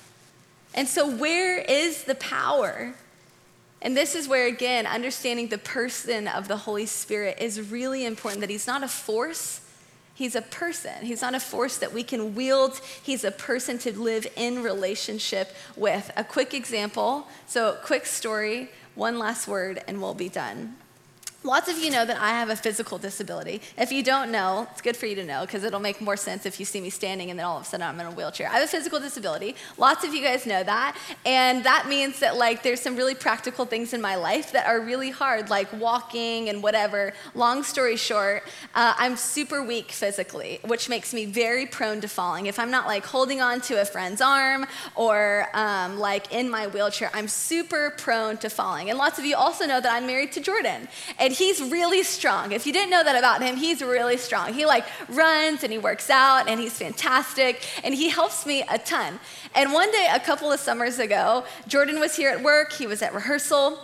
And 0.74 0.88
so, 0.88 1.08
where 1.08 1.60
is 1.60 2.04
the 2.06 2.16
power? 2.16 2.96
And 3.80 3.96
this 3.96 4.16
is 4.16 4.28
where, 4.28 4.48
again, 4.48 4.88
understanding 4.88 5.50
the 5.50 5.60
person 5.60 6.28
of 6.28 6.48
the 6.48 6.58
Holy 6.58 6.88
Spirit 6.88 7.38
is 7.40 7.70
really 7.70 8.06
important 8.06 8.42
that 8.42 8.50
He's 8.50 8.66
not 8.66 8.82
a 8.82 8.88
force, 8.88 9.62
He's 10.16 10.36
a 10.36 10.42
person. 10.42 10.94
He's 11.06 11.22
not 11.22 11.34
a 11.34 11.40
force 11.40 11.78
that 11.78 11.92
we 11.92 12.04
can 12.04 12.36
wield. 12.36 12.80
He's 13.02 13.24
a 13.24 13.32
person 13.32 13.80
to 13.80 13.98
live 14.00 14.28
in 14.36 14.62
relationship 14.62 15.56
with. 15.76 16.12
A 16.16 16.24
quick 16.24 16.54
example 16.54 17.28
so, 17.48 17.78
quick 17.84 18.06
story, 18.06 18.70
one 18.96 19.18
last 19.18 19.48
word, 19.48 19.84
and 19.88 20.02
we'll 20.02 20.14
be 20.14 20.30
done. 20.30 20.76
Lots 21.46 21.68
of 21.68 21.78
you 21.78 21.92
know 21.92 22.06
that 22.06 22.22
I 22.22 22.30
have 22.30 22.50
a 22.50 22.56
physical 22.56 22.98
disability. 22.98 23.62
If 23.78 23.92
you 23.92 24.02
don't 24.02 24.32
know, 24.32 24.66
it's 24.72 24.82
good 24.82 24.96
for 24.96 25.08
you 25.08 25.16
to 25.16 25.26
know 25.26 25.42
because 25.42 25.66
it'll 25.66 25.82
make 25.82 26.00
more 26.00 26.16
sense 26.16 26.46
if 26.46 26.58
you 26.58 26.66
see 26.66 26.80
me 26.80 26.90
standing 26.90 27.32
and 27.32 27.38
then 27.38 27.46
all 27.46 27.58
of 27.58 27.64
a 27.64 27.66
sudden 27.66 27.86
I'm 27.86 28.00
in 28.00 28.06
a 28.06 28.12
wheelchair. 28.12 28.48
I 28.48 28.54
have 28.54 28.64
a 28.64 28.68
physical 28.68 28.98
disability. 28.98 29.58
Lots 29.78 30.06
of 30.06 30.14
you 30.14 30.24
guys 30.24 30.46
know 30.46 30.64
that. 30.64 30.98
And 31.26 31.66
that 31.66 31.88
means 31.90 32.20
that 32.20 32.38
like 32.38 32.64
there's 32.64 32.80
some 32.80 32.96
really 32.96 33.14
practical 33.14 33.66
things 33.66 33.94
in 33.94 34.00
my 34.00 34.16
life 34.16 34.54
that 34.54 34.68
are 34.68 34.80
really 34.80 35.10
hard, 35.10 35.50
like 35.50 35.68
walking 35.74 36.48
and 36.48 36.64
whatever. 36.64 37.12
Long 37.36 37.64
story 37.64 37.98
short, 37.98 38.44
uh, 38.74 38.94
I'm 38.98 39.18
super 39.18 39.62
weak 39.62 39.92
physically, 39.92 40.62
which 40.64 40.88
makes 40.88 41.14
me 41.14 41.26
very 41.26 41.66
prone 41.66 42.00
to 42.02 42.08
falling. 42.08 42.46
If 42.46 42.58
I'm 42.58 42.72
not 42.72 42.88
like 42.88 43.06
holding 43.06 43.42
on 43.42 43.60
to 43.62 43.82
a 43.82 43.86
friend's 43.86 44.22
arm 44.22 44.66
or 44.96 45.50
um, 45.54 46.00
like 46.00 46.34
in 46.34 46.50
my 46.50 46.68
wheelchair, 46.68 47.12
I'm 47.14 47.28
super 47.28 47.90
prone 47.98 48.38
to 48.38 48.50
falling. 48.50 48.90
And 48.90 48.98
lots 48.98 49.20
of 49.20 49.26
you 49.26 49.36
also 49.36 49.66
know 49.66 49.82
that 49.82 49.94
I'm 49.94 50.08
married 50.08 50.32
to 50.34 50.40
Jordan. 50.40 50.88
And 51.20 51.33
he's 51.34 51.62
really 51.62 52.04
strong. 52.04 52.52
If 52.52 52.66
you 52.66 52.74
didn't 52.74 52.90
know 52.90 53.04
that 53.04 53.16
about 53.16 53.42
him, 53.42 53.56
he's 53.56 53.82
really 53.82 54.18
strong. 54.18 54.54
He 54.54 54.66
like 54.66 54.86
runs 55.10 55.64
and 55.64 55.72
he 55.72 55.78
works 55.78 56.10
out 56.10 56.48
and 56.48 56.60
he's 56.60 56.78
fantastic 56.78 57.64
and 57.84 57.94
he 57.94 58.10
helps 58.10 58.46
me 58.46 58.64
a 58.70 58.78
ton. 58.78 59.20
And 59.56 59.74
one 59.74 59.92
day, 59.92 60.08
a 60.12 60.20
couple 60.20 60.52
of 60.52 60.60
summers 60.60 61.00
ago, 61.00 61.46
Jordan 61.68 62.00
was 62.00 62.16
here 62.16 62.30
at 62.30 62.42
work, 62.42 62.74
he 62.74 62.88
was 62.88 63.02
at 63.02 63.14
rehearsal. 63.14 63.80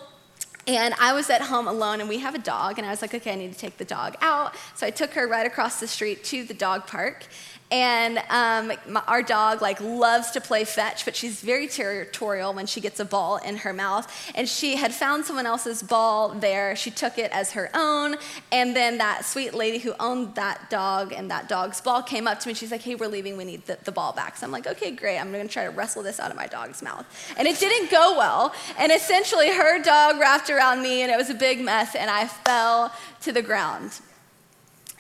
And 0.68 0.94
I 1.00 1.14
was 1.14 1.32
at 1.32 1.42
home 1.42 1.68
alone, 1.68 2.00
and 2.00 2.08
we 2.08 2.20
have 2.20 2.36
a 2.36 2.40
dog. 2.40 2.78
And 2.78 2.86
I 2.86 2.92
was 2.92 3.02
like, 3.02 3.16
okay, 3.16 3.32
I 3.32 3.36
need 3.36 3.52
to 3.54 3.58
take 3.58 3.78
the 3.78 3.86
dog 3.86 4.16
out. 4.22 4.54
So 4.76 4.86
I 4.86 4.92
took 4.92 5.14
her 5.14 5.28
right 5.28 5.48
across 5.48 5.80
the 5.80 5.88
street 5.88 6.24
to 6.26 6.44
the 6.44 6.54
dog 6.54 6.86
park. 6.86 7.26
And 7.72 8.18
um, 8.30 8.74
my, 8.88 9.04
our 9.08 9.22
dog 9.22 9.62
like 9.62 9.80
loves 9.80 10.32
to 10.32 10.42
play 10.42 10.64
fetch, 10.64 11.06
but 11.06 11.16
she's 11.16 11.40
very 11.42 11.68
territorial 11.68 12.52
when 12.52 12.66
she 12.66 12.82
gets 12.82 13.00
a 13.00 13.06
ball 13.06 13.38
in 13.38 13.58
her 13.58 13.74
mouth. 13.74 14.12
And 14.34 14.50
she 14.50 14.76
had 14.76 14.92
found 14.92 15.26
someone 15.26 15.46
else's 15.46 15.84
ball 15.84 16.30
there. 16.30 16.76
She 16.76 16.90
took 16.90 17.20
it 17.20 17.32
as 17.32 17.52
her 17.52 17.70
own. 17.76 18.16
And 18.52 18.76
then 18.76 18.98
that 18.98 19.24
sweet 19.24 19.54
lady 19.54 19.78
who 19.78 19.94
owned 20.00 20.34
that 20.34 20.72
dog 20.72 21.14
and 21.14 21.30
that 21.30 21.48
dog's 21.48 21.80
ball 21.80 22.02
came 22.02 22.28
up 22.28 22.40
to 22.40 22.48
me. 22.48 22.56
She's 22.56 22.72
like, 22.72 22.82
"Hey, 22.82 22.96
we're 22.96 23.08
leaving. 23.08 23.38
We 23.38 23.46
need 23.46 23.66
the, 23.68 23.78
the 23.84 23.92
ball 23.92 24.14
back." 24.14 24.38
So 24.38 24.48
I'm 24.48 24.52
like, 24.52 24.66
"Okay, 24.66 24.90
great. 24.90 25.20
I'm 25.20 25.32
going 25.32 25.48
to 25.48 25.54
try 25.54 25.66
to 25.66 25.72
wrestle 25.72 26.02
this 26.02 26.20
out 26.20 26.32
of 26.32 26.38
my 26.38 26.48
dog's 26.48 26.82
mouth." 26.82 27.06
And 27.38 27.48
it 27.48 27.60
didn't 27.60 27.92
go 27.92 28.18
well. 28.18 28.52
And 28.80 28.92
essentially, 28.92 29.54
her 29.54 29.82
dog 29.84 30.20
wrapped 30.20 30.50
around 30.50 30.82
me, 30.82 31.04
and 31.04 31.12
it 31.12 31.18
was 31.18 31.30
a 31.30 31.36
big 31.36 31.62
mess. 31.62 31.94
And 31.94 32.10
I 32.10 32.26
fell 32.26 32.92
to 33.22 33.32
the 33.32 33.44
ground, 33.44 34.00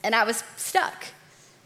and 0.03 0.13
I 0.13 0.23
was 0.23 0.43
stuck. 0.55 1.05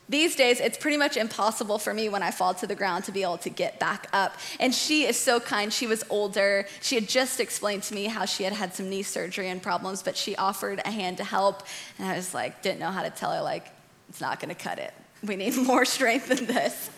These 0.10 0.36
days, 0.36 0.60
it's 0.60 0.78
pretty 0.78 0.98
much 0.98 1.16
impossible 1.16 1.80
for 1.80 1.94
me 1.94 2.10
when 2.10 2.22
I 2.22 2.32
fall 2.32 2.54
to 2.56 2.68
the 2.68 2.76
ground 2.76 3.06
to 3.06 3.12
be 3.12 3.24
able 3.24 3.38
to 3.40 3.50
get 3.50 3.80
back 3.80 4.08
up. 4.12 4.36
And 4.60 4.76
she 4.76 5.06
is 5.06 5.18
so 5.18 5.40
kind. 5.40 5.72
She 5.72 5.88
was 5.88 6.04
older. 6.10 6.68
She 6.82 6.96
had 6.96 7.08
just 7.08 7.40
explained 7.40 7.84
to 7.84 7.96
me 7.96 8.06
how 8.06 8.26
she 8.26 8.44
had 8.44 8.52
had 8.52 8.76
some 8.76 8.90
knee 8.90 9.04
surgery 9.04 9.48
and 9.50 9.62
problems, 9.62 10.04
but 10.04 10.18
she 10.18 10.36
offered 10.36 10.82
a 10.84 10.92
hand 10.92 11.18
to 11.18 11.24
help. 11.24 11.64
And 11.98 12.08
I 12.08 12.16
was 12.16 12.34
like, 12.34 12.62
didn't 12.62 12.80
know 12.80 12.92
how 12.92 13.04
to 13.04 13.10
tell 13.10 13.32
her, 13.32 13.42
like, 13.42 13.68
it's 14.10 14.20
not 14.20 14.40
going 14.42 14.54
to 14.54 14.62
cut 14.62 14.78
it. 14.78 14.94
We 15.24 15.38
need 15.38 15.56
more 15.58 15.86
strength 15.86 16.28
than 16.28 16.46
this. 16.48 16.90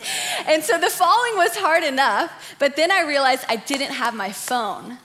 And 0.46 0.64
so 0.64 0.76
the 0.78 0.90
falling 0.90 1.36
was 1.36 1.56
hard 1.56 1.84
enough, 1.84 2.56
but 2.58 2.74
then 2.74 2.90
I 2.90 3.02
realized 3.02 3.44
I 3.48 3.56
didn't 3.56 3.92
have 3.92 4.14
my 4.14 4.32
phone. 4.32 4.98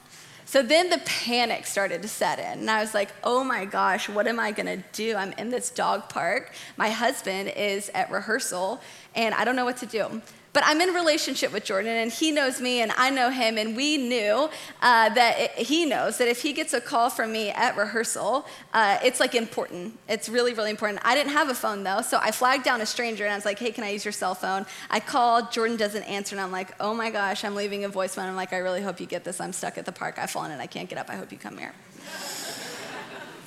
So 0.52 0.62
then 0.62 0.90
the 0.90 0.98
panic 1.06 1.66
started 1.66 2.02
to 2.02 2.10
set 2.10 2.38
in. 2.38 2.60
And 2.60 2.70
I 2.70 2.82
was 2.82 2.94
like, 2.94 3.08
oh 3.24 3.42
my 3.42 3.64
gosh, 3.64 4.10
what 4.10 4.28
am 4.28 4.38
I 4.38 4.52
gonna 4.52 4.84
do? 4.92 5.16
I'm 5.16 5.32
in 5.38 5.50
this 5.50 5.70
dog 5.70 6.10
park. 6.10 6.52
My 6.76 6.90
husband 6.90 7.54
is 7.56 7.90
at 7.94 8.12
rehearsal, 8.12 8.82
and 9.16 9.34
I 9.34 9.46
don't 9.46 9.56
know 9.56 9.64
what 9.64 9.78
to 9.78 9.86
do. 9.86 10.22
But 10.54 10.64
I'm 10.66 10.82
in 10.82 10.94
relationship 10.94 11.54
with 11.54 11.64
Jordan, 11.64 11.96
and 11.96 12.12
he 12.12 12.32
knows 12.32 12.60
me, 12.60 12.82
and 12.82 12.92
I 12.98 13.10
know 13.10 13.30
him, 13.30 13.58
and 13.58 13.76
we 13.76 13.98
knew 13.98 14.50
uh, 14.82 15.10
that 15.10 15.40
it, 15.40 15.52
he 15.52 15.86
knows 15.86 16.18
that 16.18 16.28
if 16.28 16.42
he 16.42 16.52
gets 16.52 16.74
a 16.74 16.82
call 16.82 17.10
from 17.10 17.32
me 17.32 17.52
at 17.52 17.78
rehearsal, 17.78 18.46
uh, 18.74 18.98
it's 19.02 19.22
like 19.22 19.34
important. 19.34 19.98
It's 20.10 20.28
really, 20.28 20.54
really 20.54 20.70
important. 20.70 21.00
I 21.06 21.16
didn't 21.16 21.32
have 21.32 21.48
a 21.50 21.54
phone 21.54 21.84
though, 21.84 22.02
so 22.02 22.20
I 22.22 22.32
flagged 22.32 22.66
down 22.66 22.82
a 22.82 22.86
stranger, 22.86 23.24
and 23.24 23.32
I 23.32 23.36
was 23.38 23.46
like, 23.46 23.60
"Hey, 23.60 23.72
can 23.72 23.86
I 23.86 23.92
use 23.92 24.04
your 24.04 24.12
cell 24.12 24.36
phone?" 24.36 24.66
I 24.90 25.00
called. 25.00 25.52
Jordan 25.54 25.78
doesn't 25.78 26.04
answer, 26.04 26.36
and 26.36 26.42
I'm 26.42 26.52
like, 26.52 26.76
"Oh 26.82 26.94
my 26.94 27.12
gosh, 27.12 27.46
I'm 27.46 27.56
leaving 27.56 27.86
a 27.86 27.90
voicemail." 27.90 28.24
I'm 28.24 28.36
like, 28.36 28.52
"I 28.52 28.58
really 28.58 28.82
hope 28.82 29.00
you 29.00 29.06
get 29.06 29.24
this. 29.24 29.40
I'm 29.40 29.54
stuck 29.54 29.78
at 29.78 29.86
the 29.86 29.94
park. 29.94 30.20
I've 30.20 30.32
fallen 30.32 30.52
and 30.52 30.62
I 30.62 30.68
can't 30.68 30.90
get 30.90 30.98
up. 30.98 31.10
I 31.10 31.16
hope 31.16 31.32
you 31.32 31.38
come 31.38 31.58
here." 31.58 31.74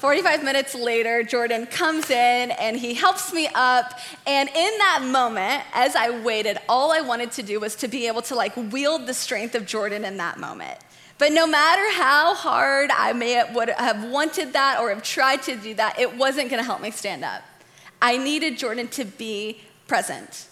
45 0.05 0.45
minutes 0.45 0.75
later, 0.75 1.23
Jordan 1.23 1.65
comes 1.65 2.11
in 2.11 2.51
and 2.51 2.77
he 2.77 2.93
helps 2.93 3.33
me 3.33 3.49
up. 3.55 3.99
And 4.27 4.51
in 4.51 4.79
that 4.79 5.03
moment, 5.03 5.63
as 5.73 5.97
I 5.97 6.21
waited, 6.21 6.59
all 6.69 6.93
I 6.93 7.01
wanted 7.01 7.33
to 7.33 7.43
do 7.43 7.59
was 7.59 7.75
to 7.77 7.89
be 7.89 8.07
able 8.07 8.21
to 8.21 8.35
like 8.35 8.55
wield 8.71 9.07
the 9.07 9.15
strength 9.15 9.55
of 9.55 9.65
Jordan 9.65 10.05
in 10.05 10.19
that 10.19 10.39
moment. 10.39 10.79
But 11.17 11.33
no 11.33 11.47
matter 11.47 11.81
how 11.93 12.35
hard 12.35 12.91
I 12.91 13.15
may 13.15 13.31
have, 13.31 13.55
would 13.55 13.71
have 13.71 14.05
wanted 14.11 14.53
that 14.53 14.79
or 14.79 14.91
have 14.91 15.03
tried 15.03 15.43
to 15.45 15.57
do 15.57 15.73
that, 15.77 15.99
it 15.99 16.15
wasn't 16.19 16.51
going 16.51 16.61
to 16.61 16.67
help 16.67 16.83
me 16.83 16.91
stand 16.91 17.25
up. 17.25 17.43
I 18.03 18.19
needed 18.19 18.59
Jordan 18.59 18.89
to 18.89 19.07
be 19.07 19.63
present. 19.89 20.49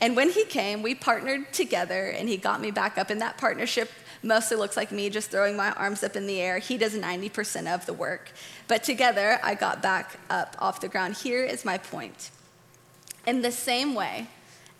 And 0.00 0.16
when 0.16 0.30
he 0.30 0.44
came, 0.44 0.82
we 0.82 0.96
partnered 0.96 1.52
together 1.52 2.08
and 2.08 2.28
he 2.28 2.36
got 2.36 2.60
me 2.60 2.72
back 2.72 2.98
up. 2.98 3.10
And 3.10 3.20
that 3.20 3.38
partnership 3.38 3.92
mostly 4.22 4.56
looks 4.56 4.76
like 4.76 4.92
me 4.92 5.10
just 5.10 5.30
throwing 5.30 5.56
my 5.56 5.72
arms 5.72 6.02
up 6.02 6.16
in 6.16 6.26
the 6.26 6.40
air. 6.40 6.58
He 6.58 6.76
does 6.78 6.94
90% 6.94 7.72
of 7.72 7.86
the 7.86 7.92
work. 7.92 8.32
But 8.66 8.82
together, 8.82 9.38
I 9.42 9.54
got 9.54 9.82
back 9.82 10.18
up 10.30 10.56
off 10.58 10.80
the 10.80 10.88
ground. 10.88 11.16
Here 11.16 11.44
is 11.44 11.64
my 11.64 11.78
point. 11.78 12.30
In 13.26 13.42
the 13.42 13.52
same 13.52 13.94
way, 13.94 14.28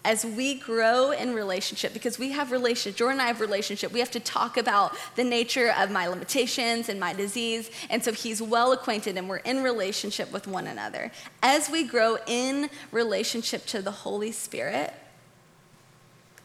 as 0.05 0.25
we 0.25 0.55
grow 0.55 1.11
in 1.11 1.35
relationship, 1.35 1.93
because 1.93 2.19
we 2.19 2.31
have 2.31 2.51
relationship, 2.53 2.97
Jordan 2.97 3.21
and 3.21 3.23
I 3.23 3.27
have 3.27 3.41
relationship, 3.41 3.93
we 3.93 3.99
have 3.99 4.11
to 4.13 4.21
talk 4.21 4.57
about 4.57 4.97
the 5.17 5.25
nature 5.25 5.75
of 5.77 5.91
my 5.91 6.07
limitations 6.07 6.89
and 6.89 6.99
my 6.99 7.13
disease. 7.13 7.71
And 7.91 8.03
so 8.03 8.13
he's 8.13 8.41
well 8.41 8.73
acquainted 8.73 9.17
and 9.17 9.29
we're 9.29 9.39
in 9.39 9.63
relationship 9.63 10.33
with 10.33 10.47
one 10.47 10.67
another. 10.67 11.11
As 11.43 11.69
we 11.69 11.85
grow 11.85 12.17
in 12.27 12.71
relationship 12.93 13.67
to 13.67 13.83
the 13.83 13.91
Holy 13.91 14.33
Spirit, 14.33 14.95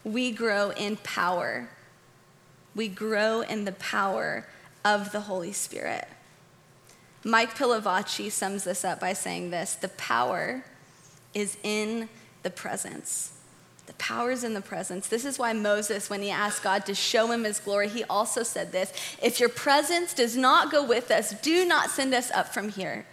we 0.03 0.31
grow 0.31 0.71
in 0.71 0.97
power. 0.97 1.69
We 2.75 2.87
grow 2.87 3.41
in 3.41 3.65
the 3.65 3.71
power 3.73 4.45
of 4.83 5.11
the 5.11 5.21
Holy 5.21 5.53
Spirit. 5.53 6.07
Mike 7.23 7.55
Pilavachi 7.55 8.31
sums 8.31 8.65
this 8.65 8.83
up 8.83 8.99
by 8.99 9.13
saying 9.13 9.49
this 9.49 9.75
the 9.75 9.89
power 9.89 10.63
is 11.33 11.57
in 11.63 12.09
the 12.43 12.49
presence. 12.49 13.31
The 13.85 13.93
power 13.93 14.31
is 14.31 14.43
in 14.43 14.53
the 14.53 14.61
presence. 14.61 15.07
This 15.07 15.25
is 15.25 15.37
why 15.37 15.51
Moses, 15.53 16.09
when 16.09 16.21
he 16.21 16.29
asked 16.29 16.63
God 16.63 16.85
to 16.85 16.95
show 16.95 17.31
him 17.31 17.43
his 17.43 17.59
glory, 17.59 17.89
he 17.89 18.03
also 18.05 18.43
said 18.43 18.71
this 18.71 18.93
If 19.21 19.39
your 19.39 19.49
presence 19.49 20.13
does 20.13 20.37
not 20.37 20.71
go 20.71 20.85
with 20.85 21.11
us, 21.11 21.39
do 21.41 21.65
not 21.65 21.89
send 21.89 22.13
us 22.13 22.31
up 22.31 22.53
from 22.53 22.69
here. 22.69 23.05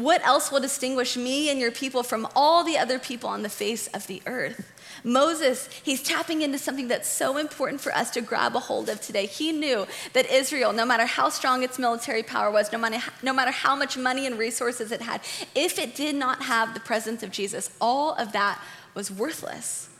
What 0.00 0.24
else 0.24 0.50
will 0.50 0.60
distinguish 0.60 1.16
me 1.16 1.50
and 1.50 1.60
your 1.60 1.70
people 1.70 2.02
from 2.02 2.26
all 2.34 2.64
the 2.64 2.78
other 2.78 2.98
people 2.98 3.28
on 3.28 3.42
the 3.42 3.50
face 3.50 3.86
of 3.88 4.06
the 4.06 4.22
earth? 4.24 4.72
Moses, 5.04 5.68
he's 5.82 6.02
tapping 6.02 6.40
into 6.40 6.58
something 6.58 6.88
that's 6.88 7.08
so 7.08 7.36
important 7.36 7.80
for 7.80 7.94
us 7.94 8.10
to 8.10 8.22
grab 8.22 8.56
a 8.56 8.60
hold 8.60 8.88
of 8.88 9.00
today. 9.00 9.26
He 9.26 9.52
knew 9.52 9.86
that 10.14 10.30
Israel, 10.30 10.72
no 10.72 10.86
matter 10.86 11.04
how 11.04 11.28
strong 11.28 11.62
its 11.62 11.78
military 11.78 12.22
power 12.22 12.50
was, 12.50 12.72
no 12.72 12.78
matter, 12.78 12.98
no 13.22 13.32
matter 13.32 13.50
how 13.50 13.76
much 13.76 13.98
money 13.98 14.26
and 14.26 14.38
resources 14.38 14.90
it 14.90 15.02
had, 15.02 15.20
if 15.54 15.78
it 15.78 15.94
did 15.94 16.14
not 16.14 16.42
have 16.42 16.72
the 16.72 16.80
presence 16.80 17.22
of 17.22 17.30
Jesus, 17.30 17.70
all 17.80 18.14
of 18.14 18.32
that 18.32 18.60
was 18.94 19.10
worthless. 19.10 19.90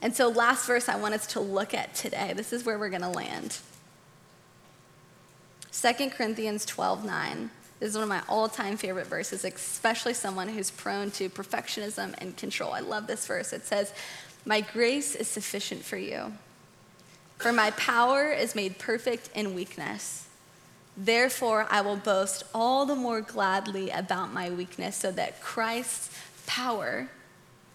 And 0.00 0.14
so, 0.14 0.28
last 0.28 0.66
verse 0.66 0.88
I 0.88 0.96
want 0.96 1.14
us 1.14 1.26
to 1.28 1.40
look 1.40 1.74
at 1.74 1.94
today, 1.94 2.34
this 2.36 2.52
is 2.52 2.64
where 2.64 2.78
we're 2.78 2.90
going 2.90 3.02
to 3.02 3.08
land. 3.08 3.58
2 5.72 6.10
Corinthians 6.10 6.64
12 6.64 7.04
9. 7.04 7.50
This 7.80 7.90
is 7.90 7.94
one 7.96 8.04
of 8.04 8.08
my 8.08 8.22
all 8.28 8.48
time 8.48 8.76
favorite 8.76 9.06
verses, 9.06 9.44
especially 9.44 10.14
someone 10.14 10.48
who's 10.48 10.70
prone 10.70 11.10
to 11.12 11.28
perfectionism 11.28 12.14
and 12.18 12.36
control. 12.36 12.72
I 12.72 12.80
love 12.80 13.06
this 13.06 13.26
verse. 13.26 13.52
It 13.52 13.64
says, 13.64 13.92
My 14.44 14.60
grace 14.60 15.14
is 15.14 15.28
sufficient 15.28 15.84
for 15.84 15.96
you, 15.96 16.32
for 17.38 17.52
my 17.52 17.72
power 17.72 18.30
is 18.30 18.54
made 18.54 18.78
perfect 18.78 19.30
in 19.34 19.54
weakness. 19.54 20.28
Therefore, 20.96 21.66
I 21.70 21.80
will 21.80 21.96
boast 21.96 22.44
all 22.54 22.86
the 22.86 22.94
more 22.94 23.20
gladly 23.20 23.90
about 23.90 24.32
my 24.32 24.48
weakness, 24.50 24.96
so 24.96 25.10
that 25.10 25.40
Christ's 25.40 26.16
power 26.46 27.08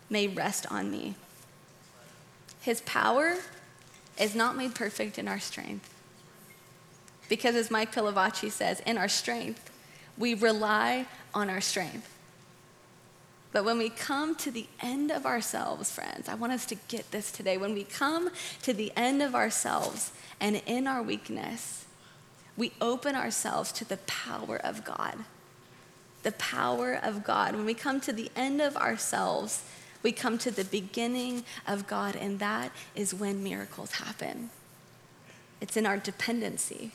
may 0.09 0.27
rest 0.27 0.65
on 0.71 0.89
me. 0.89 1.15
His 2.61 2.81
power 2.81 3.35
is 4.19 4.35
not 4.35 4.55
made 4.55 4.73
perfect 4.73 5.17
in 5.17 5.27
our 5.27 5.39
strength. 5.39 5.93
Because 7.27 7.55
as 7.55 7.69
Mike 7.69 7.93
Pilavachi 7.93 8.51
says, 8.51 8.79
in 8.81 8.97
our 8.97 9.07
strength, 9.07 9.68
we 10.19 10.35
rely 10.35 11.07
on 11.33 11.49
our 11.49 11.61
strength. 11.61 12.15
But 13.51 13.65
when 13.65 13.79
we 13.79 13.89
come 13.89 14.35
to 14.35 14.51
the 14.51 14.67
end 14.79 15.09
of 15.09 15.25
ourselves, 15.25 15.89
friends, 15.89 16.29
I 16.29 16.35
want 16.35 16.53
us 16.53 16.67
to 16.67 16.75
get 16.87 17.09
this 17.09 17.31
today. 17.31 17.57
When 17.57 17.73
we 17.73 17.83
come 17.83 18.29
to 18.61 18.73
the 18.73 18.91
end 18.95 19.23
of 19.23 19.33
ourselves 19.33 20.11
and 20.39 20.61
in 20.67 20.85
our 20.85 21.01
weakness, 21.01 21.85
we 22.55 22.73
open 22.79 23.15
ourselves 23.15 23.71
to 23.71 23.85
the 23.85 23.97
power 23.97 24.57
of 24.57 24.85
God. 24.85 25.15
The 26.21 26.33
power 26.33 26.93
of 26.93 27.23
God. 27.23 27.55
When 27.55 27.65
we 27.65 27.73
come 27.73 27.99
to 28.01 28.13
the 28.13 28.29
end 28.35 28.61
of 28.61 28.77
ourselves 28.77 29.63
we 30.01 30.11
come 30.11 30.37
to 30.39 30.51
the 30.51 30.63
beginning 30.63 31.43
of 31.67 31.87
God, 31.87 32.15
and 32.15 32.39
that 32.39 32.71
is 32.95 33.13
when 33.13 33.43
miracles 33.43 33.93
happen. 33.93 34.49
It's 35.59 35.75
in 35.75 35.85
our 35.85 35.97
dependency. 35.97 36.91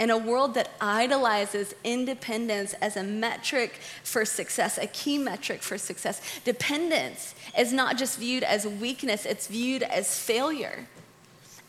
In 0.00 0.08
a 0.08 0.16
world 0.16 0.54
that 0.54 0.70
idolizes 0.80 1.74
independence 1.84 2.74
as 2.80 2.96
a 2.96 3.04
metric 3.04 3.74
for 4.02 4.24
success, 4.24 4.78
a 4.78 4.86
key 4.86 5.18
metric 5.18 5.62
for 5.62 5.76
success, 5.76 6.40
dependence 6.42 7.34
is 7.56 7.70
not 7.70 7.98
just 7.98 8.18
viewed 8.18 8.42
as 8.42 8.66
weakness, 8.66 9.26
it's 9.26 9.46
viewed 9.46 9.82
as 9.82 10.18
failure. 10.18 10.86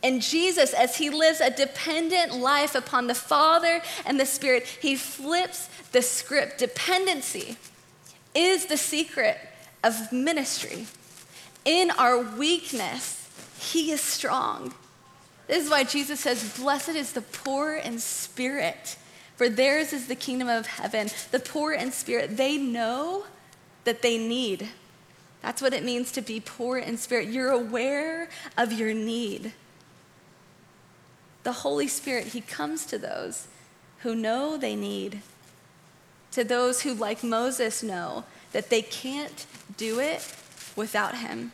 And 0.01 0.21
Jesus, 0.21 0.73
as 0.73 0.95
he 0.95 1.09
lives 1.09 1.41
a 1.41 1.51
dependent 1.51 2.34
life 2.34 2.73
upon 2.73 3.07
the 3.07 3.13
Father 3.13 3.82
and 4.05 4.17
the 4.17 4.25
Spirit, 4.25 4.65
he 4.65 4.95
flips 4.95 5.69
the 5.91 6.01
script. 6.01 6.57
Dependency 6.57 7.57
is 8.34 8.67
the 8.67 8.77
secret 8.77 9.38
of 9.84 10.11
ministry. 10.13 10.88
In 11.65 11.91
our 11.91 12.17
weakness, 12.17 13.29
He 13.59 13.91
is 13.91 14.01
strong. 14.01 14.73
This 15.52 15.66
is 15.66 15.70
why 15.70 15.84
Jesus 15.84 16.22
says, 16.22 16.58
Blessed 16.58 16.95
is 16.95 17.12
the 17.12 17.22
poor 17.22 17.76
in 17.76 17.99
spirit, 17.99 18.95
for 19.36 19.49
theirs 19.49 19.91
is 19.91 20.08
the 20.08 20.16
kingdom 20.16 20.47
of 20.47 20.66
heaven. 20.66 21.10
The 21.32 21.41
poor 21.41 21.74
in 21.74 21.91
spirit, 21.91 22.38
they 22.38 22.56
know 22.56 23.26
that 23.84 24.02
they 24.02 24.18
need. 24.18 24.70
That's 25.41 25.62
what 25.62 25.74
it 25.74 25.84
means 25.84 26.10
to 26.14 26.22
be 26.22 26.39
poor 26.39 26.78
in 26.78 26.95
spirit. 26.95 27.28
You're 27.28 27.52
aware 27.52 28.30
of 28.58 28.72
your 28.72 28.93
need. 28.93 29.52
The 31.43 31.52
Holy 31.52 31.89
Spirit, 31.89 32.28
He 32.28 32.39
comes 32.39 32.86
to 32.86 32.97
those 32.97 33.49
who 34.04 34.16
know 34.16 34.56
they 34.56 34.78
need, 34.78 35.20
to 36.32 36.45
those 36.45 36.84
who, 36.84 36.93
like 36.93 37.26
Moses, 37.26 37.84
know 37.84 38.24
that 38.54 38.70
they 38.70 38.82
can't 38.82 39.45
do 39.76 39.99
it 39.99 40.34
without 40.78 41.18
Him. 41.18 41.52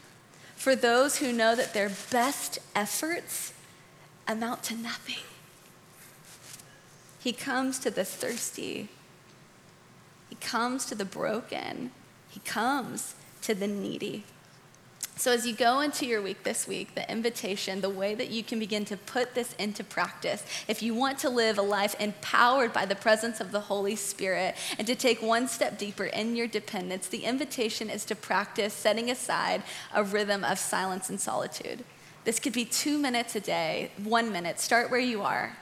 For 0.56 0.76
those 0.76 1.18
who 1.18 1.34
know 1.34 1.56
that 1.56 1.74
their 1.74 1.89
best 2.12 2.60
efforts 2.76 3.54
amount 4.28 4.63
to 4.63 4.75
nothing, 4.75 5.23
He 7.19 7.34
comes 7.34 7.80
to 7.80 7.91
the 7.91 8.05
thirsty, 8.05 8.89
He 10.30 10.36
comes 10.36 10.86
to 10.86 10.95
the 10.95 11.05
broken, 11.05 11.91
He 12.30 12.39
comes 12.41 13.15
to 13.41 13.55
the 13.55 13.67
needy. 13.67 14.23
So, 15.17 15.32
as 15.32 15.47
you 15.47 15.55
go 15.55 15.80
into 15.80 16.05
your 16.05 16.21
week 16.21 16.43
this 16.43 16.67
week, 16.67 16.93
the 16.93 17.11
invitation, 17.11 17.82
the 17.82 17.89
way 17.89 18.13
that 18.13 18.30
you 18.30 18.43
can 18.43 18.59
begin 18.59 18.86
to 18.86 18.97
put 18.97 19.34
this 19.34 19.53
into 19.53 19.84
practice, 19.84 20.43
if 20.67 20.84
you 20.84 20.93
want 20.93 21.17
to 21.19 21.30
live 21.30 21.57
a 21.57 21.63
life 21.63 21.95
empowered 21.99 22.71
by 22.71 22.86
the 22.86 22.93
presence 22.93 23.41
of 23.41 23.51
the 23.51 23.61
Holy 23.61 23.95
Spirit 23.95 24.55
and 24.78 24.86
to 24.86 24.93
take 24.93 25.19
one 25.19 25.47
step 25.47 25.80
deeper 25.80 26.05
in 26.05 26.36
your 26.36 26.45
dependence, 26.45 27.07
the 27.07 27.23
invitation 27.23 27.89
is 27.89 28.05
to 28.05 28.15
practice 28.15 28.75
setting 28.75 29.09
aside 29.09 29.63
a 29.91 30.03
rhythm 30.03 30.43
of 30.43 30.59
silence 30.59 31.09
and 31.09 31.19
solitude. 31.19 31.84
This 32.28 32.41
could 32.41 32.51
be 32.51 32.65
two 32.65 32.97
minutes 32.97 33.38
a 33.38 33.39
day, 33.39 33.89
one 34.03 34.34
minute, 34.34 34.59
start 34.59 34.91
where 34.91 34.99
you 34.99 35.21
are. 35.21 35.55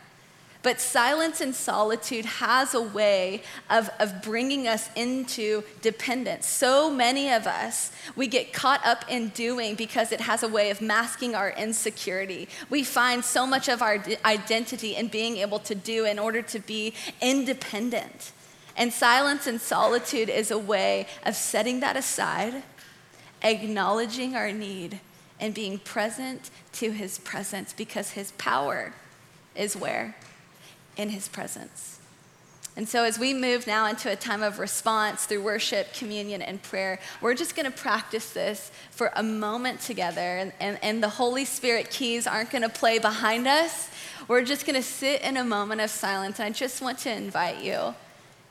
But 0.64 0.82
silence 0.82 1.40
and 1.40 1.54
solitude 1.54 2.26
has 2.26 2.74
a 2.74 2.82
way 2.82 3.44
of, 3.70 3.92
of 4.00 4.24
bringing 4.24 4.68
us 4.68 4.90
into 4.96 5.62
dependence. 5.84 6.48
So 6.48 6.90
many 6.90 7.32
of 7.32 7.46
us, 7.46 7.92
we 8.16 8.26
get 8.26 8.52
caught 8.52 8.84
up 8.84 9.06
in 9.08 9.30
doing 9.30 9.76
because 9.76 10.12
it 10.12 10.22
has 10.22 10.42
a 10.42 10.48
way 10.48 10.72
of 10.72 10.82
masking 10.82 11.36
our 11.36 11.52
insecurity. 11.52 12.48
We 12.72 12.84
find 12.84 13.24
so 13.24 13.46
much 13.46 13.70
of 13.70 13.84
our 13.84 14.04
identity 14.26 14.96
in 14.96 15.10
being 15.10 15.38
able 15.38 15.60
to 15.60 15.76
do 15.76 16.06
in 16.06 16.18
order 16.18 16.42
to 16.42 16.58
be 16.58 16.96
independent. 17.22 18.32
And 18.76 18.92
silence 18.92 19.46
and 19.46 19.62
solitude 19.62 20.30
is 20.30 20.50
a 20.50 20.58
way 20.58 21.06
of 21.28 21.36
setting 21.36 21.82
that 21.82 21.96
aside, 21.96 22.64
acknowledging 23.44 24.36
our 24.36 24.52
need, 24.52 25.00
and 25.40 25.54
being 25.54 25.80
present 25.80 26.50
to 26.74 26.92
his 26.92 27.20
presence 27.20 27.74
because 27.74 28.12
his 28.12 28.32
power 28.34 28.94
is 29.56 29.76
where? 29.76 30.16
in 30.98 31.10
his 31.10 31.28
presence. 31.28 32.00
And 32.78 32.90
so, 32.90 33.06
as 33.06 33.18
we 33.18 33.34
move 33.34 33.68
now 33.68 33.86
into 33.88 34.12
a 34.12 34.18
time 34.18 34.44
of 34.44 34.60
response 34.60 35.26
through 35.26 35.42
worship, 35.44 35.94
communion, 35.94 36.42
and 36.42 36.62
prayer, 36.62 37.00
we're 37.22 37.34
just 37.34 37.56
going 37.56 37.72
to 37.72 37.78
practice 37.78 38.32
this 38.32 38.70
for 38.92 39.12
a 39.16 39.24
moment 39.24 39.80
together. 39.80 40.20
And, 40.20 40.52
and, 40.60 40.78
and 40.82 41.02
the 41.02 41.10
Holy 41.10 41.46
Spirit 41.46 41.90
keys 41.90 42.28
aren't 42.28 42.50
going 42.50 42.64
to 42.64 42.70
play 42.70 43.00
behind 43.00 43.48
us. 43.48 43.90
We're 44.28 44.44
just 44.44 44.66
going 44.66 44.76
to 44.76 44.84
sit 44.84 45.22
in 45.22 45.38
a 45.38 45.46
moment 45.46 45.80
of 45.80 45.90
silence. 45.90 46.40
And 46.40 46.48
I 46.48 46.50
just 46.50 46.82
want 46.82 47.00
to 47.00 47.12
invite 47.12 47.64
you 47.64 47.96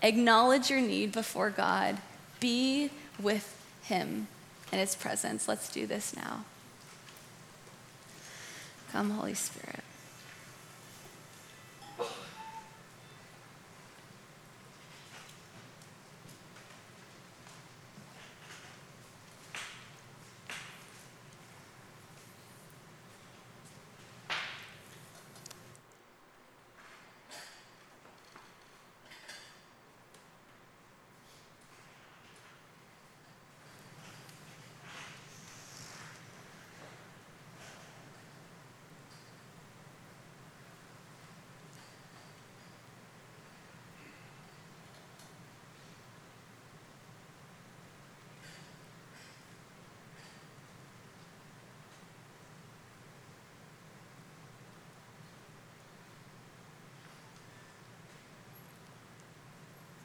acknowledge 0.02 0.70
your 0.70 0.80
need 0.80 1.12
before 1.12 1.50
God, 1.50 1.98
be 2.40 2.90
with 3.18 3.58
Him 3.84 4.28
in 4.72 4.78
His 4.78 4.94
presence. 4.94 5.48
Let's 5.48 5.70
do 5.70 5.86
this 5.86 6.16
now. 6.16 6.44
Come, 8.94 9.10
Holy 9.10 9.34
Spirit. 9.34 9.83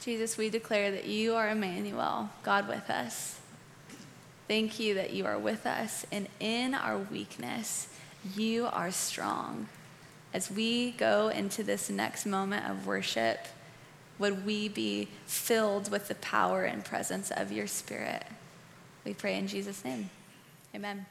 Jesus, 0.00 0.38
we 0.38 0.48
declare 0.48 0.90
that 0.90 1.04
you 1.04 1.34
are 1.34 1.50
Emmanuel, 1.50 2.30
God 2.42 2.66
with 2.66 2.88
us. 2.88 3.38
Thank 4.48 4.80
you 4.80 4.94
that 4.94 5.12
you 5.12 5.26
are 5.26 5.38
with 5.38 5.66
us, 5.66 6.06
and 6.10 6.26
in 6.40 6.74
our 6.74 6.96
weakness, 6.98 7.88
you 8.34 8.66
are 8.72 8.90
strong. 8.90 9.68
As 10.32 10.50
we 10.50 10.92
go 10.92 11.28
into 11.28 11.62
this 11.62 11.90
next 11.90 12.24
moment 12.24 12.68
of 12.68 12.86
worship, 12.86 13.46
would 14.18 14.46
we 14.46 14.68
be 14.68 15.08
filled 15.26 15.90
with 15.90 16.08
the 16.08 16.14
power 16.16 16.64
and 16.64 16.82
presence 16.82 17.30
of 17.30 17.52
your 17.52 17.66
Spirit? 17.66 18.24
We 19.04 19.12
pray 19.12 19.36
in 19.36 19.48
Jesus' 19.48 19.84
name. 19.84 20.08
Amen. 20.74 21.04